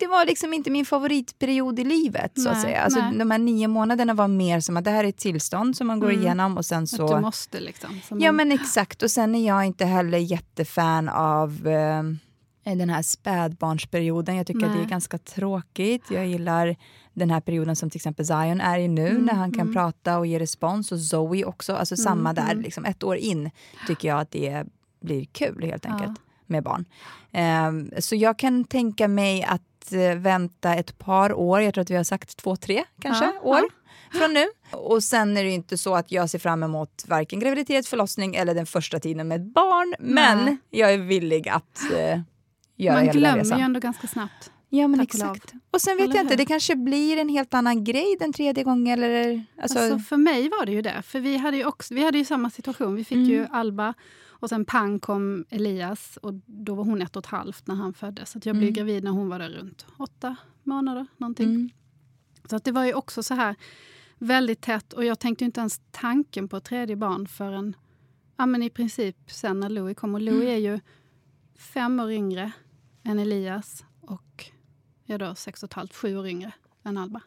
Det 0.00 0.06
var 0.06 0.26
liksom 0.26 0.52
inte 0.54 0.70
min 0.70 0.86
favoritperiod 0.86 1.78
i 1.78 1.84
livet 1.84 2.32
så 2.34 2.48
att 2.48 2.54
Nej, 2.54 2.62
säga. 2.62 2.80
Alltså, 2.82 3.00
nej. 3.00 3.18
de 3.18 3.30
här 3.30 3.38
nio 3.38 3.68
månaderna 3.68 4.14
var 4.14 4.28
mer 4.28 4.60
som 4.60 4.76
att 4.76 4.84
det 4.84 4.90
här 4.90 5.04
är 5.04 5.08
ett 5.08 5.16
tillstånd 5.18 5.76
som 5.76 5.86
man 5.86 6.00
går 6.00 6.10
Mm. 6.10 6.22
igenom 6.22 6.56
och 6.56 6.66
sen 6.66 6.82
Att 6.82 6.88
så... 6.88 7.14
du 7.14 7.20
måste 7.20 7.60
liksom. 7.60 8.00
Så 8.08 8.16
Ja 8.20 8.32
man- 8.32 8.36
men 8.36 8.52
exakt 8.52 9.02
och 9.02 9.10
sen 9.10 9.34
är 9.34 9.46
jag 9.46 9.64
inte 9.66 9.84
heller 9.84 10.18
jättefan 10.18 11.08
av 11.08 11.66
eh, 11.66 12.02
den 12.64 12.90
här 12.90 13.02
spädbarnsperioden. 13.02 14.36
Jag 14.36 14.46
tycker 14.46 14.66
att 14.66 14.72
det 14.72 14.78
är 14.78 14.82
Nej. 14.82 14.90
ganska 14.90 15.18
tråkigt. 15.18 16.04
Jag 16.10 16.26
gillar 16.26 16.76
den 17.12 17.30
här 17.30 17.40
perioden 17.40 17.76
som 17.76 17.90
till 17.90 17.98
exempel 17.98 18.26
Zion 18.26 18.60
är 18.60 18.78
i 18.78 18.88
nu 18.88 19.08
Mm, 19.08 19.24
när 19.24 19.34
han 19.34 19.52
kan 19.52 19.60
mm. 19.60 19.74
prata 19.74 20.18
och 20.18 20.26
ge 20.26 20.38
respons 20.38 20.92
och 20.92 21.00
Zoe 21.00 21.44
också. 21.44 21.74
Alltså 21.74 21.96
samma 21.96 22.32
där, 22.32 22.50
mm. 22.50 22.62
liksom 22.62 22.84
ett 22.84 23.02
år 23.02 23.16
in 23.16 23.50
tycker 23.86 24.08
jag 24.08 24.20
att 24.20 24.30
det 24.30 24.64
blir 25.00 25.24
kul 25.24 25.62
helt 25.64 25.86
enkelt 25.86 26.12
Ja. 26.16 26.22
med 26.46 26.62
barn. 26.62 26.84
Ehm, 27.32 27.90
så 27.98 28.16
jag 28.16 28.38
kan 28.38 28.64
tänka 28.64 29.08
mig 29.08 29.44
att 29.44 29.92
eh, 29.92 30.14
vänta 30.14 30.74
ett 30.74 30.98
par 30.98 31.32
år, 31.32 31.60
jag 31.60 31.74
tror 31.74 31.82
att 31.82 31.90
vi 31.90 31.96
har 31.96 32.04
sagt 32.04 32.36
två, 32.36 32.56
tre 32.56 32.84
kanske 33.00 33.24
Ja, 33.24 33.40
år 33.42 33.62
från 34.12 34.34
nu. 34.34 34.46
Och 34.70 35.02
sen 35.02 35.36
är 35.36 35.44
det 35.44 35.50
inte 35.50 35.78
så 35.78 35.94
att 35.94 36.12
jag 36.12 36.30
ser 36.30 36.38
fram 36.38 36.62
emot 36.62 37.04
varken 37.06 37.40
graviditet, 37.40 37.86
förlossning 37.86 38.34
eller 38.34 38.54
den 38.54 38.66
första 38.66 39.00
tiden 39.00 39.28
med 39.28 39.40
ett 39.40 39.54
barn. 39.54 39.94
Men 39.98 40.44
Nej. 40.44 40.56
jag 40.70 40.92
är 40.92 40.98
villig 40.98 41.48
att 41.48 41.92
eh, 41.98 42.20
göra 42.76 42.94
Man 42.96 43.04
hela 43.04 43.18
glömmer 43.18 43.38
resan. 43.38 43.58
ju 43.58 43.64
ändå 43.64 43.80
ganska 43.80 44.06
snabbt. 44.06 44.52
Ja 44.68 44.88
men 44.88 45.00
tack 45.00 45.08
och 45.08 45.14
exakt. 45.14 45.52
Och 45.70 45.80
sen 45.80 45.96
vet 45.96 46.04
Eller 46.04 46.14
jag 46.16 46.22
inte, 46.24 46.32
hur? 46.32 46.38
det 46.38 46.46
kanske 46.46 46.76
blir 46.76 47.16
en 47.16 47.28
helt 47.28 47.54
annan 47.54 47.84
grej 47.84 48.16
den 48.20 48.32
tredje 48.32 48.64
gången 48.64 49.02
eller... 49.02 49.44
Alltså, 49.62 49.78
Alltså, 49.78 49.98
för 49.98 50.16
mig 50.16 50.48
var 50.48 50.66
det 50.66 50.72
ju 50.72 50.82
det. 50.82 51.02
För 51.02 51.20
vi 51.20 51.36
hade 51.36 51.56
ju, 51.56 51.64
också, 51.64 51.94
vi 51.94 52.04
hade 52.04 52.18
ju 52.18 52.24
samma 52.24 52.50
situation. 52.50 52.94
Vi 52.94 53.04
fick 53.04 53.16
Mm. 53.16 53.28
ju 53.30 53.46
Alba 53.50 53.94
och 54.28 54.48
sen 54.48 54.64
pang 54.64 55.00
kom 55.00 55.44
Elias 55.50 56.16
och 56.22 56.34
då 56.46 56.74
var 56.74 56.84
hon 56.84 57.02
ett 57.02 57.16
och 57.16 57.24
ett 57.24 57.30
halvt 57.30 57.66
när 57.66 57.74
han 57.74 57.94
föddes. 57.94 58.30
Så 58.30 58.38
jag 58.44 58.56
blev 58.56 58.62
Mm. 58.68 58.74
gravid 58.74 59.04
när 59.04 59.10
hon 59.10 59.28
var 59.28 59.38
där 59.38 59.48
runt 59.48 59.86
åtta 59.96 60.36
månader. 60.62 61.06
Någonting. 61.16 61.48
mm, 61.48 61.70
Så 62.44 62.56
att 62.56 62.64
det 62.64 62.72
var 62.72 62.84
ju 62.84 62.94
också 62.94 63.22
så 63.22 63.34
här 63.34 63.56
väldigt 64.18 64.60
tätt 64.60 64.92
och 64.92 65.04
jag 65.04 65.18
tänkte 65.18 65.44
inte 65.44 65.60
ens 65.60 65.80
tanken 65.90 66.48
på 66.48 66.56
ett 66.56 66.64
tredje 66.64 66.96
barn 66.96 67.26
förrän 67.28 67.76
ja, 68.36 68.46
men 68.46 68.62
i 68.62 68.70
princip 68.70 69.16
sen 69.26 69.60
när 69.60 69.68
Louie 69.68 69.94
kom. 69.94 70.14
Och 70.14 70.20
Louie 70.20 70.50
är 70.54 70.58
ju 70.58 70.80
fem 71.62 72.00
år 72.00 72.12
yngre 72.12 72.52
än 73.04 73.18
Elias 73.18 73.84
och 74.00 74.44
jag 75.04 75.20
då 75.20 75.34
sex 75.34 75.62
och 75.62 75.66
ett 75.70 75.74
halvt, 75.74 75.96
sju 75.96 76.16
år 76.18 76.26
yngre 76.26 76.52
än 76.84 76.98
Alba. 76.98 77.20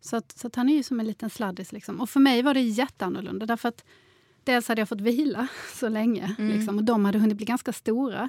Så, 0.00 0.16
att, 0.16 0.38
så 0.38 0.46
att 0.46 0.56
han 0.56 0.68
är 0.68 0.74
ju 0.76 0.82
som 0.82 1.00
en 1.00 1.06
liten 1.06 1.30
sladdis. 1.30 1.72
Liksom. 1.72 2.00
Och 2.00 2.10
för 2.10 2.20
mig 2.20 2.42
var 2.42 2.54
det 2.54 2.60
jätteannorlunda 2.60 3.46
därför 3.46 3.68
att 3.68 3.84
dels 4.44 4.68
hade 4.68 4.80
jag 4.80 4.88
fått 4.88 5.00
vila 5.00 5.46
så 5.74 5.88
länge 5.88 6.34
Mm. 6.38 6.56
liksom, 6.56 6.76
och 6.78 6.84
de 6.84 7.04
hade 7.04 7.18
hunnit 7.18 7.36
bli 7.36 7.46
ganska 7.46 7.72
stora. 7.72 8.28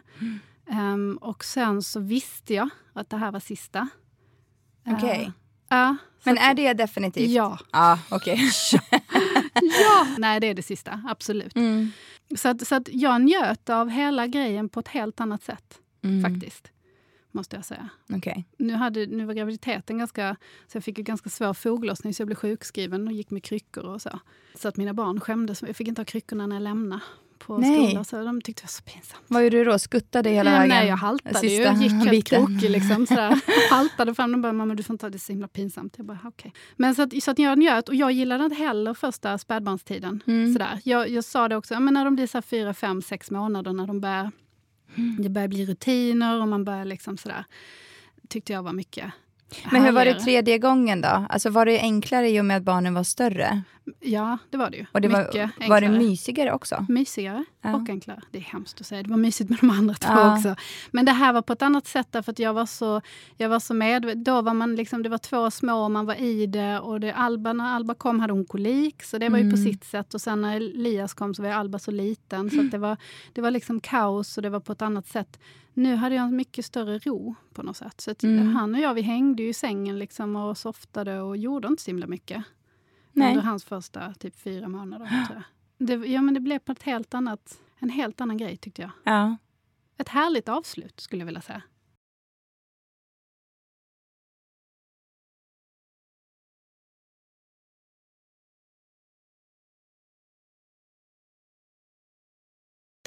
Ehm, 0.70 1.17
och 1.22 1.44
sen 1.44 1.82
så 1.84 2.00
visste 2.00 2.54
jag 2.54 2.70
att 2.94 3.10
det 3.10 3.17
här 3.17 3.32
var 3.32 3.39
sista. 3.39 3.88
Okej. 4.88 5.22
Eh, 5.26 5.32
ja, 5.70 5.96
så 6.24 6.30
Men 6.30 6.38
är 6.38 6.54
det 6.54 6.74
definitivt? 6.74 7.30
Ja. 7.30 7.60
Ja, 7.72 8.00
okej. 8.12 8.39
ja! 9.62 10.08
Nej, 10.17 10.39
det 10.39 10.48
är 10.48 10.54
det 10.54 10.63
sista. 10.63 11.02
Absolut. 11.08 11.56
Mm. 11.56 11.91
Så, 12.36 12.50
att, 12.50 12.67
så 12.67 12.76
att 12.76 12.89
jag 12.91 13.22
njöt 13.22 13.70
av 13.70 13.89
hela 13.89 14.28
grejen 14.28 14.70
på 14.70 14.80
ett 14.80 14.88
helt 14.88 15.20
annat 15.20 15.44
sätt. 15.44 15.80
Mm. 16.02 16.32
Faktiskt. 16.32 16.72
Måste 17.32 17.56
jag 17.56 17.65
säga. 17.65 17.89
Okej. 18.10 18.46
Nu, 18.58 18.74
hade, 18.74 19.06
nu 19.06 19.26
var 19.26 19.34
graviditeten 19.34 19.98
ganska... 19.98 20.36
Så 20.67 20.78
jag 20.78 20.84
fick 20.84 20.98
ju 20.98 21.04
ganska 21.04 21.30
svår 21.30 21.54
foglossning 21.54 22.13
så 22.13 22.22
jag 22.22 22.28
blev 22.28 22.36
sjukskriven 22.36 23.08
och 23.08 23.13
gick 23.13 23.32
med 23.32 23.44
kryckor 23.44 23.86
och 23.86 24.02
så. 24.02 24.20
Så 24.56 24.67
att 24.67 24.78
mina 24.78 24.94
barn 24.94 25.20
skämdes. 25.20 25.62
Jag 25.62 25.76
fick 25.76 25.88
inte 25.88 26.02
ha 26.02 26.06
kryckorna 26.06 26.48
när 26.48 26.56
jag 26.56 26.63
lämnade 26.63 27.02
på 27.46 27.58
Nej. 27.58 27.88
skolan. 27.88 28.06
Så 28.06 28.24
de 28.24 28.42
tyckte 28.42 28.62
det 28.62 28.66
var 28.66 28.70
så 28.70 28.84
pinsamt. 28.84 29.24
Vad 29.28 29.44
gjorde 29.44 29.58
du 29.58 29.64
då? 29.64 29.80
Skuttade 29.80 30.30
hela 30.30 30.52
vägen? 30.52 30.70
nej, 30.70 30.88
jag 30.88 30.98
haltade 30.98 31.48
ju. 31.48 31.50
Sista 31.58 31.74
Gick 31.74 31.92
helt 31.92 32.10
biten. 32.10 32.46
krokig 32.46 32.70
liksom. 32.70 33.08
Haltade 33.72 34.16
fram. 34.16 34.32
De 34.32 34.42
bara, 34.42 34.54
mamma 34.54 34.76
du 34.76 34.84
får 34.84 34.94
inte 34.94 35.06
ha 35.06 35.10
det 35.10 35.20
så 35.20 35.32
himla 35.32 35.48
pinsamt. 35.48 35.94
Jag 35.98 36.06
bara, 36.06 36.20
okej. 36.24 36.54
Men 36.78 36.96
så 36.96 37.02
att, 37.02 37.24
så 37.24 37.32
att 37.32 37.40
jag 37.40 37.58
njöt. 37.60 37.90
Och 37.90 37.96
jag 37.96 38.12
gillade 38.12 38.44
inte 38.44 38.56
heller 38.56 38.94
första 38.94 39.38
spädbarnstiden. 39.38 40.24
Mm. 40.28 40.54
Sådär. 40.54 40.80
Jag, 40.84 41.10
jag 41.10 41.24
sa 41.24 41.48
det 41.48 41.56
också, 41.56 41.80
men 41.80 41.94
när 41.94 42.06
de 42.06 42.16
blir 42.16 42.28
så 42.28 42.42
fyra, 42.42 42.74
fem, 42.74 43.02
sex 43.02 43.32
månader, 43.32 43.74
när 43.74 43.88
de 43.88 44.02
börjar, 44.02 44.32
Mm. 44.98 45.16
det 45.24 45.30
börjar 45.30 45.48
bli 45.48 45.66
rutiner 45.66 46.42
och 46.42 46.48
man 46.48 46.66
börjar 46.66 46.86
liksom 46.86 47.18
sådär. 47.18 47.46
Tyckte 48.30 48.54
jag 48.54 48.64
var 48.64 48.74
mycket 48.74 49.12
Men 49.72 49.84
hur 49.84 49.92
var 49.92 50.06
det 50.06 50.20
tredje 50.20 50.58
gången 50.58 51.02
då? 51.02 51.26
Alltså 51.30 51.50
var 51.50 51.66
det 51.66 51.80
enklare 51.80 52.30
i 52.30 52.42
och 52.42 52.46
med 52.46 52.58
att 52.58 52.64
barnen 52.64 52.94
var 52.94 53.04
större? 53.04 53.62
Ja, 54.00 54.38
det 54.50 54.58
var 54.58 54.70
det 54.70 54.78
ju. 54.78 54.86
Och 54.91 55.02
det 55.02 55.08
var, 55.08 55.24
mycket 55.24 55.70
var 55.70 55.82
det 55.82 55.89
mysigare 55.89 56.54
också? 56.54 56.86
Mysigare 56.89 57.46
Ja. 57.62 57.76
och 57.76 57.89
enklare. 57.89 58.22
Det 58.32 58.38
är 58.38 58.41
hemskt 58.41 58.82
att 58.82 58.88
säga. 58.88 59.04
Det 59.04 59.10
var 59.10 59.17
mysigt 59.17 59.50
med 59.50 59.60
de 59.60 59.70
andra 59.70 59.94
två 59.94 60.13
Ja. 60.13 60.36
också. 60.38 60.56
Men 60.91 61.06
det 61.06 61.12
här 61.12 61.34
var 61.34 61.41
på 61.41 61.54
ett 61.54 61.62
annat 61.62 61.88
sätt 61.88 62.08
därför 62.12 62.32
att 62.32 62.39
jag 62.39 62.54
var 62.54 62.65
så, 62.65 63.02
jag 63.38 63.50
var 63.50 63.60
så 63.60 63.74
medveten. 63.74 64.24
Då 64.24 64.41
var 64.41 64.54
man 64.54 64.76
liksom, 64.76 65.04
det 65.04 65.10
var 65.10 65.17
två 65.17 65.52
små 65.52 65.84
och 65.84 65.91
man 65.91 66.06
var 66.06 66.15
i 66.15 66.46
det. 66.48 66.80
Och 66.80 67.00
det 67.00 67.12
Alba, 67.13 67.54
när 67.54 67.76
Alba 67.76 67.94
kom 67.94 68.20
hade 68.20 68.34
hon 68.34 68.46
kolik, 68.46 69.04
så 69.04 69.17
det 69.17 69.30
var 69.30 69.38
ju 69.38 69.52
på 69.52 69.58
Mm. 69.58 69.72
sitt 69.72 69.84
sätt. 69.84 70.13
Och 70.13 70.22
sen 70.22 70.41
när 70.41 70.56
Elias 70.56 71.13
kom 71.13 71.34
så 71.34 71.41
var 71.44 71.50
Alba 71.50 71.80
så 71.80 71.91
liten. 71.91 72.50
Så 72.50 72.62
det, 72.62 72.78
var, 72.78 72.98
det 73.34 73.41
var 73.41 73.52
liksom 73.52 73.80
kaos 73.80 74.38
och 74.38 74.44
det 74.44 74.50
var 74.50 74.60
på 74.60 74.72
ett 74.72 74.82
annat 74.82 75.08
sätt. 75.08 75.39
Nu 75.74 75.96
hade 75.96 76.15
jag 76.15 76.24
en 76.26 76.36
mycket 76.36 76.65
större 76.65 77.00
ro 77.00 77.36
på 77.54 77.63
något 77.63 77.78
sätt. 77.78 78.02
Så 78.02 78.13
Mm. 78.24 78.56
han 78.56 78.76
och 78.76 78.82
jag 78.82 78.94
vi 78.94 79.02
hängde 79.02 79.44
ju 79.44 79.50
i 79.50 79.54
sängen 79.54 80.00
liksom 80.00 80.36
och 80.36 80.58
softade 80.58 81.22
och 81.22 81.38
gjorde 81.38 81.67
inte 81.67 81.84
så 81.84 81.89
himla 81.89 82.08
mycket. 82.08 82.44
Nej. 83.13 83.30
Under 83.30 83.41
hans 83.43 83.65
första 83.65 84.13
typ 84.13 84.39
fyra 84.39 84.67
månader. 84.67 85.26
Tror 85.28 85.43
jag. 85.78 85.88
Det, 85.88 86.08
ja, 86.08 86.21
men 86.21 86.34
det 86.34 86.39
blev 86.39 86.60
på 86.60 86.71
ett 86.71 86.84
helt 86.84 87.13
annat, 87.13 87.60
en 87.80 87.89
helt 87.89 88.21
annan 88.21 88.38
grej 88.38 88.58
tyckte 88.58 88.82
jag. 88.82 88.91
Ja. 89.04 89.38
Ett 89.97 90.10
härligt 90.10 90.50
avslut 90.50 91.00
skulle 91.00 91.21
jag 91.21 91.26
vilja 91.26 91.41
säga. 91.41 91.62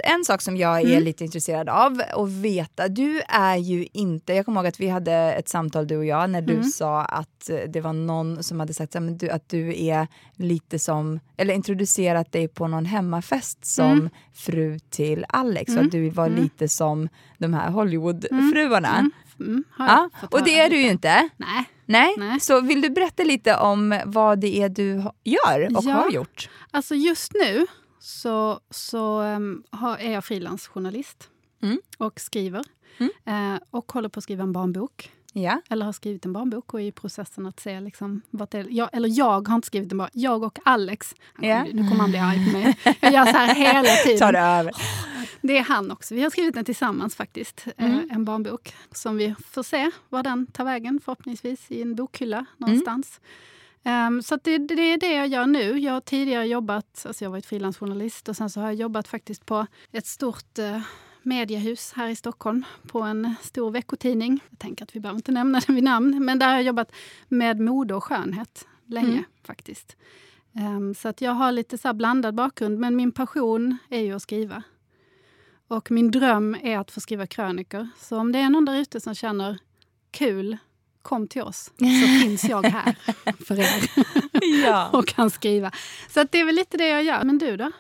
En 0.07 0.25
sak 0.25 0.43
som 0.43 0.57
jag 0.57 0.81
är 0.81 0.85
Mm. 0.87 1.03
lite 1.05 1.25
intresserad 1.25 1.69
av 1.69 2.03
att 2.17 2.31
veta, 2.31 2.89
du 2.89 3.21
är 3.29 3.57
ju 3.57 3.87
inte, 3.93 4.35
jag 4.35 4.45
kommer 4.45 4.61
ihåg 4.61 4.67
att 4.67 4.81
vi 4.81 4.89
hade 4.89 5.13
ett 5.13 5.49
samtal 5.49 5.87
du 5.87 5.97
och 5.97 6.05
jag 6.05 6.31
när 6.31 6.43
du 6.43 6.53
Mm. 6.55 6.65
sa 6.65 7.03
att 7.05 7.51
det 7.69 7.81
var 7.81 7.93
någon 7.93 8.43
som 8.43 8.61
hade 8.61 8.75
sagt 8.75 8.97
att 9.31 9.49
du 9.49 9.85
är 9.85 10.07
lite 10.37 10.79
som, 10.79 11.21
eller 11.37 11.55
introducerat 11.55 12.33
dig 12.33 12.49
på 12.49 12.69
någon 12.69 12.85
hemmafest 12.87 13.65
som 13.67 13.91
Mm. 13.91 14.11
fru 14.35 14.79
till 14.91 15.25
Alex 15.29 15.69
och 15.69 15.73
Mm. 15.75 15.87
att 15.87 15.93
du 15.93 16.11
var 16.11 16.27
Mm. 16.27 16.43
lite 16.43 16.69
som 16.69 17.09
de 17.39 17.55
här 17.55 17.71
Hollywoodfruarna. 17.71 18.99
Mm. 18.99 19.11
Mm. 19.41 19.65
Ja, 19.79 20.11
och 20.31 20.45
det 20.45 20.59
är 20.61 20.71
du 20.71 20.77
ju 20.81 20.91
inte. 20.91 21.29
Nej. 21.37 21.65
Nej. 21.87 22.15
Nej. 22.19 22.41
Så 22.41 22.61
vill 22.61 22.81
du 22.81 22.91
berätta 22.91 23.23
lite 23.25 23.57
om 23.57 24.01
vad 24.07 24.39
det 24.41 24.57
är 24.63 24.69
du 24.69 24.95
gör 25.25 25.77
och 25.77 25.85
Ja. 25.85 25.93
har 25.93 26.11
gjort? 26.11 26.49
Alltså 26.71 26.95
just 26.95 27.33
nu 27.35 27.67
så, 28.05 28.61
så 28.71 29.21
um, 29.23 29.63
har, 29.71 29.97
är 29.99 30.13
jag 30.13 30.25
frilansjournalist 30.25 31.31
Mm. 31.63 31.79
och 31.99 32.21
skriver. 32.21 32.65
Mm. 32.99 33.55
Eh, 33.55 33.61
och 33.71 33.93
håller 33.93 34.09
på 34.09 34.19
att 34.19 34.25
skriva 34.25 34.43
en 34.43 34.53
barnbok. 34.53 35.13
Ja. 35.33 35.61
Eller 35.71 35.87
har 35.87 35.93
skrivit 35.93 36.25
en 36.27 36.33
barnbok 36.33 36.75
och 36.75 36.81
är 36.81 36.85
i 36.85 36.93
processen 36.93 37.47
att 37.47 37.61
se 37.61 37.81
liksom, 37.81 38.23
vart 38.31 38.51
det. 38.51 38.67
Jag, 38.71 38.89
eller 38.93 39.09
jag 39.19 39.49
har 39.49 39.55
inte 39.55 39.67
skrivit 39.67 39.93
en 39.93 39.99
barnbok. 39.99 40.13
Jag 40.15 40.43
och 40.43 40.59
Alex. 40.65 41.15
Han 41.35 41.49
Ja. 41.49 41.65
Nu 41.65 41.73
kommer 41.89 42.01
han 42.01 42.11
bli 42.11 42.19
arg 42.19 42.45
på 42.53 42.59
mig. 42.59 42.77
Jag 43.01 43.13
gör 43.13 43.25
så 43.25 43.39
här 43.39 43.55
hela 43.55 43.89
tiden. 44.05 44.19
Ta 44.19 44.33
det 44.33 44.39
över. 44.39 44.73
Det 45.41 45.59
är 45.59 45.63
han 45.63 45.91
också. 45.91 46.15
Vi 46.15 46.23
har 46.23 46.31
skrivit 46.31 46.55
den 46.55 46.65
tillsammans 46.65 47.17
faktiskt. 47.17 47.67
Eh, 47.77 47.85
Mm. 47.95 48.09
En 48.11 48.25
barnbok 48.25 48.75
som 48.93 49.17
vi 49.17 49.35
får 49.51 49.63
se 49.63 49.91
var 50.09 50.23
den 50.23 50.47
tar 50.47 50.65
vägen 50.65 51.01
förhoppningsvis 51.05 51.71
i 51.71 51.83
en 51.83 51.95
bokhylla 51.95 52.47
någonstans. 52.57 53.21
Ehm, 53.85 54.23
så 54.23 54.37
det, 54.43 54.59
det 54.59 54.83
är 54.83 54.99
det 54.99 55.13
jag 55.13 55.27
gör 55.29 55.47
nu. 55.47 55.79
Jag 55.79 55.93
har 55.93 56.01
tidigare 56.01 56.47
jobbat, 56.47 57.07
alltså 57.07 57.25
jag 57.25 57.31
har 57.31 57.33
varit 57.33 57.47
frilansjournalist 57.47 58.29
och 58.29 58.37
sen 58.37 58.51
så 58.51 58.61
har 58.61 58.67
jag 58.67 58.75
jobbat 58.75 59.09
faktiskt 59.09 59.47
på 59.47 59.67
ett 59.93 60.07
stort 60.07 60.59
eh, 60.59 60.81
mediehus 61.23 61.93
här 61.97 62.09
i 62.09 62.17
Stockholm 62.17 62.65
på 62.87 63.03
en 63.03 63.35
stor 63.43 63.71
veckotidning. 63.71 64.41
Jag 64.51 64.59
tänker 64.59 64.85
att 64.85 64.97
vi 64.97 65.01
behöver 65.01 65.19
inte 65.19 65.33
nämna 65.33 65.61
den 65.67 65.75
vid 65.75 65.85
namn, 65.85 66.25
men 66.25 66.39
där 66.39 66.47
har 66.47 66.55
jag 66.55 66.63
jobbat 66.63 66.93
med 67.29 67.61
mode 67.61 67.95
och 67.95 68.05
skönhet 68.05 68.67
länge 68.87 69.09
Mm. 69.09 69.25
faktiskt. 69.47 69.97
Um, 70.53 70.95
så 70.95 71.09
att 71.09 71.21
jag 71.21 71.33
har 71.33 71.53
lite 71.53 71.79
så 71.79 71.93
blandad 71.93 72.35
bakgrund, 72.35 72.79
men 72.79 72.97
min 72.97 73.13
passion 73.13 73.79
är 73.91 74.01
ju 74.01 74.13
att 74.13 74.23
skriva. 74.23 74.63
Och 75.69 75.91
min 75.91 76.11
dröm 76.11 76.57
är 76.63 76.79
att 76.79 76.91
få 76.91 77.01
skriva 77.01 77.27
krönikor. 77.27 77.89
Så 77.99 78.19
om 78.19 78.33
det 78.33 78.39
är 78.39 78.51
någon 78.51 78.65
där 78.65 78.77
ute 78.77 79.01
som 79.01 79.15
känner 79.15 79.59
kul, 80.11 80.57
kom 81.05 81.29
till 81.29 81.43
oss. 81.43 81.71
Så 81.79 82.23
finns 82.23 82.45
jag 82.45 82.67
här 82.67 82.95
för 83.47 83.61
er. 83.61 83.91
Ja. 84.65 84.89
och 84.93 85.07
kan 85.07 85.31
skriva. 85.31 85.71
Så 86.09 86.27
det 86.31 86.41
är 86.41 86.45
väl 86.45 86.55
lite 86.55 86.77
det 86.77 86.89
jag 86.89 87.05
gör. 87.05 87.25
Men 87.25 87.39
du 87.39 87.57
då? 87.57 87.71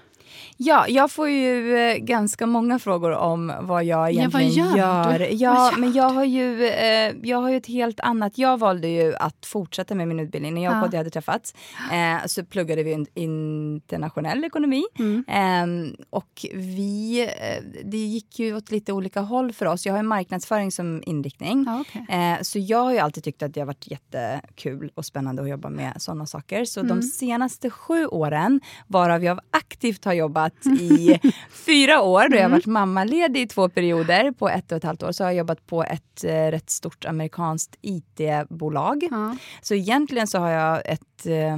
Ja, 0.56 0.88
jag 0.88 1.10
får 1.10 1.28
ju 1.28 1.76
eh, 1.76 1.96
ganska 1.96 2.46
många 2.46 2.78
frågor 2.78 3.12
om 3.12 3.52
vad 3.60 3.84
jag 3.84 4.10
egentligen 4.10 4.52
ja, 4.52 4.64
vad 4.64 5.20
gör. 5.20 5.26
gör. 5.26 5.28
Ja, 5.30 5.72
men 5.78 5.92
jag 5.92 6.10
har, 6.10 6.24
ju, 6.24 6.66
eh, 6.66 7.12
jag 7.22 7.38
har 7.38 7.50
ju 7.50 7.56
ett 7.56 7.66
helt 7.66 8.00
annat... 8.00 8.38
Jag 8.38 8.58
valde 8.58 8.88
ju 8.88 9.14
att 9.14 9.46
fortsätta 9.46 9.94
med 9.94 10.08
min 10.08 10.20
utbildning. 10.20 10.54
När 10.54 10.64
jag 10.64 10.76
och 10.76 10.82
Kodjo 10.82 10.96
hade 10.98 11.10
träffats 11.10 11.54
eh, 11.92 12.26
så 12.26 12.44
pluggade 12.44 12.82
vi 12.82 13.06
internationell 13.14 14.44
ekonomi. 14.44 14.84
Mm. 14.98 15.24
Eh, 15.28 15.92
och 16.10 16.46
vi, 16.54 17.22
eh, 17.22 17.64
det 17.84 17.96
gick 17.96 18.38
ju 18.38 18.56
åt 18.56 18.70
lite 18.70 18.92
olika 18.92 19.20
håll 19.20 19.52
för 19.52 19.66
oss. 19.66 19.86
Jag 19.86 19.94
har 19.94 20.02
marknadsföring 20.02 20.72
som 20.72 21.02
inriktning. 21.06 21.66
Ah, 21.68 21.80
okay. 21.80 22.02
Eh, 22.08 22.38
så 22.42 22.58
jag 22.58 22.82
har 22.82 22.92
ju 22.92 22.98
alltid 22.98 23.24
tyckt 23.24 23.42
att 23.42 23.54
det 23.54 23.60
har 23.60 23.66
varit 23.66 23.90
jättekul 23.90 24.90
och 24.94 25.04
spännande 25.06 25.42
att 25.42 25.48
jobba 25.48 25.68
med 25.68 25.92
sådana 25.96 26.26
saker. 26.26 26.64
Så 26.64 26.80
mm. 26.80 26.96
de 26.96 27.02
senaste 27.02 27.70
sju 27.70 28.06
åren, 28.06 28.60
varav 28.86 29.24
jag 29.24 29.40
aktivt 29.50 30.04
har 30.04 30.12
jobbat 30.12 30.43
jobbat 30.44 30.80
i 30.80 31.20
fyra 31.50 32.02
år. 32.02 32.28
Då 32.28 32.36
jag 32.36 32.42
har 32.42 32.46
mm. 32.46 32.52
varit 32.52 32.66
mammaledig 32.66 33.40
i 33.40 33.46
två 33.46 33.68
perioder 33.68 34.32
på 34.32 34.48
ett 34.48 34.72
och 34.72 34.76
ett 34.76 34.84
halvt 34.84 35.02
år. 35.02 35.12
Så 35.12 35.24
har 35.24 35.30
jag 35.30 35.38
jobbat 35.38 35.66
på 35.66 35.84
ett 35.84 36.24
eh, 36.24 36.50
rätt 36.50 36.70
stort 36.70 37.04
amerikanskt 37.04 37.76
IT-bolag. 37.82 39.08
Ja. 39.10 39.36
Så 39.62 39.74
egentligen 39.74 40.26
så 40.26 40.38
har 40.38 40.50
jag 40.50 40.82
ett 40.84 41.26
eh, 41.26 41.56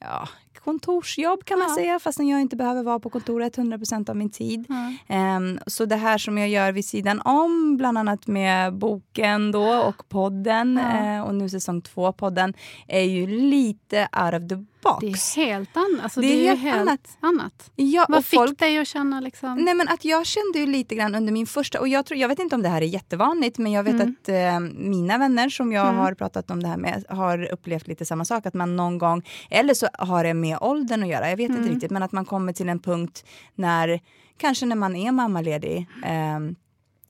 ja, 0.00 0.28
kontorsjobb 0.64 1.44
kan 1.44 1.58
man 1.58 1.68
ja. 1.68 1.74
säga, 1.74 1.98
fastän 1.98 2.28
jag 2.28 2.40
inte 2.40 2.56
behöver 2.56 2.82
vara 2.82 2.98
på 2.98 3.10
kontoret 3.10 3.56
100% 3.56 4.10
av 4.10 4.16
min 4.16 4.30
tid. 4.30 4.64
Ja. 4.68 5.36
Um, 5.36 5.58
så 5.66 5.84
det 5.84 5.96
här 5.96 6.18
som 6.18 6.38
jag 6.38 6.48
gör 6.48 6.72
vid 6.72 6.84
sidan 6.84 7.20
om, 7.20 7.76
bland 7.76 7.98
annat 7.98 8.26
med 8.26 8.74
boken 8.74 9.52
då 9.52 9.74
och 9.74 10.08
podden 10.08 10.80
ja. 10.82 11.18
uh, 11.18 11.22
och 11.22 11.34
nu 11.34 11.48
säsong 11.48 11.82
två 11.82 12.12
podden, 12.12 12.54
är 12.88 13.02
ju 13.02 13.26
lite 13.26 14.08
out 14.24 14.42
of 14.42 14.48
the 14.48 14.64
box. 14.82 15.34
Det 15.34 15.40
är 15.42 15.46
helt 15.46 15.76
annat. 15.76 16.02
Alltså, 16.02 16.20
det, 16.20 16.26
det, 16.26 16.48
är, 16.48 16.56
helt, 16.56 16.60
helt 16.60 16.80
annat. 16.80 17.18
annat. 17.20 17.70
Ja, 17.76 18.06
Vad 18.08 18.24
fick 18.24 18.38
folk... 18.38 18.58
dig 18.58 18.78
att 18.78 18.88
känna 18.88 19.20
liksom? 19.20 19.54
Nej 19.54 19.74
men 19.74 19.88
att 19.88 20.04
jag 20.04 20.26
kände 20.26 20.58
ju 20.58 20.66
lite 20.66 20.94
grann 20.94 21.14
under 21.14 21.32
min 21.32 21.46
första, 21.46 21.80
och 21.80 21.88
jag, 21.88 22.06
tror, 22.06 22.18
jag 22.18 22.28
vet 22.28 22.38
inte 22.38 22.54
om 22.54 22.62
det 22.62 22.68
här 22.68 22.82
är 22.82 22.86
jättevanligt, 22.86 23.58
men 23.58 23.72
jag 23.72 23.82
vet 23.82 23.94
mm. 23.94 24.16
att 24.22 24.28
eh, 24.28 24.60
mina 24.74 25.18
vänner 25.18 25.48
som 25.48 25.72
jag 25.72 25.88
mm. 25.88 25.98
har 25.98 26.14
pratat 26.14 26.50
om 26.50 26.62
det 26.62 26.68
här 26.68 26.76
med 26.76 27.04
har 27.08 27.52
upplevt 27.52 27.88
lite 27.88 28.04
samma 28.04 28.24
sak. 28.24 28.46
Att 28.46 28.54
man 28.54 28.76
någon 28.76 28.98
gång, 28.98 29.22
eller 29.50 29.74
så 29.74 29.88
har 29.92 30.24
det 30.24 30.34
med 30.34 30.58
åldern 30.60 31.02
att 31.02 31.08
göra, 31.08 31.30
jag 31.30 31.36
vet 31.36 31.50
mm. 31.50 31.62
inte 31.62 31.74
riktigt, 31.74 31.90
men 31.90 32.02
att 32.02 32.12
man 32.12 32.24
kommer 32.24 32.52
till 32.52 32.68
en 32.68 32.80
punkt 32.80 33.24
när, 33.54 34.00
kanske 34.36 34.66
när 34.66 34.76
man 34.76 34.96
är 34.96 35.12
mammaledig, 35.12 35.86
eh, 36.04 36.38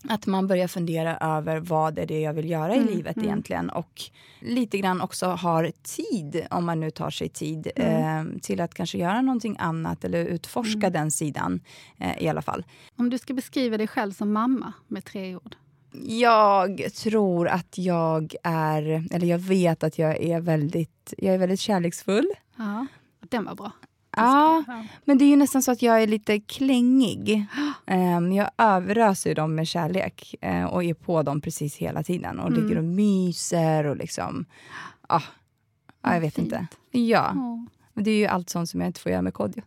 att 0.04 0.26
man 0.26 0.46
börjar 0.46 0.68
fundera 0.68 1.16
över 1.16 1.61
vad 1.61 1.98
är 1.98 2.06
det 2.06 2.20
jag 2.20 2.32
vill 2.32 2.50
göra 2.50 2.74
mm, 2.74 2.88
i 2.88 2.94
livet 2.94 3.16
mm. 3.16 3.28
egentligen. 3.28 3.70
Och 3.70 4.02
lite 4.40 4.78
grann 4.78 5.00
också 5.00 5.26
har 5.26 5.72
tid, 5.82 6.46
om 6.50 6.66
man 6.66 6.80
nu 6.80 6.90
tar 6.90 7.11
sig 7.11 7.28
tid, 7.28 7.68
mm. 7.76 8.34
eh, 8.34 8.40
till 8.40 8.61
att 8.61 8.74
kanske 8.74 8.98
göra 8.98 9.20
någonting 9.20 9.56
annat 9.58 10.04
eller 10.04 10.24
utforska 10.24 10.78
mm. 10.87 10.92
den 10.92 11.11
sidan 11.11 11.61
eh, 11.98 12.22
i 12.22 12.28
alla 12.28 12.42
fall. 12.42 12.64
Om 12.96 13.11
du 13.11 13.18
ska 13.18 13.34
beskriva 13.34 13.76
dig 13.76 13.87
själv 13.87 14.12
som 14.12 14.32
mamma 14.32 14.72
med 14.88 15.04
tre 15.04 15.37
ord? 15.37 15.56
Jag 16.02 16.94
tror 16.94 17.48
att 17.48 17.78
jag 17.78 18.34
är, 18.42 19.06
eller 19.11 19.26
jag 19.26 19.38
vet 19.38 19.82
att 19.82 19.98
jag 19.98 20.22
är 20.22 20.40
väldigt, 20.40 21.14
jag 21.18 21.34
är 21.34 21.38
väldigt 21.38 21.61
kärleksfull. 21.61 22.28
Ja, 22.56 22.87
den 23.28 23.44
var 23.44 23.54
bra. 23.54 23.72
Ja, 24.18 24.64
men 25.04 25.18
det 25.18 25.24
är 25.24 25.28
ju 25.28 25.37
nästan 25.37 25.62
så 25.62 25.72
att 25.72 25.83
jag 25.83 26.02
är 26.02 26.07
lite 26.07 26.40
klängig. 26.40 27.46
Um, 27.87 28.33
jag 28.37 28.50
överöser 28.59 29.35
dem 29.35 29.54
med 29.54 29.68
kärlek 29.68 30.35
uh, 30.46 30.64
och 30.64 30.85
är 30.85 30.94
på 30.94 31.22
dem 31.22 31.40
precis 31.40 31.76
hela 31.76 32.02
tiden. 32.02 32.38
Och 32.38 32.48
mm. 32.48 32.62
ligger 32.62 32.78
och 32.78 32.85
myser 32.85 33.87
och 33.87 33.96
liksom... 33.96 34.44
Ah, 35.09 35.22
ah, 36.00 36.14
jag 36.14 36.20
vet 36.20 36.35
fint. 36.35 36.44
inte. 36.46 36.66
Ja. 36.90 37.33
Oh. 37.33 37.64
Men 37.98 38.04
det 38.04 38.11
är 38.11 38.16
ju 38.16 38.26
allt 38.26 38.50
sånt 38.50 38.70
som 38.70 38.80
jag 38.80 38.88
inte 38.88 39.00
får 39.00 39.12
göra 39.12 39.22
med 39.22 39.34
Kodjo. 39.34 39.62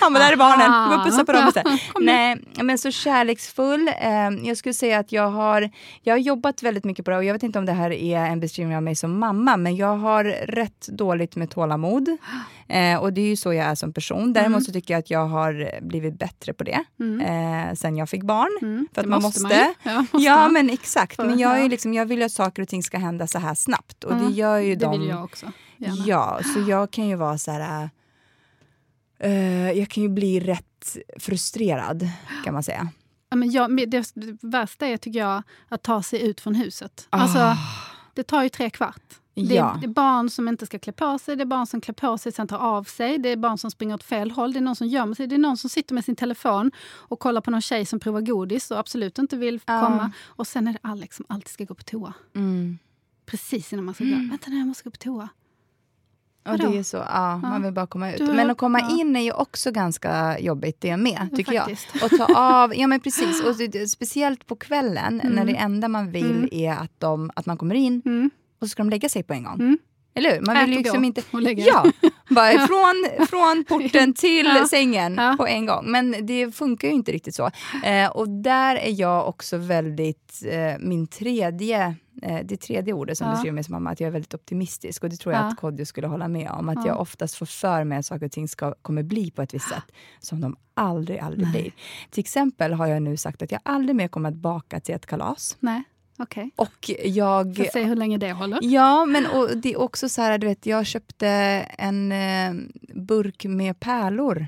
Han 0.00 0.12
bara, 0.12 0.24
där 0.24 0.32
är 0.32 0.36
barnen, 0.36 0.90
gå 0.90 0.96
och 0.96 1.04
pussa 1.04 1.24
på 1.24 1.32
dem. 1.32 1.52
Nej, 2.00 2.36
men 2.62 2.78
så 2.78 2.90
kärleksfull. 2.90 3.88
Eh, 3.88 4.30
jag 4.42 4.56
skulle 4.56 4.74
säga 4.74 4.98
att 4.98 5.12
jag 5.12 5.30
har, 5.30 5.70
jag 6.02 6.14
har 6.14 6.18
jobbat 6.18 6.62
väldigt 6.62 6.84
mycket 6.84 7.04
på 7.04 7.10
det 7.10 7.16
och 7.16 7.24
jag 7.24 7.32
vet 7.32 7.42
inte 7.42 7.58
om 7.58 7.66
det 7.66 7.72
här 7.72 7.90
är 7.90 8.18
en 8.18 8.40
beskrivning 8.40 8.76
av 8.76 8.82
mig 8.82 8.94
som 8.94 9.18
mamma, 9.18 9.56
men 9.56 9.76
jag 9.76 9.96
har 9.96 10.24
rätt 10.46 10.88
dåligt 10.88 11.36
med 11.36 11.50
tålamod. 11.50 12.08
Eh, 12.68 12.96
och 12.96 13.12
det 13.12 13.20
är 13.20 13.26
ju 13.26 13.36
så 13.36 13.52
jag 13.52 13.66
är 13.66 13.74
som 13.74 13.92
person. 13.92 14.32
Däremot 14.32 14.56
mm. 14.56 14.64
så 14.64 14.72
tycker 14.72 14.94
jag 14.94 14.98
att 14.98 15.10
jag 15.10 15.26
har 15.26 15.80
blivit 15.82 16.18
bättre 16.18 16.52
på 16.52 16.64
det 16.64 16.84
mm. 17.00 17.20
eh, 17.20 17.74
sen 17.74 17.96
jag 17.96 18.08
fick 18.08 18.22
barn. 18.22 18.58
Mm. 18.62 18.88
För 18.94 19.00
att 19.00 19.04
det 19.04 19.10
man 19.10 19.22
måste. 19.22 19.42
måste. 19.42 19.74
Man 19.82 19.94
ja, 19.94 20.00
måste 20.00 20.18
ja, 20.18 20.48
men 20.48 20.70
exakt. 20.70 21.18
Men 21.18 21.38
jag, 21.38 21.60
är 21.60 21.68
liksom, 21.68 21.94
jag 21.94 22.06
vill 22.06 22.22
att 22.22 22.32
saker 22.32 22.62
och 22.62 22.68
ting 22.68 22.82
ska 22.82 22.98
hända 22.98 23.26
så 23.26 23.38
här 23.38 23.54
snabbt. 23.54 24.04
Och 24.04 24.14
det 24.14 24.32
gör 24.32 24.58
ju 24.58 24.74
det 24.74 24.84
de... 24.84 25.00
vill 25.00 25.08
jag 25.08 25.24
också. 25.24 25.46
Gärna. 25.76 26.04
Ja, 26.06 26.40
så 26.54 26.60
jag 26.70 26.90
kan 26.90 27.08
ju 27.08 27.16
vara 27.16 27.38
så 27.38 27.50
här... 27.50 27.90
Uh, 29.24 29.72
jag 29.72 29.88
kan 29.88 30.02
ju 30.02 30.08
bli 30.08 30.40
rätt 30.40 30.96
frustrerad, 31.18 32.08
kan 32.44 32.54
man 32.54 32.62
säga. 32.62 32.88
Ja, 33.28 33.36
men 33.36 33.50
jag, 33.50 33.90
det, 33.90 34.12
värsta 34.42 34.86
är, 34.86 34.96
tycker 34.96 35.18
jag, 35.18 35.42
att 35.68 35.82
ta 35.82 36.02
sig 36.02 36.22
ut 36.22 36.40
från 36.40 36.54
huset. 36.54 37.08
Oh. 37.12 37.22
Alltså, 37.22 37.56
det 38.14 38.22
tar 38.22 38.42
ju 38.42 38.48
tre 38.48 38.70
kvart. 38.70 39.14
Det, 39.34 39.54
ja. 39.54 39.78
det, 39.80 39.86
är 39.86 39.88
barn 39.88 40.30
som 40.30 40.48
inte 40.48 40.66
ska 40.66 40.78
klä 40.78 40.92
på 40.92 41.18
sig, 41.18 41.36
det 41.36 41.42
är 41.42 41.46
barn 41.46 41.66
som 41.66 41.80
klär 41.80 41.94
på 41.94 42.18
sig 42.18 42.32
sen 42.32 42.48
tar 42.48 42.58
av 42.58 42.84
sig, 42.84 43.18
det 43.18 43.28
är 43.28 43.36
barn 43.36 43.58
som 43.58 43.70
springer 43.70 43.94
åt 43.94 44.04
fel 44.04 44.30
håll, 44.30 44.52
det 44.52 44.58
är 44.58 44.60
någon 44.60 44.76
som 44.76 44.86
gömmer 44.86 45.14
sig, 45.14 45.26
det 45.26 45.34
är 45.34 45.38
någon 45.38 45.56
som 45.56 45.70
sitter 45.70 45.94
med 45.94 46.04
sin 46.04 46.16
telefon 46.16 46.70
och 46.86 47.18
kollar 47.18 47.40
på 47.40 47.50
någon 47.50 47.60
tjej 47.60 47.86
som 47.86 48.00
provar 48.00 48.20
godis 48.20 48.70
och 48.70 48.78
absolut 48.78 49.18
inte 49.18 49.36
vill 49.36 49.60
komma. 49.60 50.12
Och 50.24 50.46
sen 50.46 50.68
är 50.68 50.72
det 50.72 50.78
Alex 50.82 51.16
som 51.16 51.26
alltid 51.28 51.48
ska 51.48 51.64
gå 51.64 51.74
på 51.74 51.82
toa. 51.82 52.12
Mm. 52.34 52.78
Precis 53.26 53.72
innan 53.72 53.84
man 53.84 53.94
ska 53.94 54.04
mm. 54.04 54.22
gå. 54.22 54.30
Vänta 54.30 54.50
nu, 54.50 54.58
jag 54.58 54.66
måste 54.66 54.84
gå 54.84 54.90
på 54.90 54.96
toa. 54.96 55.28
Och 56.48 56.58
det 56.58 56.78
är 56.78 56.82
så, 56.82 56.96
ja, 56.96 57.06
ja, 57.42 57.48
man 57.48 57.62
vill 57.62 57.72
bara 57.72 57.86
komma 57.86 58.12
ut. 58.12 58.20
Men 58.20 58.50
att 58.50 58.58
komma 58.58 58.80
ja. 58.80 59.00
in 59.00 59.16
är 59.16 59.20
ju 59.20 59.32
också 59.32 59.70
ganska 59.70 60.38
jobbigt 60.38 60.80
det 60.80 60.96
med, 60.96 61.28
tycker 61.36 61.52
ja, 61.52 61.66
jag. 61.68 62.04
Och 62.04 62.18
ta 62.18 62.34
av, 62.36 62.76
ja 62.76 62.86
men 62.86 63.00
precis, 63.00 63.42
och 63.44 63.56
speciellt 63.90 64.46
på 64.46 64.56
kvällen 64.56 65.20
mm. 65.20 65.34
när 65.34 65.44
det 65.44 65.56
enda 65.56 65.88
man 65.88 66.10
vill 66.10 66.36
mm. 66.36 66.48
är 66.52 66.72
att, 66.72 67.00
de, 67.00 67.30
att 67.36 67.46
man 67.46 67.56
kommer 67.56 67.74
in 67.74 68.02
mm. 68.04 68.30
och 68.60 68.66
så 68.66 68.68
ska 68.68 68.82
de 68.82 68.90
lägga 68.90 69.08
sig 69.08 69.22
på 69.22 69.32
en 69.32 69.44
gång. 69.44 69.54
Mm. 69.54 69.78
Eller 70.14 70.34
hur? 70.34 70.40
Man 70.40 70.58
vill 70.58 70.70
ju 70.70 70.76
liksom 70.78 71.04
inte... 71.04 71.22
Ja, 71.56 71.84
bara 72.30 72.66
från, 72.66 73.26
från 73.28 73.64
porten 73.64 74.14
till 74.14 74.46
ja. 74.46 74.66
sängen 74.70 75.14
ja. 75.14 75.34
på 75.38 75.46
en 75.46 75.66
gång. 75.66 75.90
Men 75.90 76.26
det 76.26 76.56
funkar 76.56 76.88
ju 76.88 76.94
inte 76.94 77.12
riktigt 77.12 77.34
så. 77.34 77.50
Eh, 77.84 78.10
och 78.10 78.28
där 78.28 78.76
är 78.76 79.00
jag 79.00 79.28
också 79.28 79.56
väldigt, 79.56 80.42
eh, 80.50 80.78
min 80.80 81.06
tredje 81.06 81.96
det 82.44 82.56
tredje 82.56 82.92
ordet 82.92 83.18
som 83.18 83.26
ja. 83.26 83.32
beskriver 83.32 83.54
mig 83.54 83.64
som 83.64 83.72
mamma, 83.72 83.90
att 83.90 84.00
jag 84.00 84.08
är 84.08 84.12
väldigt 84.12 84.34
optimistisk. 84.34 85.02
Och 85.02 85.10
det 85.10 85.16
tror 85.16 85.34
jag 85.34 85.42
ja. 85.42 85.48
att 85.48 85.56
Kodjo 85.56 85.86
skulle 85.86 86.06
hålla 86.06 86.28
med 86.28 86.50
om. 86.50 86.68
Att 86.68 86.76
ja. 86.76 86.86
jag 86.86 87.00
oftast 87.00 87.34
får 87.34 87.46
för 87.46 87.84
mig 87.84 87.98
att 87.98 88.06
saker 88.06 88.26
och 88.26 88.32
ting 88.32 88.48
ska, 88.48 88.74
kommer 88.82 89.02
bli 89.02 89.30
på 89.30 89.42
ett 89.42 89.54
visst 89.54 89.68
sätt, 89.68 89.92
som 90.20 90.40
de 90.40 90.56
aldrig, 90.74 91.18
aldrig 91.18 91.42
Nej. 91.42 91.62
blir. 91.62 91.72
Till 92.10 92.20
exempel 92.20 92.72
har 92.72 92.86
jag 92.86 93.02
nu 93.02 93.16
sagt 93.16 93.42
att 93.42 93.52
jag 93.52 93.60
aldrig 93.62 93.96
mer 93.96 94.08
kommer 94.08 94.28
att 94.28 94.34
baka 94.34 94.80
till 94.80 94.94
ett 94.94 95.06
kalas. 95.06 95.56
Nej. 95.60 95.82
Okay. 96.18 96.50
Och 96.56 96.90
jag... 97.04 97.56
Får 97.56 97.64
se 97.64 97.84
hur 97.84 97.96
länge 97.96 98.18
det 98.18 98.32
håller. 98.32 98.58
Ja, 98.62 99.04
men 99.04 99.26
och 99.26 99.56
det 99.56 99.72
är 99.72 99.80
också 99.80 100.08
så 100.08 100.22
här, 100.22 100.38
du 100.38 100.46
vet, 100.46 100.66
jag 100.66 100.86
köpte 100.86 101.28
en 101.78 102.12
eh, 102.12 102.54
burk 102.94 103.44
med 103.44 103.80
pärlor. 103.80 104.46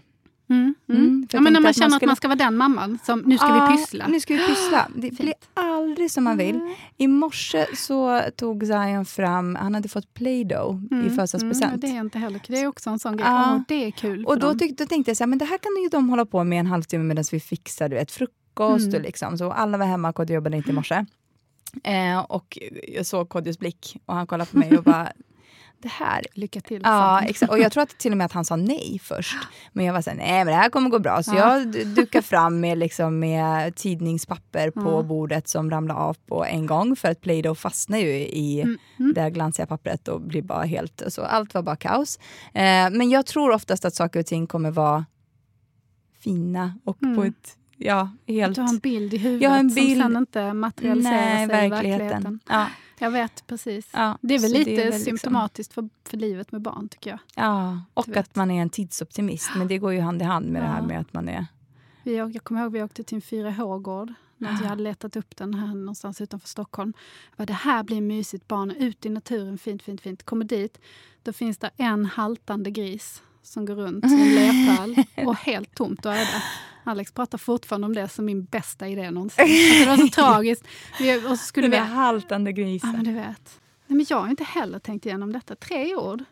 Mm, 0.48 0.74
mm. 0.88 1.00
Mm, 1.02 1.28
ja, 1.32 1.40
men 1.40 1.52
när 1.52 1.60
man 1.60 1.74
känner 1.74 1.86
att 1.86 1.90
man, 1.90 1.98
skulle... 1.98 2.06
att 2.06 2.08
man 2.08 2.16
ska 2.16 2.28
vara 2.28 2.50
den 2.50 2.56
mamman 2.56 2.98
som, 3.04 3.20
nu 3.20 3.38
ska 3.38 3.46
ja, 3.46 3.68
vi 3.70 3.76
pyssla. 3.76 4.06
nu 4.06 4.20
ska 4.20 4.34
vi 4.34 4.46
pyssla. 4.46 4.88
Det 4.94 5.10
blir 5.10 5.34
aldrig 5.54 6.10
som 6.10 6.24
man 6.24 6.36
vill. 6.36 6.60
I 6.96 7.08
morse 7.08 7.66
så 7.76 8.20
tog 8.36 8.66
Zion 8.66 9.04
fram, 9.04 9.54
han 9.54 9.74
hade 9.74 9.88
fått 9.88 10.14
Play-Doh 10.14 10.70
mm, 10.90 11.06
i 11.06 11.10
födelsedagspresent. 11.10 11.64
Mm, 11.64 11.80
det 11.80 11.86
är 11.86 12.00
inte 12.00 12.18
heller 12.18 12.40
Det 12.46 12.60
är 12.60 12.66
också 12.66 12.90
en 12.90 12.98
sån 12.98 13.16
grej. 13.16 13.26
Oh, 13.26 13.60
det 13.68 13.84
är 13.84 13.90
kul 13.90 14.24
Och 14.24 14.38
då, 14.38 14.54
tyck, 14.54 14.78
då 14.78 14.86
tänkte 14.86 15.10
jag 15.10 15.16
så 15.16 15.24
här, 15.24 15.28
men 15.28 15.38
det 15.38 15.44
här 15.44 15.58
kan 15.58 15.82
ju 15.82 15.88
de 15.88 16.10
hålla 16.10 16.26
på 16.26 16.44
med 16.44 16.60
en 16.60 16.66
halvtimme 16.66 17.04
medan 17.04 17.24
vi 17.32 17.40
fixar 17.40 17.88
du 17.88 17.96
vet, 17.96 18.10
frukost. 18.10 18.86
Mm. 18.86 18.94
Och 18.94 19.00
liksom. 19.00 19.38
Så 19.38 19.52
alla 19.52 19.78
var 19.78 19.86
hemma 19.86 20.10
och 20.10 20.30
jobbade 20.30 20.56
inte 20.56 20.70
i 20.70 20.72
morse. 20.72 21.04
Eh, 21.84 22.18
och 22.18 22.58
jag 22.88 23.06
såg 23.06 23.28
Kodjos 23.28 23.58
blick 23.58 23.96
och 24.06 24.14
han 24.14 24.26
kollade 24.26 24.50
på 24.50 24.58
mig 24.58 24.78
och 24.78 24.84
bara 24.84 25.12
det 25.86 26.04
här. 26.04 26.26
Lycka 26.34 26.60
till. 26.60 26.80
Ja, 26.84 27.22
exakt. 27.22 27.52
Och 27.52 27.58
jag 27.58 27.72
tror 27.72 27.82
att 27.82 27.98
till 27.98 28.12
och 28.12 28.18
med 28.18 28.24
att 28.24 28.32
han 28.32 28.44
sa 28.44 28.56
nej 28.56 29.00
först. 29.02 29.36
Men 29.72 29.84
jag 29.84 29.92
var 29.92 30.02
såhär, 30.02 30.16
nej 30.16 30.44
men 30.44 30.46
det 30.46 30.52
här 30.52 30.68
kommer 30.68 30.90
gå 30.90 30.98
bra. 30.98 31.22
Så 31.22 31.34
ja. 31.34 31.58
jag 31.58 31.86
dukade 31.86 32.22
fram 32.22 32.60
med, 32.60 32.78
liksom, 32.78 33.18
med 33.18 33.76
tidningspapper 33.76 34.70
på 34.70 34.90
ja. 34.90 35.02
bordet 35.02 35.48
som 35.48 35.70
ramlade 35.70 36.00
av 36.00 36.16
på 36.26 36.44
en 36.44 36.66
gång. 36.66 36.96
För 36.96 37.10
att 37.10 37.20
Play-Doh 37.20 37.54
fastnar 37.54 37.98
ju 37.98 38.10
i 38.18 38.60
mm. 38.60 38.78
Mm. 38.98 39.14
det 39.14 39.30
glansiga 39.30 39.66
pappret 39.66 40.08
och 40.08 40.20
blir 40.20 40.42
bara 40.42 40.62
helt... 40.62 41.02
Så 41.08 41.22
allt 41.22 41.54
var 41.54 41.62
bara 41.62 41.76
kaos. 41.76 42.18
Eh, 42.46 42.90
men 42.90 43.10
jag 43.10 43.26
tror 43.26 43.50
oftast 43.50 43.84
att 43.84 43.94
saker 43.94 44.20
och 44.20 44.26
ting 44.26 44.46
kommer 44.46 44.70
vara 44.70 45.04
fina 46.18 46.78
och 46.84 47.02
mm. 47.02 47.16
på 47.16 47.24
ett 47.24 47.56
Ja, 47.78 48.10
helt. 48.26 48.54
Du 48.54 48.60
har 48.60 48.68
en 48.68 48.78
bild 48.78 49.14
i 49.14 49.16
huvudet 49.16 49.42
jag 49.42 49.50
har 49.50 49.58
en 49.58 49.74
bild. 49.74 50.02
som 50.02 50.12
sen 50.12 50.16
inte 50.16 50.52
materialiserar 50.52 51.36
sig 51.36 51.44
i 51.44 51.68
verkligheten. 51.68 52.40
Ja. 52.48 52.66
Jag 52.98 53.10
vet 53.10 53.46
precis. 53.46 53.88
Ja, 53.92 54.18
Det 54.20 54.34
är 54.34 54.38
väl 54.38 54.52
lite 54.52 54.70
väl 54.76 54.84
liksom- 54.84 55.04
symptomatiskt 55.04 55.72
för, 55.72 55.88
för 56.04 56.16
livet 56.16 56.52
med 56.52 56.62
barn 56.62 56.88
tycker 56.88 57.10
jag. 57.10 57.18
Ja, 57.34 57.80
och 57.94 58.16
att 58.16 58.34
man 58.36 58.50
är 58.50 58.62
en 58.62 58.70
tidsoptimist. 58.70 59.50
Men 59.56 59.68
det 59.68 59.78
går 59.78 59.92
ju 59.92 60.00
hand 60.00 60.22
i 60.22 60.24
hand 60.24 60.46
med 60.46 60.62
det 60.62 60.66
här 60.68 60.80
Ja. 60.80 60.86
med 60.86 61.00
att 61.00 61.12
man 61.12 61.28
är... 61.28 61.46
Vi, 62.02 62.16
jag 62.16 62.44
kommer 62.44 62.62
ihåg 62.62 62.72
vi 62.72 62.82
åkte 62.82 63.02
till 63.04 63.14
en 63.16 63.22
4H-gård. 63.22 64.12
När 64.38 64.50
jag 64.50 64.68
hade 64.68 64.82
letat 64.82 65.16
upp 65.16 65.36
den 65.36 65.54
här 65.54 65.66
någonstans 65.74 66.20
utanför 66.20 66.48
Stockholm. 66.48 66.92
Bara, 67.36 67.46
det 67.46 67.52
här 67.52 67.82
blir 67.82 68.00
mysigt, 68.00 68.48
barn 68.48 68.70
ut 68.70 69.06
i 69.06 69.08
naturen, 69.08 69.58
fint, 69.58 69.82
fint, 69.82 70.00
fint. 70.00 70.22
Kommer 70.22 70.44
dit, 70.44 70.78
då 71.22 71.32
finns 71.32 71.58
det 71.58 71.70
en 71.76 72.06
haltande 72.06 72.70
gris 72.70 73.22
som 73.42 73.64
går 73.66 73.74
runt 73.74 74.04
i 74.04 74.08
en 74.08 74.34
lerpöl 74.34 75.26
och 75.26 75.36
helt 75.36 75.74
tomt 75.74 76.06
och 76.06 76.12
öde. 76.12 76.42
Alex 76.86 77.12
pratar 77.12 77.38
fortfarande 77.38 77.86
om 77.86 77.94
det 77.94 78.08
som 78.08 78.24
min 78.24 78.44
bästa 78.44 78.88
idé 78.88 79.10
någonsin. 79.10 79.44
Alltså, 79.44 79.78
det 79.84 79.86
var 79.86 79.96
så 79.96 80.08
tragiskt. 80.14 80.64
Och 81.30 81.38
så 81.38 81.44
skulle 81.44 81.68
Den 81.68 81.82
vi... 81.86 81.92
haltande 81.94 82.50
Ja, 82.50 82.54
grisen. 82.54 82.92
men 82.92 83.04
du 83.04 83.12
vet. 83.12 83.60
Nej, 83.86 83.96
men 83.96 84.06
jag 84.08 84.20
har 84.20 84.28
inte 84.28 84.44
heller 84.44 84.78
tänkt 84.78 85.06
igenom 85.06 85.32
detta. 85.32 85.56
Tre 85.56 85.96
ord. 85.96 86.24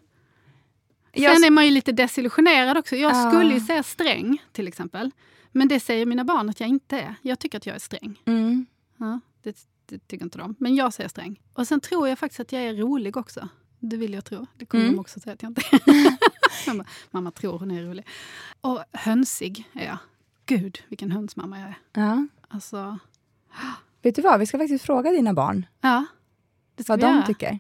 Jag- 1.13 1.35
Sen 1.37 1.45
är 1.45 1.51
man 1.51 1.65
ju 1.65 1.71
lite 1.71 1.93
desillusionerad 1.93 2.79
också. 2.79 2.97
Jag 2.97 3.13
Ja. 3.15 3.31
skulle 3.31 3.55
ju 3.55 3.61
säga 3.61 3.83
sträng, 3.83 4.43
till 4.53 4.69
exempel. 4.69 5.11
Men 5.53 5.69
det 5.69 5.81
säger 5.81 6.07
mina 6.07 6.25
barn 6.25 6.49
att 6.51 6.61
jag 6.61 6.69
inte 6.69 6.99
är. 7.01 7.15
Jag 7.23 7.39
tycker 7.39 7.59
att 7.59 7.67
jag 7.67 7.75
är 7.77 7.81
sträng. 7.81 8.21
Mm. 8.25 8.67
Ja, 8.97 9.21
det, 9.43 9.57
det 9.87 9.99
tycker 10.09 10.25
inte 10.25 10.39
de. 10.39 10.55
Men 10.59 10.75
jag 10.75 10.93
säger 10.95 11.09
sträng. 11.09 11.41
Och 11.55 11.69
sen 11.69 11.81
tror 11.81 12.09
jag 12.09 12.19
faktiskt 12.19 12.41
att 12.41 12.53
jag 12.53 12.63
är 12.63 12.75
rolig 12.75 13.17
också. 13.17 13.49
Det 13.81 13.97
vill 13.97 14.13
jag 14.15 14.25
tro. 14.25 14.47
Det 14.57 14.67
kommer 14.67 14.85
Mm. 14.85 14.95
de 14.97 15.01
också 15.01 15.21
säga 15.21 15.35
att 15.35 15.43
jag 15.43 15.51
inte 15.51 15.63
är. 15.73 16.17
mamma, 16.67 16.85
mamma 17.11 17.31
tror 17.31 17.59
hon 17.59 17.71
är 17.71 17.83
rolig. 17.83 18.07
Och 18.61 18.85
hönsig 18.93 19.65
är 19.73 19.85
jag. 19.87 19.99
Gud, 20.47 20.79
vilken 20.89 21.11
hönsmamma 21.13 21.61
jag 21.61 21.69
är. 21.69 21.77
Ja. 21.93 22.27
Alltså, 22.49 22.99
Vet 24.03 24.15
du 24.17 24.23
vad, 24.23 24.41
vi 24.41 24.47
ska 24.47 24.59
faktiskt 24.59 24.85
fråga 24.85 25.11
dina 25.11 25.35
barn 25.35 25.67
ja. 25.81 26.05
Det 26.75 26.83
ska 26.83 26.93
vad 26.93 27.01
vi 27.01 27.07
de 27.07 27.15
göra. 27.15 27.27
tycker. 27.27 27.59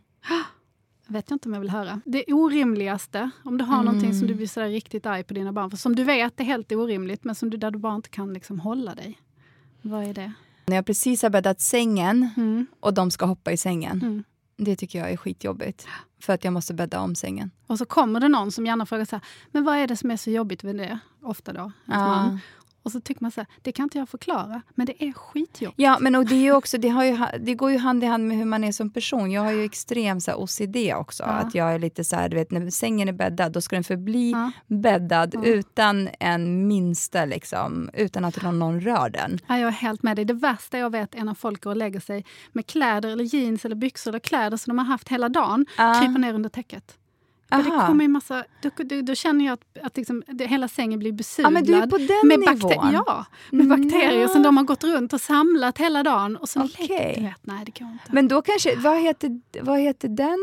vet 1.06 1.30
jag 1.30 1.34
inte 1.36 1.48
om 1.48 1.52
jag 1.52 1.60
vill 1.60 1.70
höra. 1.70 2.00
Det 2.04 2.24
orimligaste, 2.32 3.30
om 3.44 3.58
du 3.58 3.64
har 3.64 3.74
Mm. 3.74 3.84
någonting 3.86 4.14
som 4.18 4.28
du 4.28 4.34
blir 4.34 4.46
sådär 4.46 4.68
riktigt 4.68 5.06
arg 5.06 5.24
på 5.24 5.34
dina 5.34 5.52
barn 5.52 5.70
för 5.70 5.76
som 5.76 5.96
du 5.96 6.04
vet 6.04 6.40
är 6.40 6.44
helt 6.44 6.72
orimligt 6.72 7.24
men 7.24 7.34
som 7.34 7.50
du, 7.50 7.56
där 7.56 7.70
du 7.70 7.78
bara 7.78 7.94
inte 7.94 8.08
kan 8.08 8.32
liksom 8.34 8.60
hålla 8.60 8.94
dig. 8.94 9.18
Vad 9.82 10.04
är 10.04 10.14
det? 10.14 10.32
När 10.66 10.76
jag 10.76 10.86
precis 10.86 11.22
har 11.22 11.30
bäddat 11.30 11.60
sängen 11.60 12.28
Mm. 12.36 12.66
och 12.80 12.94
de 12.94 13.10
ska 13.10 13.26
hoppa 13.26 13.52
i 13.52 13.56
sängen. 13.56 14.02
Mm. 14.02 14.24
Det 14.56 14.76
tycker 14.76 14.98
jag 14.98 15.10
är 15.10 15.16
skitjobbigt. 15.16 15.86
För 16.20 16.32
att 16.32 16.44
jag 16.44 16.52
måste 16.52 16.74
bädda 16.74 17.00
om 17.00 17.14
sängen. 17.14 17.50
Och 17.66 17.78
så 17.78 17.84
kommer 17.84 18.20
det 18.20 18.28
någon 18.28 18.52
som 18.52 18.66
gärna 18.66 18.86
frågar 18.86 19.04
så 19.04 19.16
här, 19.16 19.24
men 19.50 19.64
vad 19.64 19.76
är 19.76 19.86
det 19.86 19.96
som 19.96 20.10
är 20.10 20.16
så 20.16 20.30
jobbigt 20.30 20.62
med 20.62 20.76
det? 20.76 20.98
Ofta 21.22 21.52
då, 21.52 21.72
Ja. 21.84 22.06
man. 22.06 22.38
Och 22.84 22.92
så 22.92 23.00
tycker 23.00 23.22
man 23.22 23.30
så 23.30 23.40
här, 23.40 23.46
det 23.62 23.72
kan 23.72 23.82
inte 23.84 23.98
jag 23.98 24.08
förklara, 24.08 24.62
men 24.74 24.86
det 24.86 25.04
är 25.04 25.12
skitjobbigt. 25.12 25.78
Ja, 25.80 25.98
men 26.00 26.14
och 26.14 26.26
det, 26.26 26.34
är 26.48 26.52
också, 26.52 26.78
det, 26.78 26.88
ju, 26.88 27.18
det 27.40 27.54
går 27.54 27.70
ju 27.70 27.78
hand 27.78 28.04
i 28.04 28.06
hand 28.06 28.28
med 28.28 28.36
hur 28.36 28.44
man 28.44 28.64
är 28.64 28.72
som 28.72 28.90
person. 28.90 29.30
Jag 29.30 29.42
har 29.42 29.52
ju 29.52 29.64
extrem 29.64 30.20
så 30.20 30.30
här, 30.30 30.38
OCD 30.38 30.76
också. 30.96 31.22
Ja. 31.22 31.28
Att 31.28 31.54
jag 31.54 31.74
är 31.74 31.78
lite 31.78 32.04
så 32.04 32.16
här, 32.16 32.28
du 32.28 32.36
vet, 32.36 32.50
när 32.50 32.70
sängen 32.70 33.08
är 33.08 33.12
bäddad, 33.12 33.52
då 33.52 33.60
ska 33.60 33.76
den 33.76 33.84
förbli 33.84 34.30
Ja. 34.30 34.50
bäddad 34.66 35.34
Ja. 35.34 35.44
utan 35.44 36.08
en 36.20 36.68
minsta, 36.68 37.24
liksom, 37.24 37.90
utan 37.94 38.24
att 38.24 38.42
någon, 38.42 38.58
någon 38.58 38.80
rör 38.80 39.08
den. 39.10 39.38
Ja, 39.48 39.58
jag 39.58 39.68
är 39.68 39.72
helt 39.72 40.02
med 40.02 40.16
dig. 40.16 40.24
Det 40.24 40.34
värsta 40.34 40.78
jag 40.78 40.90
vet 40.90 41.14
är 41.14 41.24
när 41.24 41.34
folk 41.34 41.64
går 41.64 41.70
och 41.70 41.76
lägger 41.76 42.00
sig 42.00 42.24
med 42.52 42.66
kläder, 42.66 43.08
eller 43.08 43.24
jeans 43.24 43.64
eller 43.64 43.76
byxor 43.76 44.10
eller 44.10 44.18
kläder 44.18 44.56
som 44.56 44.70
de 44.70 44.78
har 44.78 44.86
haft 44.86 45.08
hela 45.08 45.28
dagen, 45.28 45.66
kryper 45.76 46.18
ner 46.18 46.34
under 46.34 46.48
täcket. 46.50 46.96
För 47.50 47.62
det 47.62 47.86
kommer 47.86 48.04
ju 48.04 48.08
massa, 48.08 48.44
då, 48.62 48.70
då, 48.76 49.00
då 49.02 49.14
känner 49.14 49.44
jag 49.44 49.52
att, 49.52 49.86
att 49.86 49.96
liksom, 49.96 50.22
det, 50.26 50.46
hela 50.46 50.68
sängen 50.68 50.98
blir 50.98 51.10
Ja, 51.10 51.16
besudlad. 51.16 51.90
den 51.90 52.28
med, 52.28 52.40
bakter- 52.40 52.92
ja, 52.92 53.24
med 53.50 53.68
bakterier 53.68 54.20
ja. 54.20 54.28
som 54.28 54.42
de 54.42 54.56
har 54.56 54.64
gått 54.64 54.84
runt 54.84 55.12
och 55.12 55.20
samlat 55.20 55.78
hela 55.78 56.02
dagen. 56.02 56.36
Och 56.36 56.48
så 56.48 56.60
Okej. 56.64 56.86
lägger, 56.88 57.14
du 57.14 57.20
vet, 57.26 57.38
nej 57.42 57.62
det 57.66 57.78
går 57.78 57.88
inte. 57.92 58.04
Men 58.12 58.28
då 58.28 58.42
kanske, 58.42 58.76
vad 58.76 59.00
heter, 59.00 59.40
vad 59.62 59.80
heter 59.80 60.08
den? 60.08 60.38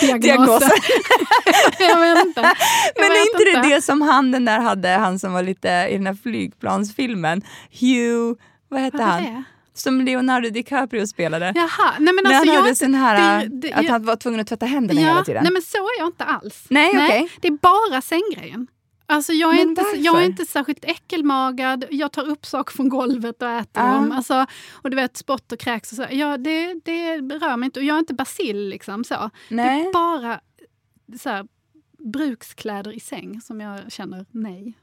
Diagnosen. 0.20 0.70
jag 1.78 2.00
vet 2.00 2.26
inte. 2.26 2.40
Jag 2.40 2.54
Men 2.96 3.08
vet 3.08 3.16
är 3.18 3.52
inte 3.52 3.68
det 3.68 3.74
det 3.74 3.82
som 3.82 4.02
han 4.02 4.30
den 4.30 4.44
där 4.44 4.60
hade, 4.60 4.88
han 4.88 5.18
som 5.18 5.32
var 5.32 5.42
lite 5.42 5.68
i 5.90 5.96
den 5.96 6.06
här 6.06 6.14
flygplansfilmen? 6.22 7.42
Hugh, 7.80 8.38
vad 8.68 8.80
hette 8.80 9.02
han? 9.02 9.22
det? 9.22 9.42
Som 9.74 10.00
Leonardo 10.00 10.50
DiCaprio 10.50 11.06
spelade. 11.06 11.52
Jaha, 11.54 11.94
nej 11.98 12.14
men 12.14 12.24
När 12.24 12.30
alltså 12.30 12.34
han 12.38 12.46
jag 12.46 12.54
hade 12.54 12.68
inte- 12.68 12.78
sån 12.84 12.94
här, 12.94 13.46
det- 13.46 13.60
det- 13.68 13.72
att 13.72 13.88
han 13.88 14.04
var 14.04 14.16
tvungen 14.16 14.40
att 14.40 14.46
tvätta 14.46 14.66
händerna 14.66 15.00
hela 15.00 15.24
tiden. 15.24 15.42
Nej 15.42 15.52
men 15.52 15.62
så 15.62 15.78
är 15.78 15.98
jag 15.98 16.08
inte 16.08 16.24
alls. 16.24 16.66
Nej, 16.70 16.90
okej. 16.94 17.28
Det 17.40 17.48
är 17.48 17.52
bara 17.52 18.00
sänggrejen. 18.00 18.66
Alltså 19.06 19.32
jag, 19.32 19.50
är 19.52 19.56
Men 19.58 19.68
inte, 19.68 19.82
varför? 19.82 19.98
jag 19.98 20.22
är 20.22 20.26
inte 20.26 20.44
särskilt 20.44 20.84
äckelmagad, 20.84 21.84
jag 21.90 22.12
tar 22.12 22.28
upp 22.28 22.46
saker 22.46 22.74
från 22.76 22.88
golvet 22.88 23.42
och 23.42 23.48
äter 23.48 23.82
Ja. 23.82 23.92
dem. 23.92 24.12
Alltså, 24.12 24.46
och 24.72 24.90
du 24.90 24.96
vet, 24.96 25.16
spott 25.16 25.52
och 25.52 25.58
kräks 25.58 25.90
och 25.92 25.96
så. 25.96 26.06
Ja, 26.10 26.36
det, 26.36 26.74
det 26.84 27.16
rör 27.16 27.56
mig 27.56 27.66
inte. 27.66 27.80
Och 27.80 27.84
jag 27.86 27.94
är 27.94 27.98
inte 27.98 28.14
basil 28.14 28.68
liksom. 28.68 29.04
Så. 29.04 29.14
Det 29.48 29.54
Nej. 29.54 29.86
är 29.86 29.92
bara 29.92 30.40
så 31.18 31.28
här, 31.28 31.46
brukskläder 31.98 32.92
i 32.96 33.00
säng 33.00 33.40
som 33.40 33.60
jag 33.60 33.92
känner 33.92 34.26
nej. 34.30 34.74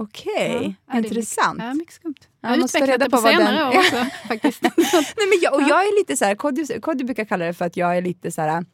Okej, 0.00 0.76
Ja, 0.86 0.92
det 0.92 0.98
är 0.98 1.04
intressant. 1.04 1.54
Mycket, 1.58 1.64
ja, 1.68 1.74
mycket 1.74 1.94
skumt. 1.94 2.14
Ja, 2.20 2.48
Jag 2.48 2.48
har 2.56 2.64
utvecklat 2.64 2.88
reda 2.88 3.04
det 3.04 3.10
på 3.10 3.16
på 3.16 3.22
senare 3.28 3.56
den- 3.56 3.68
år 3.68 3.78
också 3.78 4.06
faktiskt. 4.28 4.62
Nej, 4.62 5.26
men 5.28 5.38
jag, 5.42 5.54
och 5.54 5.62
jag 5.62 5.80
är 5.80 5.98
lite 6.00 6.16
så 6.16 6.24
här, 6.24 6.34
Kodjo, 6.34 6.80
Kodjo 6.80 7.06
brukar 7.06 7.24
kalla 7.24 7.44
det 7.44 7.54
för 7.54 7.64
att 7.64 7.76
jag 7.76 7.96
är 7.96 8.02
lite 8.02 8.30
så 8.30 8.40
här, 8.42 8.64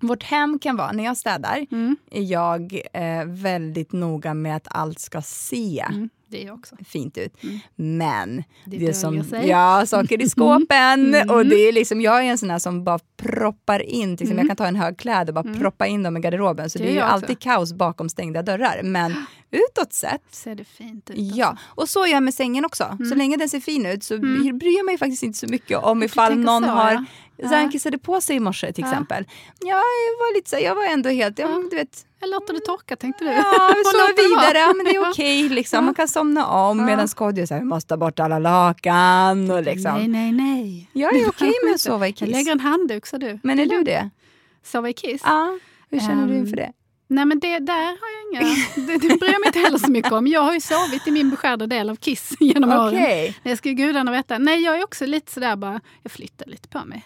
vårt 0.00 0.22
hem 0.22 0.58
kan 0.58 0.76
vara, 0.76 0.92
när 0.92 1.04
jag 1.04 1.16
städar, 1.16 1.66
Mm, 1.70 1.96
är 2.10 2.22
jag 2.22 2.80
eh, 2.92 3.24
väldigt 3.26 3.92
noga 3.92 4.34
med 4.34 4.56
att 4.56 4.66
allt 4.70 4.98
ska 5.00 5.22
se 5.22 5.84
mm, 5.90 6.08
det 6.32 6.50
också. 6.50 6.76
fint 6.88 7.18
ut. 7.18 7.42
Mm. 7.42 7.58
Men 7.76 8.44
Det 8.64 8.78
det, 8.78 8.94
som, 8.94 9.24
sig. 9.24 9.48
ja, 9.48 9.86
saker 9.86 10.22
i 10.22 10.28
skåpen 10.28 11.14
Mm. 11.14 11.30
och 11.30 11.46
det 11.46 11.56
är 11.56 11.72
liksom, 11.72 12.00
jag 12.00 12.18
är 12.26 12.30
en 12.30 12.38
sån 12.38 12.50
här 12.50 12.58
som 12.58 12.84
bara 12.84 12.98
proppar 13.16 13.80
in, 13.82 14.16
till 14.16 14.24
exempel, 14.24 14.32
Mm. 14.32 14.38
jag 14.38 14.48
kan 14.48 14.56
ta 14.56 14.66
en 14.68 14.76
hög 14.76 14.98
kläd 14.98 15.28
och 15.28 15.34
bara 15.34 15.44
Mm. 15.48 15.60
proppa 15.60 15.86
in 15.86 16.02
dem 16.02 16.16
i 16.16 16.20
garderoben. 16.20 16.70
Så 16.70 16.78
Det 16.78 16.84
det, 16.84 16.90
är 16.90 16.94
ju 16.94 17.00
också. 17.02 17.12
alltid 17.12 17.38
kaos 17.38 17.72
bakom 17.72 18.08
stängda 18.08 18.42
dörrar. 18.42 18.80
Men 18.82 19.14
utåt 19.50 19.92
sett 19.92 20.22
Ser 20.30 20.54
det 20.54 20.64
fint 20.64 21.10
ut? 21.10 21.16
Ja, 21.18 21.46
Alltså. 21.46 21.64
och 21.74 21.88
så 21.88 22.06
gör 22.06 22.14
jag 22.14 22.22
med 22.22 22.34
sängen 22.34 22.64
också. 22.64 22.84
Så 22.98 23.04
Mm. 23.04 23.18
länge 23.18 23.36
den 23.36 23.48
ser 23.48 23.60
fin 23.60 23.86
ut 23.86 24.04
så 24.04 24.14
Mm. 24.14 24.58
bryr 24.58 24.76
jag 24.76 24.86
mig 24.86 24.98
faktiskt 24.98 25.22
inte 25.22 25.38
så 25.38 25.46
mycket 25.46 25.78
om 25.78 26.02
ifall 26.02 26.38
någon 26.38 26.62
så, 26.62 26.68
har 26.68 26.92
ja. 26.92 27.04
Så 27.40 27.46
här, 27.46 27.52
Ja. 27.56 27.58
han 27.60 27.70
kissade 27.72 27.98
på 27.98 28.20
sig 28.20 28.36
i 28.36 28.40
morse 28.40 28.72
till 28.72 28.84
exempel. 28.84 29.24
Ja, 29.60 29.66
jag 29.68 30.18
var 30.18 30.34
lite 30.34 30.50
så 30.50 30.56
jag 30.60 30.74
var 30.74 30.84
ändå 30.84 31.08
helt, 31.10 31.38
ja, 31.38 31.48
Ja. 31.50 31.62
du 31.70 31.76
vet, 31.76 32.06
Jag 32.20 32.30
låter 32.30 32.54
det 32.54 32.60
torka 32.60 32.96
tänkte 32.96 33.24
du? 33.24 33.30
ja, 33.30 33.74
vi 33.76 33.82
vara. 33.98 34.28
vidare, 34.28 34.58
ja 34.58 34.72
men 34.76 34.84
det 34.86 34.90
är 34.96 35.10
okej 35.10 35.48
liksom, 35.48 35.76
Ja. 35.76 35.80
man 35.82 35.94
kan 35.94 36.08
somna 36.08 36.46
om 36.46 36.78
Ja. 36.78 36.84
medan 36.86 37.08
Kodjo 37.08 37.46
säger 37.46 37.60
vi 37.60 37.66
måste 37.66 37.88
ta 37.88 37.96
bort 37.96 38.20
alla 38.20 38.38
lakan 38.38 39.50
och 39.50 39.62
liksom. 39.62 39.94
Nej, 39.98 40.08
nej, 40.08 40.32
nej. 40.32 40.90
Jag 40.92 41.16
är 41.16 41.28
okej 41.28 41.52
med 41.64 41.74
att 41.74 41.80
sova 41.80 42.06
i 42.06 42.10
Jag 42.10 42.16
kiss. 42.16 42.28
lägger 42.28 42.52
en 42.52 42.60
handduk 42.60 43.06
så 43.06 43.16
du. 43.18 43.38
Men 43.42 43.58
är 43.58 43.66
du 43.66 43.82
det? 43.82 44.10
Sova 44.64 44.88
i 44.88 44.92
kiss? 44.92 45.22
Ja. 45.24 45.58
Hur 45.90 46.00
känner 46.00 46.26
du 46.26 46.32
Ehm, 46.34 46.38
inför 46.38 46.56
det? 46.56 46.72
Nej 47.08 47.24
men 47.24 47.38
det 47.40 47.58
där 47.58 47.84
har 47.84 48.08
jag 48.32 48.42
inga, 48.42 48.56
det, 48.86 48.92
det 49.08 49.18
bryr 49.20 49.32
jag 49.32 49.40
mig 49.40 49.46
inte 49.46 49.58
heller 49.58 49.78
så 49.78 49.90
mycket 49.90 50.12
om. 50.12 50.26
Jag 50.26 50.40
har 50.42 50.54
ju 50.54 50.60
sovit 50.60 51.06
i 51.06 51.10
min 51.10 51.30
beskärda 51.30 51.66
del 51.66 51.90
av 51.90 51.96
kiss 51.96 52.32
genom 52.40 52.70
åren. 52.72 52.88
Okej. 52.88 53.36
Det 53.42 53.56
ska 53.56 53.68
ju 53.68 53.74
gudarna 53.74 54.12
veta. 54.12 54.38
Nej 54.38 54.60
jag 54.64 54.78
är 54.78 54.84
också 54.84 55.06
lite 55.06 55.32
sådär 55.32 55.56
bara, 55.56 55.80
jag 56.02 56.12
flyttar 56.12 56.46
lite 56.46 56.68
på 56.68 56.84
mig. 56.84 57.04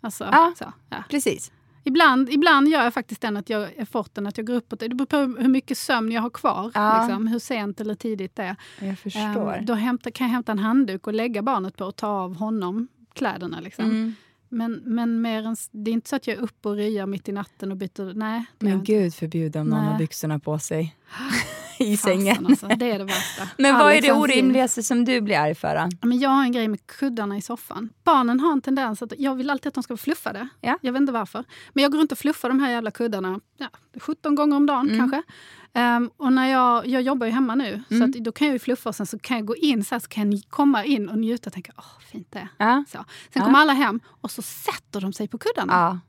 Alltså, 0.00 0.24
Ja. 0.32 0.52
så, 0.58 0.72
ja. 0.88 1.04
Precis. 1.10 1.52
Ibland, 1.84 2.28
ibland 2.30 2.68
gör 2.68 2.84
jag 2.84 2.94
faktiskt 2.94 3.20
den 3.20 3.36
att 3.36 3.50
jag 3.50 3.76
är 3.76 3.84
forten 3.84 4.26
att 4.26 4.38
jag 4.38 4.46
går 4.46 4.54
uppåt. 4.54 4.80
Det 4.80 4.88
beror 4.88 5.06
på 5.06 5.16
hur 5.42 5.48
mycket 5.48 5.78
sömn 5.78 6.12
jag 6.12 6.22
har 6.22 6.30
kvar. 6.30 6.70
Ja. 6.74 7.02
Liksom, 7.06 7.26
hur 7.26 7.38
sent 7.38 7.80
eller 7.80 7.94
tidigt 7.94 8.36
det 8.36 8.42
är. 8.42 8.56
Jag 8.80 8.98
förstår. 8.98 9.54
Ehm, 9.56 9.66
då 9.66 9.74
hämta, 9.74 10.10
kan 10.10 10.26
jag 10.26 10.32
hämta 10.32 10.52
en 10.52 10.58
handduk 10.58 11.06
och 11.06 11.14
lägga 11.14 11.42
barnet 11.42 11.76
på 11.76 11.84
och 11.84 11.96
ta 11.96 12.06
av 12.08 12.34
honom 12.36 12.88
kläderna. 13.12 13.60
Liksom. 13.60 13.84
Mm. 13.84 14.14
Men, 14.48 14.82
men 14.84 15.20
mer 15.22 15.46
än, 15.46 15.56
det 15.70 15.90
är 15.90 15.92
inte 15.92 16.08
så 16.08 16.16
att 16.16 16.26
jag 16.26 16.36
är 16.36 16.40
uppe 16.42 16.68
och 16.68 16.76
ryar 16.76 17.06
mitt 17.06 17.28
i 17.28 17.32
natten 17.32 17.70
och 17.70 17.76
byter. 17.76 18.14
Nej, 18.14 18.44
Men 18.58 18.84
gud 18.84 19.14
förbjude 19.14 19.60
om 19.60 19.66
någon 19.66 19.84
har 19.84 19.98
byxorna 19.98 20.38
på 20.38 20.58
sig 20.58 20.96
i 21.80 21.96
Fasen, 21.96 21.96
sängen. 21.96 22.46
Alltså, 22.46 22.66
det 22.66 22.90
är 22.90 22.98
det 22.98 23.04
värsta. 23.04 23.42
Men 23.58 23.74
vad 23.74 23.82
är 23.82 23.86
Alex, 23.90 24.06
det 24.06 24.12
orimligaste 24.12 24.82
som 24.82 25.04
du 25.04 25.20
blir 25.20 25.38
arg 25.38 25.54
för? 25.54 25.74
då? 26.00 26.06
Men 26.08 26.18
jag 26.18 26.30
har 26.30 26.42
en 26.42 26.52
grej 26.52 26.68
med 26.68 26.86
kuddarna 26.86 27.36
i 27.36 27.42
soffan. 27.42 27.88
Barnen 28.04 28.40
har 28.40 28.52
en 28.52 28.60
tendens 28.62 29.02
att 29.02 29.12
jag 29.18 29.34
vill 29.34 29.50
alltid 29.50 29.66
att 29.68 29.74
de 29.74 29.82
ska 29.82 29.92
vara 29.94 29.98
fluffade. 29.98 30.48
Ja. 30.60 30.78
Jag 30.82 30.92
vet 30.92 31.00
inte 31.00 31.12
varför. 31.12 31.44
Men 31.72 31.82
jag 31.82 31.92
går 31.92 31.98
runt 31.98 32.12
och 32.12 32.18
fluffar 32.18 32.48
de 32.48 32.60
här 32.60 32.70
jävla 32.70 32.90
kuddarna 32.90 33.40
ja, 33.56 33.68
17 34.00 34.34
gånger 34.34 34.56
om 34.56 34.66
dagen 34.66 34.86
Mm. 34.90 34.98
kanske. 34.98 35.22
Ehm, 35.72 36.10
och 36.16 36.32
när 36.32 36.46
jag, 36.46 36.86
jag 36.86 37.02
jobbar 37.02 37.26
ju 37.26 37.32
hemma 37.32 37.54
nu, 37.54 37.82
så 37.88 37.94
Mm. 37.94 38.10
att 38.10 38.16
då 38.16 38.32
kan 38.32 38.46
jag 38.46 38.52
ju 38.54 38.58
fluffa 38.58 38.88
och 38.88 38.94
sen 38.96 39.06
så 39.06 39.18
kan 39.18 39.36
jag 39.36 39.46
gå 39.46 39.56
in 39.56 39.84
så 39.84 39.94
här, 39.94 40.00
så 40.00 40.08
kan 40.08 40.32
jag 40.32 40.42
komma 40.48 40.84
in 40.84 41.08
och 41.08 41.18
njuta 41.18 41.48
och 41.48 41.54
tänka 41.54 41.72
åh 41.76 41.84
fint 42.12 42.26
det 42.30 42.38
är. 42.38 42.48
Ja. 42.56 42.84
Så. 42.88 42.92
Sen 42.98 43.04
Ja. 43.32 43.44
kommer 43.44 43.58
alla 43.58 43.72
hem 43.72 44.00
och 44.20 44.30
så 44.30 44.42
sätter 44.42 45.00
de 45.00 45.12
sig 45.12 45.28
på 45.28 45.38
kuddarna. 45.38 46.00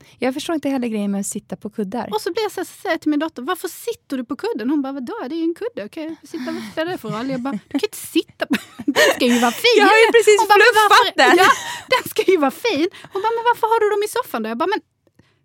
Ja. 0.00 0.06
Jag 0.18 0.34
förstår 0.34 0.54
inte 0.54 0.68
heller 0.68 0.88
grejen 0.88 1.10
med 1.10 1.20
att 1.20 1.26
sitta 1.26 1.56
på 1.56 1.70
kuddar. 1.70 2.08
Och 2.14 2.20
så 2.20 2.32
blir 2.32 2.42
jag 2.42 2.52
så 2.52 2.64
säger 2.64 2.98
till 2.98 3.10
min 3.10 3.20
dotter, 3.20 3.42
varför 3.42 3.68
sitter 3.68 4.16
du 4.16 4.24
på 4.24 4.36
kudden? 4.36 4.70
Hon 4.70 4.82
bara, 4.82 4.92
vadå, 4.92 5.14
det 5.28 5.34
är 5.34 5.38
ju 5.38 5.44
en 5.44 5.54
kudde. 5.54 5.88
Kan 5.88 6.02
jag 6.02 6.16
sitta, 6.28 6.52
vad 6.52 6.62
spelar 6.72 6.92
det 6.92 6.98
för 6.98 7.08
roll? 7.08 7.30
Jag 7.30 7.40
bara, 7.40 7.52
du 7.68 7.78
kan 7.78 7.86
inte 7.92 7.96
sitta 7.96 8.46
på 8.46 8.54
Den 8.86 9.08
ska 9.14 9.24
ju 9.26 9.38
vara 9.40 9.50
fin! 9.64 9.76
Jag 9.78 9.84
har 9.84 9.98
ju 10.06 10.08
precis 10.16 10.38
Hon 10.40 10.48
fluffat 10.58 11.16
den. 11.16 11.36
Ja, 11.36 11.48
den 11.94 12.10
ska 12.10 12.22
ju 12.32 12.36
vara 12.36 12.50
fin! 12.50 12.88
Hon 13.12 13.22
bara, 13.22 13.32
men 13.38 13.44
varför 13.50 13.66
har 13.72 13.80
du 13.80 13.86
dem 13.94 14.02
i 14.06 14.08
soffan 14.08 14.42
då? 14.42 14.48
Jag 14.48 14.58
bara, 14.58 14.66
men 14.74 14.80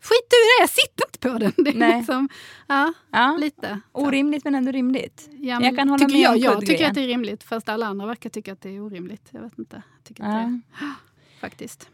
skit 0.08 0.28
du 0.30 0.38
i 0.44 0.46
det, 0.52 0.60
jag 0.66 0.70
sitter 0.70 1.04
inte 1.08 1.20
på 1.20 1.34
den. 1.44 1.54
Det 1.66 1.70
är 1.72 1.80
Nej. 1.88 1.98
liksom, 1.98 2.30
ja, 2.68 2.94
Ja. 3.12 3.38
lite. 3.40 3.80
Orimligt 3.92 4.44
men 4.44 4.56
ändå 4.56 4.72
rimligt. 4.72 5.30
Ja, 5.32 5.60
men 5.60 5.64
jag 5.70 5.78
kan 5.78 5.90
hålla 5.90 6.06
tycker 6.06 6.14
med 6.14 6.22
jag, 6.22 6.36
om 6.36 6.42
Jag 6.42 6.66
tycker 6.66 6.88
att 6.88 6.94
det 6.96 7.02
är 7.02 7.08
rimligt, 7.08 7.44
fast 7.44 7.70
alla 7.70 7.86
andra 7.86 8.06
verkar 8.06 8.30
tycka 8.30 8.54
att 8.54 8.62
det 8.62 8.70
är 8.70 8.82
orimligt. 8.82 9.28
Jag 9.32 9.42
vet 9.42 9.60
inte. 9.60 9.76
Jag 9.98 10.04
tycker 10.04 10.24
att 10.24 10.30
Ja. 10.30 10.36
det 10.36 10.86
är, 10.86 10.92
faktiskt. 11.42 11.90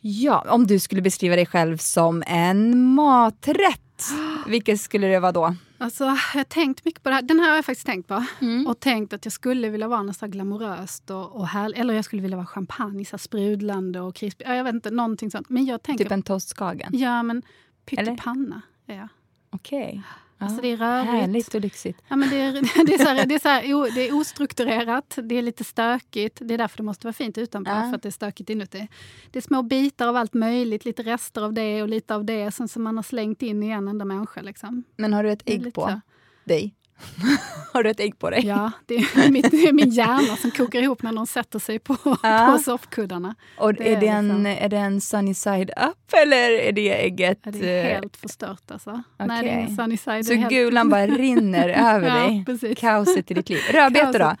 Ja, 0.00 0.46
om 0.48 0.66
du 0.66 0.78
skulle 0.78 1.02
beskriva 1.02 1.36
dig 1.36 1.46
själv 1.46 1.76
som 1.76 2.22
en 2.26 2.84
maträtt, 2.94 4.04
vilket 4.46 4.80
skulle 4.80 5.06
det 5.06 5.20
vara 5.20 5.32
då? 5.32 5.54
Alltså, 5.80 6.04
jag 6.04 6.10
har 6.40 6.44
tänkt 6.44 6.84
mycket 6.84 7.02
på 7.02 7.08
det 7.08 7.14
här. 7.14 7.22
Den 7.22 7.40
här 7.40 7.48
har 7.48 7.56
jag 7.56 7.64
faktiskt 7.64 7.86
tänkt 7.86 8.08
på. 8.08 8.24
Mm. 8.40 8.66
Och 8.66 8.80
tänkt 8.80 9.12
att 9.12 9.24
jag 9.24 9.32
skulle 9.32 9.68
vilja 9.68 9.88
vara 9.88 10.02
något 10.02 10.20
här 10.20 10.28
glamoröst 10.28 11.10
och, 11.10 11.36
och 11.36 11.48
härligt. 11.48 11.78
Eller 11.78 11.94
jag 11.94 12.04
skulle 12.04 12.22
vilja 12.22 12.36
vara 12.36 12.46
champagne, 12.46 13.04
så 13.04 13.10
här 13.10 13.18
sprudlande 13.18 14.00
och 14.00 14.14
krispig. 14.14 14.46
Ja, 14.48 14.54
Jag 14.54 14.64
vet 14.64 14.74
inte, 14.74 14.90
någonting 14.90 15.30
sånt. 15.30 15.48
Men 15.48 15.66
jag 15.66 15.82
tänker... 15.82 16.04
Typ 16.04 16.12
en 16.12 16.22
toastskagen? 16.22 16.98
Ja, 16.98 17.22
men 17.22 17.42
pyttipanna 17.84 18.62
är 18.86 18.96
jag. 18.96 19.08
Okej. 19.50 20.02
Alltså 20.40 20.62
det 20.62 20.68
är 20.68 20.76
rörigt. 20.76 21.10
Härligt 21.10 21.54
och 21.54 21.60
lyxigt. 21.60 22.02
Ja, 22.08 22.16
men 22.16 22.30
det, 22.30 22.36
är, 22.40 22.52
det, 22.86 22.94
är 22.94 22.98
så 22.98 23.04
här, 23.08 23.26
det, 23.26 23.34
är 23.34 23.38
så 23.38 23.48
här, 23.48 23.74
o- 23.74 23.88
det 23.94 24.08
är 24.08 24.14
ostrukturerat, 24.20 25.18
det 25.22 25.34
är 25.34 25.42
lite 25.42 25.64
stökigt. 25.64 26.38
Det 26.42 26.54
är 26.54 26.58
därför 26.58 26.76
det 26.76 26.82
måste 26.82 27.06
vara 27.06 27.12
fint 27.12 27.38
utanpå, 27.38 27.70
Ja. 27.70 27.82
för 27.88 27.94
att 27.96 28.02
det 28.02 28.08
är 28.08 28.10
stökigt 28.10 28.50
inuti. 28.50 28.88
Det 29.30 29.38
är 29.38 29.42
små 29.42 29.62
bitar 29.62 30.08
av 30.08 30.16
allt 30.16 30.34
möjligt, 30.34 30.84
lite 30.84 31.02
rester 31.02 31.42
av 31.42 31.52
det 31.52 31.82
och 31.82 31.88
lite 31.88 32.14
av 32.14 32.24
det 32.24 32.50
sen 32.50 32.68
som 32.68 32.82
man 32.82 32.96
har 32.96 33.02
slängt 33.02 33.42
in 33.42 33.62
i 33.62 33.68
en 33.68 33.88
enda 33.88 34.04
människa. 34.04 34.42
Liksom. 34.42 34.84
Men 34.96 35.12
har 35.12 35.22
du 35.24 35.30
ett 35.30 35.42
ägg 35.46 35.74
på 35.74 35.80
så. 35.88 36.00
dig? 36.44 36.74
har 37.72 37.82
du 37.82 37.90
ett 37.90 38.00
ägg 38.00 38.18
på 38.18 38.30
dig? 38.30 38.46
Ja, 38.46 38.70
det 38.86 38.94
är, 38.94 39.30
mitt, 39.30 39.50
det 39.50 39.56
är 39.68 39.72
min 39.72 39.90
hjärna 39.90 40.36
som 40.36 40.50
kokar 40.50 40.82
ihop 40.82 41.02
när 41.02 41.12
någon 41.12 41.26
sätter 41.26 41.58
sig 41.58 41.78
på, 41.78 41.96
Ja. 42.22 42.52
på 42.52 42.62
soffkuddarna. 42.62 43.34
Och 43.58 43.74
Det 43.74 43.92
är, 43.94 44.00
det 44.00 44.06
en, 44.06 44.28
liksom- 44.28 44.46
är 44.46 44.68
det 44.68 44.76
en 44.76 45.00
sunny 45.00 45.34
side 45.34 45.70
up 45.70 46.12
eller 46.22 46.52
är 46.52 46.72
det 46.72 47.04
ägget... 47.04 47.40
Ja, 47.44 47.50
det 47.50 47.68
är 47.70 47.84
eh, 47.90 47.94
helt 47.94 48.16
förstört 48.16 48.70
alltså. 48.70 49.02
Nej, 49.18 49.42
det 49.44 49.50
är 49.50 49.58
ingen 49.58 49.76
sunny 49.76 49.96
side. 49.96 50.26
Så 50.26 50.34
helt... 50.34 50.50
gulan 50.50 50.88
bara 50.88 51.06
rinner 51.06 51.68
över 51.94 52.08
Ja, 52.08 52.14
dig? 52.14 52.42
precis. 52.46 52.78
Kaoset 52.78 53.30
i 53.30 53.34
ditt 53.34 53.48
liv. 53.48 53.60
Rödbetor 53.72 54.18
då? 54.18 54.36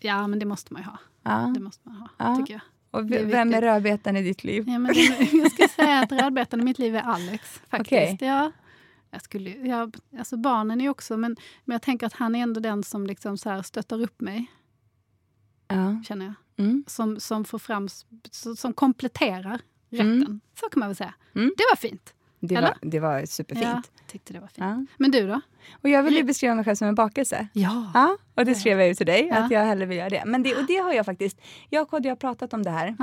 Ja, 0.00 0.26
men 0.26 0.38
det 0.38 0.46
måste 0.46 0.72
man 0.72 0.82
ju 0.82 0.88
ha. 0.88 0.98
Ja. 1.24 1.52
Det 1.54 1.60
måste 1.60 1.88
man 1.88 1.96
ha, 1.96 2.08
Ja. 2.18 2.36
tycker 2.36 2.52
jag. 2.54 2.60
Och 2.92 3.00
är 3.00 3.24
vem 3.24 3.54
är 3.54 3.60
rödbetan 3.60 4.16
i 4.16 4.22
ditt 4.22 4.44
liv? 4.44 4.64
Ja, 4.68 4.78
men 4.78 4.94
jag 5.42 5.52
ska 5.52 5.68
säga 5.68 5.98
att 6.00 6.12
rödbetan 6.12 6.60
i 6.60 6.64
mitt 6.64 6.78
liv 6.78 6.96
är 6.96 7.02
Alex. 7.02 7.60
faktiskt. 7.70 7.92
Okej. 7.92 8.18
Ja, 8.20 8.52
jag 9.10 9.22
skulle, 9.22 9.50
jag, 9.50 9.96
alltså 10.18 10.36
barnen 10.36 10.80
är 10.80 10.84
ju 10.84 10.90
också, 10.90 11.16
men, 11.16 11.36
men 11.64 11.74
jag 11.74 11.82
tänker 11.82 12.06
att 12.06 12.12
han 12.12 12.34
är 12.34 12.42
ändå 12.42 12.60
den 12.60 12.82
som 12.82 13.06
liksom 13.06 13.38
så 13.38 13.50
här 13.50 13.62
stöttar 13.62 14.02
upp 14.02 14.20
mig, 14.20 14.46
Ja. 15.68 16.02
känner 16.08 16.26
jag. 16.26 16.34
Mm. 16.66 16.84
Som, 16.86 17.20
som 17.20 17.44
får 17.44 17.58
fram, 17.58 17.88
som, 18.56 18.72
kompletterar 18.72 19.60
rätten. 19.90 20.22
Mm. 20.22 20.40
Så 20.60 20.68
kan 20.68 20.80
man 20.80 20.88
väl 20.88 20.96
säga. 20.96 21.14
Mm. 21.34 21.52
Det 21.56 21.64
var 21.70 21.76
fint. 21.76 22.14
Det, 22.40 22.54
Eller? 22.54 22.68
var, 22.68 22.90
det 22.90 23.00
var 23.00 23.26
superfint. 23.26 23.66
Ja, 23.66 23.82
tyckte 24.06 24.32
det 24.32 24.40
var 24.40 24.46
fint. 24.46 24.58
Ja. 24.58 24.86
Men 24.96 25.10
du 25.10 25.26
då? 25.26 25.40
Och 25.82 25.88
jag 25.88 26.02
vill 26.02 26.14
ju 26.16 26.22
beskriva 26.22 26.54
mig 26.54 26.64
själv 26.64 26.74
som 26.74 26.88
en 26.88 26.94
bakelse. 26.94 27.48
Ja. 27.52 27.90
Ja, 27.94 28.16
och 28.34 28.44
det 28.44 28.54
skrev 28.54 28.78
jag 28.78 28.88
ju 28.88 28.94
till 28.94 29.06
dig, 29.06 29.30
att 29.30 29.50
jag 29.50 29.64
hellre 29.64 29.86
vill 29.86 29.98
göra 29.98 30.10
det. 30.10 30.22
Men 30.26 30.42
det, 30.42 30.56
och 30.56 30.66
det 30.66 30.76
har 30.76 30.92
jag 30.92 31.06
faktiskt, 31.06 31.40
jag 31.70 31.82
och 31.82 31.88
Kodjo 31.90 32.10
har 32.10 32.16
pratat 32.16 32.54
om 32.54 32.62
det 32.62 32.70
här 32.70 32.96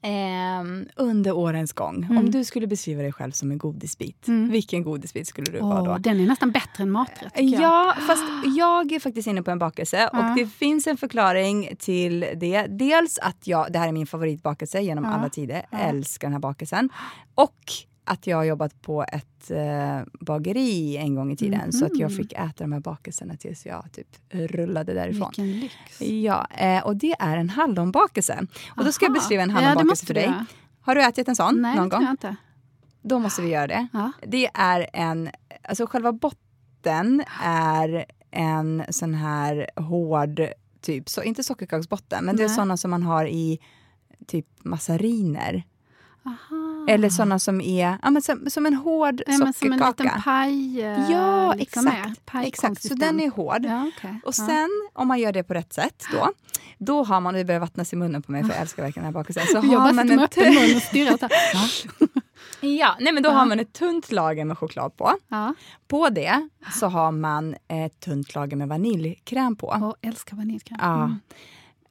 ja. 0.00 0.08
ehm, 0.08 0.86
under 0.96 1.32
årens 1.32 1.72
gång. 1.72 2.04
Mm. 2.04 2.18
Om 2.18 2.30
du 2.30 2.44
skulle 2.44 2.66
beskriva 2.66 3.02
dig 3.02 3.12
själv 3.12 3.32
som 3.32 3.50
en 3.50 3.58
godisbit, 3.58 4.28
Mm. 4.28 4.50
vilken 4.50 4.82
godisbit 4.82 5.26
skulle 5.28 5.50
du 5.52 5.58
vara 5.60 5.80
Åh, 5.82 5.84
då? 5.88 5.98
den 5.98 6.20
är 6.20 6.26
nästan 6.26 6.50
bättre 6.50 6.82
än 6.82 6.90
maträtt. 6.90 7.34
tycker 7.34 7.60
jag. 7.60 7.62
Ja, 7.62 7.94
fast 8.06 8.22
jag 8.56 8.92
är 8.92 9.00
faktiskt 9.00 9.28
inne 9.28 9.42
på 9.42 9.50
en 9.50 9.58
bakelse 9.58 10.10
Ja. 10.12 10.18
och 10.30 10.36
det 10.36 10.46
finns 10.46 10.86
en 10.86 10.96
förklaring 10.96 11.76
till 11.78 12.26
det. 12.36 12.66
Dels 12.66 13.18
att 13.18 13.46
jag, 13.46 13.72
det 13.72 13.78
här 13.78 13.88
är 13.88 13.92
min 13.92 14.06
favoritbakelse 14.06 14.80
genom 14.80 15.04
Ja. 15.04 15.10
alla 15.10 15.28
tider, 15.28 15.66
Ja. 15.70 15.78
älskar 15.78 16.28
den 16.28 16.32
här 16.32 16.40
bakelsen. 16.40 16.88
Och 17.34 17.54
att 18.08 18.26
jag 18.26 18.36
har 18.36 18.44
jobbat 18.44 18.82
på 18.82 19.04
ett 19.12 19.50
eh, 19.50 20.00
bageri 20.20 20.96
en 20.96 21.14
gång 21.14 21.32
i 21.32 21.36
tiden 21.36 21.72
så 21.72 21.84
att 21.84 21.98
jag 21.98 22.10
Mhm. 22.10 22.16
fick 22.16 22.32
äta 22.32 22.54
de 22.64 22.72
här 22.72 22.80
bakelserna 22.80 23.36
tills 23.36 23.66
jag 23.66 23.92
typ 23.92 24.08
rullade 24.30 24.94
därifrån. 24.94 25.32
Vilken 25.36 25.60
lyx. 25.60 25.74
Ja, 26.00 26.46
eh, 26.50 26.86
och 26.86 26.96
det 26.96 27.14
är 27.18 27.36
en 27.36 27.50
hallonbakelse. 27.50 28.46
Och 28.76 28.84
då 28.84 28.92
ska 28.92 29.04
jag 29.04 29.12
beskriva 29.14 29.42
en 29.42 29.48
Ja, 29.50 29.54
hallonbakelse 29.54 29.86
måste 29.92 30.06
för 30.06 30.14
du 30.14 30.20
dig. 30.20 30.28
göra. 30.28 30.46
Har 30.80 30.94
du 30.94 31.02
ätit 31.04 31.28
en 31.28 31.36
sån 31.36 31.62
Nej, 31.62 31.76
någon 31.76 31.84
det 31.88 31.90
tror 31.90 31.98
gång? 31.98 32.04
jag 32.06 32.12
inte. 32.12 32.36
Då 33.02 33.18
måste 33.18 33.42
vi 33.42 33.48
göra 33.48 33.66
det. 33.66 33.86
Ja. 33.92 34.12
Det 34.26 34.48
är 34.54 34.86
en, 34.92 35.30
alltså 35.62 35.86
själva 35.86 36.12
botten 36.12 37.22
är 37.44 38.04
en 38.30 38.84
sån 38.88 39.14
här 39.14 39.70
hård, 39.76 40.40
typ, 40.80 41.08
så, 41.08 41.22
inte 41.22 41.42
sockerkaksbotten, 41.44 42.24
men 42.24 42.36
det 42.36 42.42
är 42.42 42.46
Nej. 42.46 42.56
såna 42.56 42.76
som 42.76 42.90
man 42.90 43.02
har 43.02 43.26
i 43.26 43.58
typ 44.26 44.46
massariner. 44.64 45.62
Aha. 46.24 46.86
Eller 46.88 47.08
såna 47.10 47.38
som 47.38 47.60
är 47.60 47.98
ja, 48.02 48.10
men 48.10 48.22
som, 48.22 48.50
som 48.50 48.66
en 48.66 48.74
hård 48.74 49.14
Nej, 49.26 49.38
men 49.38 49.38
som 49.38 49.46
en 49.72 49.78
sockerkaka. 49.78 50.02
liten 50.04 50.22
paj. 50.22 50.82
eh, 50.82 51.10
ja, 51.10 51.54
liksom 51.54 51.86
exakt. 51.88 52.46
exakt. 52.46 52.82
Så 52.88 52.94
den 52.94 53.20
är 53.20 53.30
hård. 53.30 53.64
Ja, 53.64 53.90
okej. 53.96 54.20
Och 54.24 54.34
Ja. 54.38 54.46
sen, 54.46 54.68
om 54.92 55.08
man 55.08 55.18
gör 55.18 55.32
det 55.32 55.42
på 55.42 55.54
rätt 55.54 55.72
sätt, 55.72 56.04
då, 56.12 56.30
då 56.78 57.02
har 57.04 57.20
man, 57.20 57.34
det 57.34 57.44
börjar 57.44 57.60
vattnas 57.60 57.92
i 57.92 57.96
munnen 57.96 58.22
på 58.22 58.32
mig 58.32 58.42
för 58.44 58.50
jag 58.50 58.60
älskar 58.60 58.82
verkligen 58.82 59.04
den 59.04 59.14
här 59.14 59.20
bakelsen. 59.22 59.46
Så 59.46 59.52
Jag 59.72 59.78
har 59.78 59.84
bara 59.86 59.92
man 59.92 60.04
sitter 60.04 60.16
med 60.16 60.24
öppen 60.24 60.54
mun 60.54 60.76
och 60.76 60.82
stirrar. 60.82 61.18
ja, 62.60 62.96
nej, 63.00 63.12
men 63.12 63.22
då 63.22 63.28
Ja. 63.28 63.32
har 63.34 63.46
man 63.46 63.60
ett 63.60 63.72
tunt 63.72 64.12
lager 64.12 64.44
med 64.44 64.58
choklad 64.58 64.96
på. 64.96 65.12
Ja. 65.28 65.54
På 65.88 66.08
det 66.08 66.48
så 66.80 66.86
har 66.86 67.12
man 67.12 67.54
ett 67.68 68.00
tunt 68.00 68.34
lager 68.34 68.56
med 68.56 68.68
vaniljkräm 68.68 69.56
på. 69.56 69.66
Och 69.66 69.96
älskar 70.02 70.36
vaniljkräm. 70.36 70.78
Ja. 70.82 71.14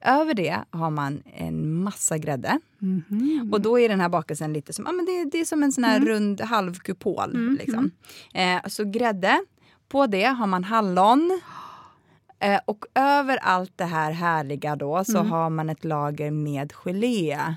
Över 0.01 0.33
det 0.33 0.59
har 0.71 0.89
man 0.89 1.23
en 1.33 1.73
massa 1.83 2.17
grädde. 2.17 2.59
Mm. 2.81 3.03
Mhm. 3.07 3.49
Och 3.53 3.61
då 3.61 3.79
är 3.79 3.89
den 3.89 3.99
här 4.01 4.09
bakelsen 4.09 4.53
lite 4.53 4.73
som, 4.73 4.85
ja, 4.85 4.91
men 4.91 5.05
det, 5.05 5.25
det 5.31 5.39
är 5.39 5.45
som 5.45 5.63
en 5.63 5.71
sån 5.71 5.83
här 5.83 5.97
Mm. 5.97 6.09
rund 6.09 6.41
halvkupol. 6.41 7.31
Mm, 7.35 7.57
Liksom. 7.59 7.91
Eh, 8.33 8.67
så 8.67 8.83
grädde. 8.83 9.39
På 9.89 10.07
det 10.07 10.23
har 10.25 10.47
man 10.47 10.63
hallon. 10.63 11.41
Eh, 12.39 12.59
och 12.65 12.85
över 12.95 13.37
allt 13.37 13.71
det 13.75 13.85
här 13.85 14.11
härliga 14.11 14.75
då 14.75 15.03
så 15.05 15.17
Mm. 15.17 15.31
har 15.31 15.49
man 15.49 15.69
ett 15.69 15.83
lager 15.85 16.31
med 16.31 16.73
gelé. 16.73 17.55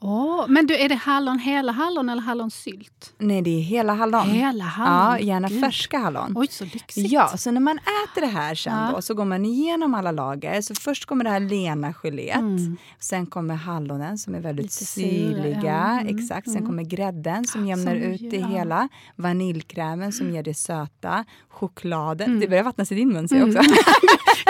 Åh, 0.00 0.44
men 0.48 0.66
du, 0.66 0.74
är 0.76 0.88
det 0.88 0.94
hallon, 0.94 1.38
hela 1.38 1.72
hallon 1.72 2.08
eller 2.08 2.22
hallonsylt? 2.22 3.12
Nej, 3.18 3.42
det 3.42 3.50
är 3.50 3.60
hela 3.62 3.92
hallon. 3.94 4.26
Hela 4.30 4.64
Ja, 4.64 4.70
hallon? 4.70 5.26
gärna 5.26 5.48
Gud. 5.48 5.60
färska 5.60 5.98
hallon. 5.98 6.32
Oj, 6.36 6.46
så 6.50 6.64
lyxigt. 6.64 7.12
Ja, 7.12 7.28
så 7.36 7.50
när 7.50 7.60
man 7.60 7.78
äter 7.78 8.20
det 8.20 8.26
här 8.26 8.54
sen 8.54 8.72
Ja. 8.72 8.90
då 8.94 9.02
så 9.02 9.14
går 9.14 9.24
man 9.24 9.44
igenom 9.44 9.94
alla 9.94 10.12
lager. 10.12 10.60
Så 10.60 10.74
först 10.74 11.06
kommer 11.06 11.24
det 11.24 11.30
här 11.30 11.40
lena 11.40 11.92
geléet. 11.94 12.36
Mm. 12.36 12.76
Sen 13.00 13.26
kommer 13.26 13.54
hallonen 13.54 14.18
som 14.18 14.34
är 14.34 14.40
väldigt 14.40 14.64
Lite 14.64 14.84
syrliga. 14.84 15.60
ja. 15.64 16.00
Mm, 16.00 16.18
Exakt. 16.18 16.44
Sen 16.46 16.56
mm. 16.56 16.66
kommer 16.66 16.82
grädden 16.82 17.44
som 17.44 17.66
jämnar 17.66 17.92
Som 17.92 18.02
ut 18.02 18.30
det 18.30 18.36
ja. 18.36 18.46
hela. 18.46 18.88
Vaniljkrämen 19.16 20.12
som 20.12 20.30
ger 20.30 20.42
det 20.42 20.54
söta. 20.54 21.24
Chokladen. 21.48 22.26
Mm. 22.28 22.40
Det 22.40 22.48
börjar 22.48 22.62
vattnas 22.64 22.92
i 22.92 22.94
din 22.94 23.08
mun 23.08 23.28
ser 23.28 23.36
jag 23.36 23.48
Mm. 23.48 23.60
också. 23.60 23.72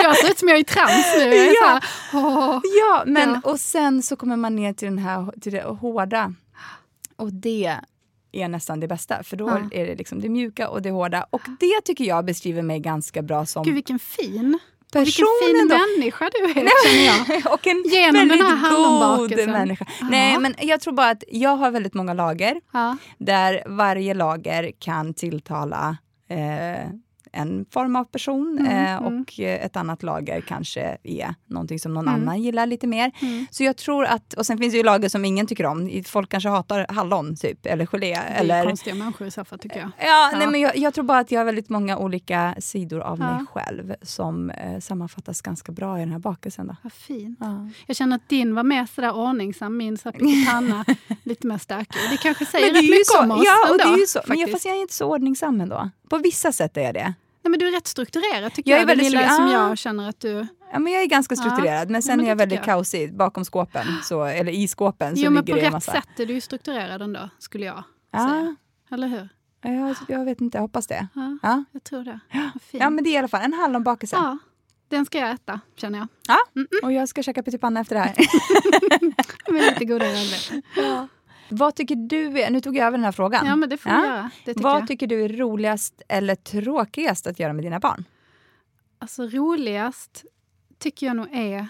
Jag 0.03 0.17
ser 0.17 0.29
ut 0.31 0.39
som 0.39 0.47
jag 0.47 0.57
är 0.57 0.61
i 0.61 0.63
trans 0.63 1.05
nu. 1.17 1.33
Ja. 1.33 1.67
här, 1.67 1.83
åh. 2.13 2.61
ja, 2.79 3.03
men 3.05 3.29
Ja. 3.29 3.51
och 3.51 3.59
sen 3.59 4.03
så 4.03 4.15
kommer 4.15 4.35
man 4.37 4.55
ner 4.55 4.73
till, 4.73 4.87
den 4.87 4.97
här, 4.97 5.33
till 5.39 5.51
det 5.53 5.63
hårda. 5.63 6.33
Och 7.15 7.33
det 7.33 7.75
är 8.31 8.47
nästan 8.47 8.79
det 8.79 8.87
bästa. 8.87 9.23
För 9.23 9.37
då 9.37 9.47
Ja. 9.49 9.59
är 9.71 9.85
det 9.87 9.95
liksom 9.95 10.21
det 10.21 10.29
mjuka 10.29 10.69
och 10.69 10.81
det 10.81 10.91
hårda. 10.91 11.25
Och 11.29 11.41
det 11.59 11.81
tycker 11.85 12.03
jag 12.03 12.25
beskriver 12.25 12.61
mig 12.61 12.79
ganska 12.79 13.21
bra 13.21 13.45
som 13.45 13.63
Gud, 13.63 13.73
vilken 13.73 13.99
fin. 13.99 14.59
Vilken 14.93 15.05
personen 15.05 15.27
fin 15.47 15.67
då. 15.69 15.77
människa 15.77 16.29
du 16.33 16.45
är, 16.45 16.53
känner 16.53 17.05
jag. 17.05 17.53
och 17.53 17.67
en 17.67 17.83
Genom 17.87 18.13
väldigt 18.15 18.39
den 18.39 18.57
här 18.57 18.75
god 19.17 19.49
människa. 19.49 19.85
Ja. 20.01 20.07
Nej, 20.09 20.39
men 20.39 20.55
jag 20.61 20.81
tror 20.81 20.93
bara 20.93 21.09
att 21.09 21.23
jag 21.27 21.55
har 21.57 21.71
väldigt 21.71 21.93
många 21.93 22.13
lager 22.13 22.61
Ja. 22.73 22.97
där 23.17 23.63
varje 23.65 24.13
lager 24.13 24.71
kan 24.79 25.13
tilltala 25.13 25.97
eh, 26.29 26.89
en 27.31 27.65
form 27.71 27.95
av 27.95 28.03
person 28.03 28.57
Mm, 28.59 28.71
eh, 28.71 28.91
mm. 28.91 29.03
och 29.21 29.39
eh, 29.39 29.65
ett 29.65 29.75
annat 29.75 30.03
lager 30.03 30.41
kanske 30.41 30.97
är 31.03 31.35
någonting 31.47 31.79
som 31.79 31.93
någon 31.93 32.07
Mm. 32.07 32.21
annan 32.21 32.41
gillar 32.41 32.65
lite 32.65 32.87
mer. 32.87 33.11
Mm. 33.21 33.45
Så 33.51 33.63
jag 33.63 33.77
tror 33.77 34.05
att, 34.05 34.33
och 34.33 34.45
sen 34.45 34.57
finns 34.57 34.73
det 34.73 34.77
ju 34.77 34.83
lager 34.83 35.09
som 35.09 35.25
ingen 35.25 35.47
tycker 35.47 35.65
om. 35.65 36.03
Folk 36.05 36.29
kanske 36.29 36.49
hatar 36.49 36.85
hallon 36.89 37.35
typ, 37.35 37.65
eller 37.65 37.85
gelé. 37.85 38.07
Det 38.07 38.13
är 38.13 38.39
Eller, 38.39 38.63
konstiga 38.65 38.95
människor 38.95 39.27
i 39.27 39.31
så 39.31 39.45
fall, 39.45 39.59
tycker 39.59 39.79
jag. 39.79 39.91
Ja, 39.99 40.05
Ja. 40.31 40.37
Nej, 40.37 40.47
men 40.47 40.61
jag, 40.61 40.77
jag 40.77 40.93
tror 40.93 41.03
bara 41.03 41.19
att 41.19 41.31
jag 41.31 41.39
har 41.39 41.45
väldigt 41.45 41.69
många 41.69 41.97
olika 41.97 42.55
sidor 42.59 42.99
av 43.01 43.19
Ja. 43.19 43.33
mig 43.37 43.45
själv 43.53 43.93
som 44.01 44.49
eh, 44.49 44.79
sammanfattas 44.79 45.41
ganska 45.41 45.71
bra 45.71 45.97
i 45.97 45.99
den 45.99 46.11
här 46.11 46.19
bakelsen. 46.19 46.67
Då. 46.67 46.75
Vad 46.83 46.93
fint. 46.93 47.37
Ja. 47.41 47.69
Jag 47.87 47.95
känner 47.95 48.15
att 48.15 48.29
din 48.29 48.55
var 48.55 48.63
mer 48.63 48.85
sådär 48.95 49.15
ordningsam, 49.15 49.77
min 49.77 49.97
så 49.97 50.11
pyttipanna 50.11 50.85
lite 51.23 51.47
mer 51.47 51.57
stökig. 51.57 52.01
Det 52.11 52.17
kanske 52.17 52.45
säger 52.45 52.73
rätt 52.73 52.83
mycket 52.83 53.05
så, 53.07 53.23
om 53.23 53.31
oss 53.31 53.41
ja, 53.45 53.55
och 53.69 53.71
ändå. 53.81 53.83
det 53.83 53.95
är 53.95 53.99
ju 53.99 54.05
så. 54.07 54.19
Men 54.27 54.39
jag, 54.39 54.51
fast 54.51 54.65
jag 54.65 54.75
är 54.77 54.81
inte 54.81 54.93
så 54.93 55.05
ordningsam 55.11 55.61
ändå. 55.61 55.89
På 56.09 56.17
vissa 56.17 56.51
sätt 56.51 56.77
är 56.77 56.81
jag 56.81 56.93
det. 56.93 57.13
Nej, 57.41 57.49
men 57.51 57.59
du 57.59 57.67
är 57.67 57.71
rätt 57.71 57.87
strukturerad 57.87 58.53
tycker 58.53 58.71
Jag 58.71 58.77
jag. 58.77 58.83
är 58.83 58.95
det 58.95 59.01
väldigt 59.03 59.19
stru- 59.21 59.35
som 59.35 59.45
ah. 59.45 59.51
jag 59.51 59.77
känner 59.77 60.09
att 60.09 60.19
du... 60.19 60.47
Ja, 60.73 60.79
men 60.79 60.93
jag 60.93 61.01
är 61.01 61.05
ganska 61.07 61.35
Ja. 61.35 61.41
strukturerad, 61.41 61.89
men 61.89 62.01
sen 62.01 62.11
Ja, 62.11 62.15
men 62.15 62.25
är 62.25 62.29
jag 62.29 62.37
det 62.37 62.41
väldigt 62.41 62.55
jag. 62.57 62.65
kaosig. 62.65 63.13
Bakom 63.15 63.45
skåpen, 63.45 63.85
så, 64.03 64.23
eller 64.23 64.51
i 64.51 64.67
skåpen, 64.67 65.15
så 65.15 65.21
Jo, 65.23 65.31
men 65.31 65.45
ligger 65.45 65.53
på 65.53 65.59
det 65.59 65.61
en 65.61 65.65
rätt 65.65 65.73
massa. 65.73 65.91
sätt 65.91 66.19
är 66.19 66.25
du 66.25 66.33
ju 66.33 66.41
strukturerad 66.41 67.01
ändå, 67.01 67.29
skulle 67.39 67.65
jag 67.65 67.83
Ja, 68.11 68.29
säga. 68.29 68.55
Eller 68.91 69.07
hur? 69.07 69.29
jag, 69.61 69.95
jag 70.07 70.25
vet 70.25 70.41
inte, 70.41 70.57
jag 70.57 70.61
hoppas 70.61 70.87
det. 70.87 71.07
Ja, 71.15 71.37
Ja. 71.41 71.63
jag 71.71 71.83
tror 71.83 72.03
det. 72.03 72.19
Ja, 72.71 72.89
men 72.89 73.03
det 73.03 73.09
är 73.09 73.13
i 73.13 73.17
alla 73.17 73.27
fall 73.27 73.41
en 73.41 73.53
hallonbakelse. 73.53 74.15
Ja, 74.15 74.37
den 74.87 75.05
ska 75.05 75.17
jag 75.17 75.29
äta, 75.31 75.59
känner 75.75 75.99
jag. 75.99 76.07
Ja, 76.27 76.37
Mm, 76.55 76.67
och 76.83 76.93
jag 76.93 77.09
ska 77.09 77.23
käka 77.23 77.43
pyttipanna 77.43 77.79
efter 77.79 77.95
det 77.95 78.01
här. 78.01 78.15
Med 79.53 79.63
lite 79.63 79.85
goda 79.85 80.05
rödbetor. 80.05 80.61
Vad 81.49 81.75
tycker 81.75 81.95
du, 81.95 82.41
är, 82.41 82.49
nu 82.51 82.61
tog 82.61 82.77
jag 82.77 82.87
över 82.87 82.97
den 82.97 83.05
här 83.05 83.11
frågan. 83.11 83.45
Ja, 83.45 83.55
men 83.55 83.69
det 83.69 83.77
får 83.77 83.91
Ja. 83.91 84.05
göra. 84.05 84.31
Det 84.45 84.53
tycker 84.53 84.63
Vad 84.63 84.81
jag. 84.81 84.87
tycker 84.87 85.07
du 85.07 85.23
är 85.25 85.29
roligast 85.29 86.01
eller 86.07 86.35
tråkigast 86.35 87.27
att 87.27 87.39
göra 87.39 87.53
med 87.53 87.63
dina 87.65 87.79
barn? 87.79 88.05
Alltså 88.99 89.23
roligast 89.27 90.25
tycker 90.79 91.07
jag 91.07 91.15
nog 91.15 91.27
är 91.31 91.67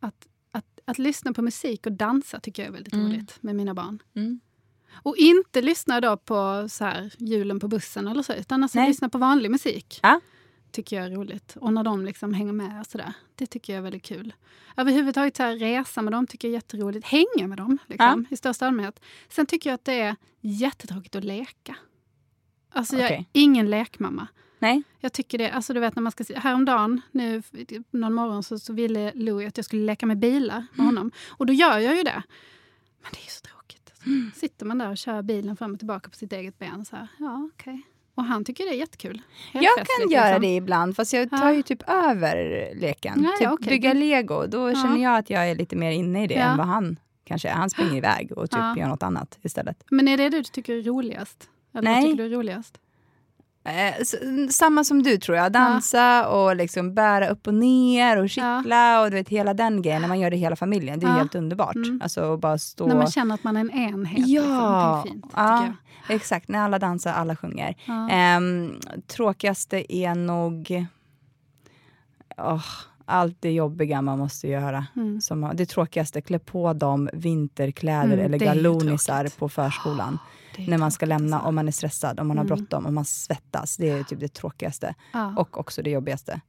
att, 0.00 0.26
att 0.52 0.64
att 0.84 0.98
lyssna 0.98 1.32
på 1.32 1.42
musik 1.42 1.86
och 1.86 1.92
dansa 1.92 2.40
tycker 2.40 2.62
jag 2.62 2.68
är 2.68 2.72
väldigt 2.72 2.92
Mm. 2.94 3.06
roligt 3.06 3.36
med 3.42 3.56
mina 3.56 3.74
barn. 3.74 4.02
Mm. 4.16 4.40
Och 4.92 5.16
inte 5.16 5.62
lyssna 5.62 6.00
då 6.00 6.16
på 6.16 6.66
så 6.70 6.84
här, 6.84 7.12
julen 7.18 7.60
på 7.60 7.68
bussen 7.68 8.08
eller 8.08 8.22
så, 8.22 8.32
utan 8.34 8.62
alltså 8.62 8.78
Nej. 8.78 8.88
lyssna 8.88 9.08
på 9.08 9.18
vanlig 9.18 9.50
musik. 9.50 10.00
Ja. 10.02 10.20
Tycker 10.74 10.96
jag 10.96 11.06
är 11.06 11.10
roligt. 11.10 11.56
Och 11.60 11.72
när 11.72 11.82
de 11.84 12.04
liksom 12.04 12.34
hänger 12.34 12.52
med 12.52 12.80
och 12.80 12.86
sådär. 12.86 13.12
Det 13.34 13.46
tycker 13.46 13.72
jag 13.72 13.78
är 13.78 13.82
väldigt 13.82 14.02
kul. 14.02 14.32
Överhuvudtaget 14.76 15.36
så 15.36 15.42
här, 15.42 15.56
resa 15.56 16.02
med 16.02 16.12
dem 16.12 16.26
tycker 16.26 16.48
jag 16.48 16.52
är 16.52 16.56
jätteroligt. 16.56 17.06
Hänga 17.06 17.46
med 17.48 17.58
dem 17.58 17.78
liksom, 17.86 18.26
i 18.30 18.36
största 18.36 18.66
allmänhet. 18.66 19.00
Sen 19.28 19.46
tycker 19.46 19.70
jag 19.70 19.74
att 19.74 19.84
det 19.84 20.00
är 20.00 20.16
jättetråkigt 20.40 21.16
att 21.16 21.24
leka. 21.24 21.76
Alltså 22.72 22.96
jag 22.96 23.10
är 23.10 23.24
ingen 23.32 23.70
lekmamma. 23.70 24.26
Nej. 24.58 24.82
Jag 25.00 25.12
tycker 25.12 25.38
det, 25.38 25.50
alltså 25.50 25.72
du 25.74 25.80
vet 25.80 25.96
när 25.96 26.02
man 26.02 26.12
ska, 26.12 26.24
se- 26.24 26.38
häromdagen, 26.38 27.00
nu 27.10 27.42
någon 27.90 28.12
morgon 28.14 28.42
så, 28.42 28.58
så 28.58 28.72
ville 28.72 29.12
Louie 29.14 29.48
att 29.48 29.56
jag 29.58 29.64
skulle 29.64 29.82
leka 29.84 30.06
med 30.06 30.18
bilar 30.18 30.56
Mm. 30.56 30.66
med 30.74 30.86
honom. 30.86 31.10
Och 31.28 31.46
då 31.46 31.52
gör 31.52 31.78
jag 31.78 31.96
ju 31.96 32.02
det. 32.02 32.22
Men 33.02 33.10
det 33.12 33.18
är 33.26 33.30
så 33.30 33.40
tråkigt. 33.40 33.90
Alltså. 33.90 34.06
Mm. 34.06 34.30
Sitter 34.34 34.66
man 34.66 34.78
där 34.78 34.90
och 34.90 34.98
kör 34.98 35.22
bilen 35.22 35.56
fram 35.56 35.72
och 35.72 35.78
tillbaka 35.78 36.10
på 36.10 36.16
sitt 36.16 36.32
eget 36.32 36.58
ben 36.58 36.84
så 36.84 36.96
här, 36.96 37.08
ja 37.18 37.48
okej. 37.54 37.82
Och 38.14 38.24
han 38.24 38.44
tycker 38.44 38.64
det 38.64 38.70
är 38.70 38.78
jättekul. 38.78 39.22
Helt 39.52 39.64
Jag 39.64 39.86
kan 39.86 40.10
göra 40.10 40.24
liksom. 40.24 40.42
det 40.42 40.56
ibland, 40.56 40.96
fast 40.96 41.12
jag 41.12 41.30
tar 41.30 41.52
ju 41.52 41.62
typ 41.62 41.82
över 41.88 42.68
leken. 42.74 43.24
Ja, 43.24 43.38
typ 43.38 43.52
okej. 43.52 43.68
bygga 43.68 43.92
lego, 43.92 44.46
då 44.46 44.74
känner 44.74 45.02
jag 45.02 45.18
att 45.18 45.30
jag 45.30 45.50
är 45.50 45.54
lite 45.54 45.76
mer 45.76 45.90
inne 45.90 46.24
i 46.24 46.26
det 46.26 46.34
än 46.34 46.56
vad 46.56 46.66
han 46.66 46.96
kanske 47.24 47.48
är. 47.48 47.52
Han 47.52 47.70
springer 47.70 47.96
iväg 47.96 48.32
och 48.32 48.50
typ 48.50 48.76
gör 48.76 48.88
något 48.88 49.02
annat 49.02 49.38
istället. 49.42 49.84
Men 49.90 50.08
är 50.08 50.16
det 50.16 50.28
det 50.28 50.36
du 50.36 50.44
tycker 50.44 50.76
är 50.76 50.82
roligast? 50.82 51.48
Eller 51.74 51.90
Nej. 51.90 52.02
tycker 52.02 52.16
du 52.16 52.24
är 52.24 52.38
roligast? 52.38 52.78
Eh, 53.66 54.04
samma 54.50 54.84
som 54.84 55.02
du 55.02 55.16
tror 55.18 55.36
jag, 55.38 55.52
dansa 55.52 56.28
och 56.28 56.56
liksom 56.56 56.94
bära 56.94 57.28
upp 57.28 57.46
och 57.46 57.54
ner 57.54 58.16
och 58.22 58.30
kittla 58.30 59.00
och 59.02 59.10
du 59.10 59.16
vet 59.16 59.28
hela 59.28 59.54
den 59.54 59.82
grejen 59.82 60.00
när 60.02 60.08
man 60.08 60.20
gör 60.20 60.30
det 60.30 60.36
hela 60.36 60.56
familjen. 60.56 61.00
Det 61.00 61.06
är 61.06 61.10
Ja. 61.10 61.16
helt 61.16 61.34
underbart. 61.34 61.74
Mm. 61.74 62.00
Alltså 62.02 62.36
bara 62.36 62.58
stå... 62.58 62.86
När 62.86 62.96
man 62.96 63.06
känner 63.10 63.34
att 63.34 63.44
man 63.44 63.56
är 63.56 63.60
en 63.60 63.70
enhet. 63.70 64.28
Ja, 64.28 65.02
liksom. 65.06 65.20
Det 65.34 65.40
är 65.40 65.58
fint, 65.62 65.72
ja. 66.08 66.14
Exakt, 66.14 66.48
när 66.48 66.58
alla 66.58 66.78
dansar, 66.78 67.12
alla 67.12 67.36
sjunger. 67.36 67.74
Ja. 67.84 68.10
Ehm, 68.10 68.80
tråkigaste 69.06 69.94
är 69.96 70.14
nog 70.14 70.86
åh, 72.36 72.64
allt 73.04 73.36
det 73.40 73.50
jobbiga 73.52 74.02
man 74.02 74.18
måste 74.18 74.48
göra. 74.48 74.86
Mm. 74.96 75.20
Som, 75.20 75.50
det 75.54 75.66
tråkigaste, 75.66 76.20
klä 76.20 76.38
på 76.38 76.72
dem 76.72 77.08
vinterkläder 77.12 78.04
Mm, 78.12 78.20
eller 78.24 78.38
galonisar 78.38 79.28
på 79.38 79.48
förskolan. 79.48 80.18
När 80.58 80.78
man 80.78 80.90
ska 80.90 81.06
lämna, 81.06 81.40
om 81.42 81.54
man 81.54 81.68
är 81.68 81.72
stressad, 81.72 82.20
om 82.20 82.28
man 82.28 82.38
har 82.38 82.44
Mm. 82.44 82.56
bråttom, 82.56 82.86
om 82.86 82.94
man 82.94 83.04
svettas. 83.04 83.76
Det 83.76 83.90
är 83.90 84.02
typ 84.04 84.20
det 84.20 84.28
tråkigaste. 84.34 84.94
Ja. 85.12 85.34
Och 85.36 85.58
också 85.58 85.82
det 85.82 85.90
jobbigaste. 85.90 86.40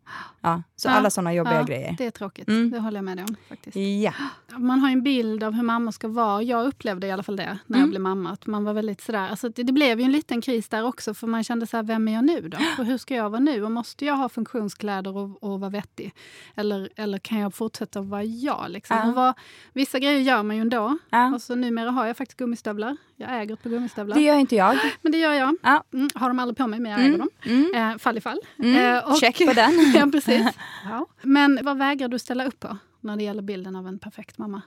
Ja, 0.41 0.63
så 0.75 0.87
Ja, 0.87 0.91
alla 0.93 1.09
sådana 1.09 1.33
jobbiga 1.33 1.55
ja, 1.55 1.63
grejer. 1.63 1.95
Det 1.97 2.05
är 2.05 2.11
tråkigt, 2.11 2.47
Mm. 2.47 2.69
det 2.69 2.79
håller 2.79 2.97
jag 2.97 3.03
med 3.05 3.17
dig 3.17 3.25
om. 3.29 3.35
faktiskt. 3.49 3.75
Ja. 4.03 4.13
Man 4.57 4.79
har 4.79 4.89
en 4.89 5.03
bild 5.03 5.43
av 5.43 5.53
hur 5.53 5.63
mammor 5.63 5.91
ska 5.91 6.07
vara. 6.07 6.41
Jag 6.41 6.65
upplevde 6.67 7.07
i 7.07 7.11
alla 7.11 7.23
fall 7.23 7.35
det 7.35 7.43
när 7.65 7.77
Mm. 7.77 7.79
jag 7.81 7.89
blev 7.89 8.01
mamma. 8.01 8.31
Att 8.31 8.45
man 8.45 8.63
var 8.63 8.73
väldigt 8.73 9.01
sådär, 9.01 9.29
alltså 9.29 9.49
det, 9.49 9.63
det 9.63 9.73
blev 9.73 9.99
ju 9.99 10.05
en 10.05 10.11
liten 10.11 10.41
kris 10.41 10.69
där 10.69 10.83
också 10.85 11.13
för 11.13 11.27
man 11.27 11.43
kände 11.43 11.67
så 11.67 11.77
här, 11.77 11.83
vem 11.83 12.07
är 12.07 12.13
jag 12.13 12.25
nu 12.25 12.41
då? 12.49 12.57
Och 12.79 12.85
hur 12.85 12.97
ska 12.97 13.15
jag 13.15 13.29
vara 13.29 13.39
nu? 13.41 13.63
Och 13.63 13.71
måste 13.71 14.05
jag 14.05 14.15
ha 14.15 14.29
funktionskläder 14.29 15.17
och, 15.17 15.43
och 15.43 15.59
vara 15.59 15.69
vettig? 15.69 16.13
Eller, 16.55 16.89
eller 16.95 17.17
kan 17.17 17.39
jag 17.39 17.53
fortsätta 17.53 17.99
att 17.99 18.05
vara 18.05 18.23
jag? 18.23 18.65
Liksom? 18.69 18.97
Ja. 18.97 19.07
Och 19.09 19.15
vad, 19.15 19.33
vissa 19.73 19.99
grejer 19.99 20.19
gör 20.19 20.43
man 20.43 20.55
ju 20.55 20.61
ändå. 20.61 20.97
Ja. 21.09 21.33
Och 21.35 21.41
så 21.41 21.55
numera 21.55 21.91
har 21.91 22.05
jag 22.05 22.17
faktiskt 22.17 22.37
gummistövlar. 22.39 22.97
Jag 23.17 23.41
äger 23.41 23.53
ett 23.53 23.63
par 23.63 23.69
gummistövlar. 23.69 24.15
Det 24.15 24.21
gör 24.21 24.35
inte 24.37 24.55
jag. 24.55 24.77
Men 25.01 25.11
det 25.11 25.17
gör 25.17 25.33
jag. 25.33 25.55
Ja. 25.63 25.83
Mm, 25.93 26.09
har 26.15 26.27
dem 26.27 26.39
aldrig 26.39 26.57
på 26.57 26.67
mig, 26.67 26.79
men 26.79 26.91
jag 26.91 26.99
äger 27.01 27.09
Mm. 27.15 27.19
dem. 27.19 27.29
Mm. 27.73 27.91
Eh, 27.93 27.97
fall 27.97 28.17
i 28.17 28.21
fall. 28.21 28.39
Mm. 28.59 28.95
Eh, 28.97 29.09
och- 29.11 29.19
Check 29.19 29.37
på 29.45 29.53
den. 29.55 29.93
ja, 29.95 30.07
precis. 30.11 30.47
Ja. 30.89 31.05
Men 31.21 31.59
vad 31.61 31.77
vägrar 31.77 32.07
du 32.07 32.19
ställa 32.19 32.45
upp 32.45 32.59
på 32.59 32.77
när 33.01 33.15
det 33.17 33.23
gäller 33.23 33.41
bilden 33.41 33.75
av 33.75 33.87
en 33.87 33.99
perfekt 33.99 34.37
mamma? 34.37 34.61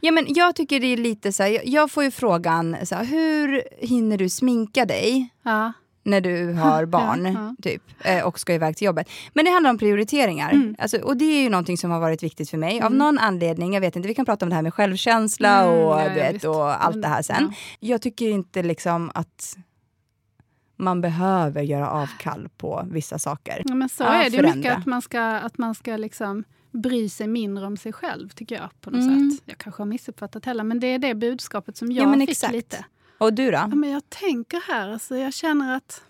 Ja, 0.00 0.12
men 0.12 0.24
jag 0.28 0.56
tycker 0.56 0.80
det 0.80 0.86
är 0.86 0.96
lite 0.96 1.32
så 1.32 1.42
här, 1.42 1.60
jag 1.64 1.90
får 1.90 2.04
ju 2.04 2.10
frågan, 2.10 2.76
så 2.84 2.94
här, 2.94 3.04
hur 3.04 3.62
hinner 3.86 4.18
du 4.18 4.28
sminka 4.28 4.84
dig 4.84 5.28
Ja. 5.42 5.72
När 6.04 6.20
du 6.20 6.52
har 6.52 6.86
barn 6.86 7.24
ja. 7.34 7.54
typ, 7.62 7.82
eh, 8.04 8.24
och 8.24 8.38
ska 8.40 8.54
iväg 8.54 8.76
till 8.76 8.84
jobbet? 8.86 9.08
Men 9.32 9.44
det 9.44 9.50
handlar 9.50 9.70
om 9.70 9.78
prioriteringar. 9.78 10.50
Mm. 10.52 10.76
Alltså, 10.78 10.98
och 10.98 11.16
det 11.16 11.24
är 11.24 11.42
ju 11.42 11.48
någonting 11.50 11.78
som 11.78 11.90
har 11.90 12.00
varit 12.00 12.22
viktigt 12.22 12.50
för 12.50 12.58
mig. 12.58 12.80
Av 12.80 12.86
Mm. 12.86 12.98
någon 12.98 13.18
anledning, 13.18 13.74
jag 13.74 13.80
vet 13.80 13.96
inte, 13.96 14.08
vi 14.08 14.14
kan 14.14 14.24
prata 14.24 14.44
om 14.46 14.48
det 14.50 14.54
här 14.54 14.62
med 14.62 14.74
självkänsla 14.74 15.62
Mm, 15.64 15.74
och, 15.84 15.92
ja, 16.00 16.02
ja, 16.08 16.14
vet, 16.14 16.44
och 16.44 16.84
allt 16.84 17.02
det 17.02 17.08
här 17.08 17.22
sen. 17.22 17.52
Jag 17.80 18.02
tycker 18.02 18.28
inte 18.28 18.62
liksom 18.62 19.10
att 19.14 19.56
man 20.76 21.00
behöver 21.00 21.62
göra 21.62 21.90
avkall 21.90 22.48
på 22.56 22.86
vissa 22.90 23.18
saker. 23.18 23.62
Ja, 23.64 23.74
men 23.74 23.88
så 23.88 24.02
Ja, 24.02 24.12
är 24.14 24.18
det 24.30 24.36
ju 24.36 24.36
förändra. 24.36 24.56
mycket 24.56 24.78
att 24.78 24.86
man 24.86 25.02
ska, 25.02 25.20
att 25.22 25.58
man 25.58 25.74
ska 25.74 25.96
liksom 25.96 26.44
bry 26.72 27.08
sig 27.08 27.26
mindre 27.26 27.66
om 27.66 27.76
sig 27.76 27.92
själv, 27.92 28.28
tycker 28.28 28.54
jag. 28.54 28.70
på 28.80 28.90
något 28.90 29.00
Mm. 29.02 29.30
sätt. 29.30 29.42
Jag 29.46 29.58
kanske 29.58 29.80
har 29.82 29.86
missuppfattat 29.86 30.44
hela, 30.46 30.64
men 30.64 30.80
det 30.80 30.86
är 30.86 30.98
det 30.98 31.14
budskapet 31.14 31.76
som 31.76 31.92
Ja, 31.92 32.02
jag 32.02 32.10
men 32.10 32.20
fick 32.20 32.30
exakt. 32.30 32.52
lite. 32.52 32.84
Och 33.24 33.32
du 33.34 33.50
då? 33.50 33.56
Ja, 33.56 33.66
men 33.66 33.90
jag 33.90 34.10
tänker 34.10 34.60
här, 34.72 34.88
alltså, 34.88 35.16
jag 35.16 35.34
känner 35.34 35.76
att... 35.76 36.02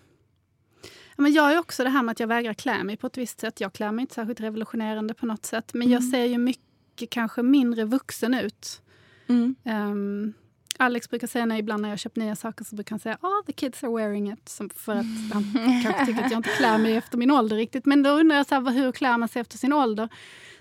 Ja, 1.15 1.21
men 1.21 1.33
jag 1.33 1.53
är 1.53 1.59
också 1.59 1.83
det 1.83 1.89
här 1.89 2.03
med 2.03 2.11
att 2.11 2.19
jag 2.19 2.27
vägrar 2.27 2.53
klä 2.53 2.83
mig 2.83 2.97
på 2.97 3.07
ett 3.07 3.17
visst 3.17 3.39
sätt. 3.39 3.61
Jag 3.61 3.73
klär 3.73 3.91
mig 3.91 4.01
inte 4.03 4.13
särskilt 4.13 4.39
revolutionerande 4.39 5.13
på 5.13 5.25
något 5.25 5.45
sätt. 5.45 5.73
Men 5.73 5.89
jag 5.89 5.99
Mm. 6.01 6.11
ser 6.11 6.25
ju 6.25 6.37
mycket 6.37 7.09
kanske 7.09 7.43
mindre 7.43 7.83
vuxen 7.85 8.33
ut. 8.33 8.81
Mm. 9.27 9.55
Ehm, 9.63 10.33
Alex 10.79 11.09
brukar 11.09 11.27
säga 11.27 11.45
när 11.45 11.57
ibland 11.57 11.81
när 11.81 11.89
jag 11.89 11.99
köper 11.99 12.21
nya 12.21 12.35
saker 12.35 12.65
så 12.65 12.75
brukar 12.75 12.91
han 12.93 12.99
säga 12.99 13.17
oh, 13.21 13.45
the 13.45 13.51
kids 13.53 13.83
are 13.83 13.91
wearing 13.95 14.31
it. 14.31 14.49
Som 14.49 14.69
för 14.69 14.91
att 14.95 15.05
han 15.33 15.43
kanske 15.83 16.05
tycker 16.05 16.23
att 16.23 16.31
jag 16.31 16.39
inte 16.39 16.49
klär 16.49 16.77
mig 16.77 16.95
efter 16.95 17.17
min 17.17 17.31
ålder 17.31 17.55
riktigt. 17.55 17.85
Men 17.85 18.03
då 18.03 18.09
undrar 18.09 18.37
jag 18.37 18.47
så 18.47 18.55
här, 18.55 18.71
hur 18.71 18.91
klär 18.91 19.17
man 19.17 19.29
sig 19.29 19.39
efter 19.41 19.57
sin 19.57 19.73
ålder? 19.73 20.09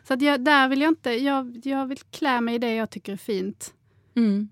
Så 0.08 0.14
att 0.14 0.22
jag, 0.22 0.44
där 0.44 0.68
vill 0.68 0.80
jag 0.80 0.90
inte, 0.90 1.10
jag, 1.10 1.60
jag 1.64 1.86
vill 1.86 1.98
klä 1.98 2.40
mig 2.40 2.54
i 2.54 2.58
det 2.58 2.74
jag 2.74 2.90
tycker 2.90 3.12
är 3.12 3.16
fint. 3.16 3.74
Mm. 4.16 4.48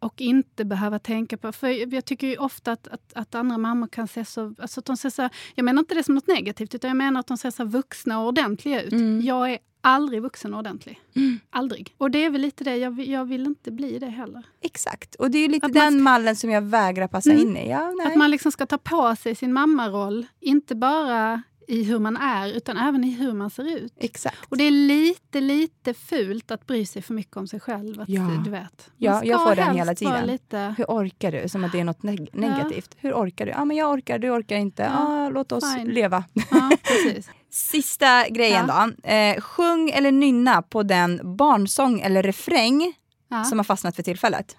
Och 0.00 0.20
inte 0.20 0.64
behöva 0.64 0.98
tänka 0.98 1.36
på, 1.36 1.52
för 1.52 1.94
jag 1.94 2.04
tycker 2.04 2.26
ju 2.26 2.36
ofta 2.36 2.72
att, 2.72 2.88
att, 2.88 3.12
att 3.14 3.34
andra 3.34 3.58
mammor 3.58 3.86
kan 3.86 4.08
se 4.08 4.24
så, 4.24 4.54
alltså 4.58 4.80
de 4.80 4.96
ser 4.96 5.10
så, 5.10 5.28
jag 5.54 5.64
menar 5.64 5.80
inte 5.80 5.94
det 5.94 6.04
som 6.04 6.14
något 6.14 6.26
negativt, 6.26 6.74
utan 6.74 6.88
jag 6.88 6.96
menar 6.96 7.20
att 7.20 7.26
de 7.26 7.36
ser 7.38 7.50
så 7.50 7.64
vuxna 7.64 8.20
och 8.20 8.28
ordentliga 8.28 8.82
ut. 8.82 8.92
Mm. 8.92 9.20
Jag 9.24 9.52
är 9.52 9.58
aldrig 9.80 10.22
vuxen 10.22 10.54
och 10.54 10.60
ordentlig. 10.60 11.00
Mm. 11.16 11.40
Aldrig. 11.50 11.94
Och 11.98 12.10
det 12.10 12.24
är 12.24 12.30
väl 12.30 12.40
lite 12.40 12.64
det, 12.64 12.76
jag, 12.76 12.90
vill- 12.90 13.10
jag 13.10 13.24
vill 13.24 13.46
inte 13.46 13.70
bli 13.70 13.98
det 13.98 14.06
heller. 14.06 14.42
Exakt, 14.60 15.14
och 15.14 15.30
det 15.30 15.38
är 15.38 15.42
ju 15.42 15.48
lite 15.48 15.66
Att 15.66 15.72
den 15.72 15.92
ska- 15.92 16.02
mallen 16.02 16.36
som 16.36 16.50
jag 16.50 16.62
vägrar 16.62 17.08
passa 17.08 17.30
Mm. 17.32 17.42
in 17.48 17.56
i. 17.56 17.70
Ja. 17.70 17.92
Att 18.06 18.16
man 18.16 18.30
liksom 18.30 18.52
ska 18.52 18.66
ta 18.66 18.78
på 18.78 19.16
sig 19.16 19.34
sin 19.34 19.52
mammaroll, 19.52 20.26
inte 20.40 20.74
bara 20.74 21.42
i 21.70 21.82
hur 21.84 21.98
man 21.98 22.16
är, 22.16 22.48
utan 22.48 22.76
även 22.76 23.04
i 23.04 23.10
hur 23.10 23.32
man 23.32 23.50
ser 23.50 23.76
ut. 23.76 23.92
Exakt. 23.96 24.38
Och 24.48 24.56
det 24.56 24.64
är 24.64 24.70
lite, 24.70 25.40
lite 25.40 25.94
fult 25.94 26.50
att 26.50 26.66
bry 26.66 26.86
sig 26.86 27.02
för 27.02 27.14
mycket 27.14 27.36
om 27.36 27.46
sig 27.46 27.60
själv. 27.60 28.00
Att, 28.00 28.08
Ja. 28.08 28.42
Du 28.44 28.50
vet. 28.50 28.90
Ja, 28.96 29.24
jag 29.24 29.48
får 29.48 29.54
den 29.56 29.74
hela 29.74 29.94
tiden. 29.94 30.26
Lite, 30.26 30.74
Hur 30.78 30.84
orkar 30.84 31.32
du? 31.32 31.48
Som 31.48 31.64
att 31.64 31.72
det 31.72 31.80
är 31.80 31.84
något 31.84 32.02
neg- 32.02 32.28
negativt. 32.32 32.94
Hur 32.98 33.12
orkar 33.12 33.46
du? 33.46 33.52
Ja, 33.52 33.64
men 33.64 33.76
jag 33.76 33.90
orkar, 33.90 34.18
du 34.18 34.30
orkar 34.30 34.56
inte. 34.56 34.82
Ja, 34.82 35.22
Ja, 35.24 35.30
låt 35.30 35.52
oss 35.52 35.74
fine. 35.74 35.88
leva. 35.88 36.24
ja, 36.50 36.70
precis. 36.82 37.30
Sista 37.50 38.28
grejen 38.28 38.66
då. 38.66 39.08
Eh, 39.08 39.40
sjung 39.40 39.90
eller 39.90 40.12
nynna 40.12 40.62
på 40.62 40.82
den 40.82 41.36
barnsång 41.36 42.00
eller 42.00 42.22
refräng 42.22 42.94
Ja. 43.28 43.44
som 43.44 43.58
har 43.58 43.64
fastnat 43.64 43.96
för 43.96 44.02
tillfället. 44.02 44.56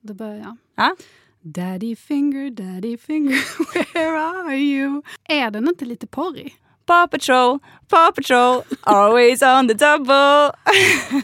Då 0.00 0.14
börjar 0.14 0.36
jag. 0.76 0.96
Daddy 1.44 1.96
finger, 1.96 2.50
daddy 2.50 2.96
finger, 2.96 3.36
where 3.94 4.16
are 4.18 4.54
you? 4.56 5.02
Är 5.28 5.50
den 5.50 5.68
inte 5.68 5.84
lite 5.84 6.06
porrig? 6.06 6.54
Paw 6.86 7.06
Patrol, 7.08 7.58
Paw 7.88 8.12
Patrol, 8.12 8.62
always 8.82 9.42
on 9.42 9.68
the 9.68 9.74
double. 9.74 10.12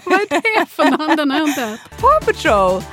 Vad 0.04 0.20
är 0.20 0.60
det 0.60 0.66
för 0.66 0.84
någon? 0.84 1.16
Den 1.16 1.30
har 1.30 1.38
jag 1.38 1.48
inte 1.48 1.60
hört. 1.60 1.80
Paw 2.00 2.20
Patrol! 2.32 2.82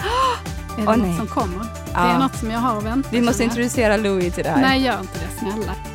Är 0.78 0.82
det 0.82 0.88
Åh, 0.88 0.98
något 0.98 1.08
nej. 1.08 1.18
som 1.18 1.28
kommer? 1.28 1.64
Det 1.86 2.00
är 2.00 2.20
något 2.20 2.36
som 2.36 2.52
jag 2.52 2.60
har 2.60 2.82
väntat 2.82 3.14
Vi 3.14 3.22
måste 3.22 3.44
introducera 3.44 3.98
Louis 3.98 4.36
till 4.36 4.44
det 4.44 4.50
här. 4.50 4.62
Nej, 4.62 4.84
gör 4.84 5.00
inte 5.00 5.20
det. 5.20 5.40
Snälla. 5.40 5.95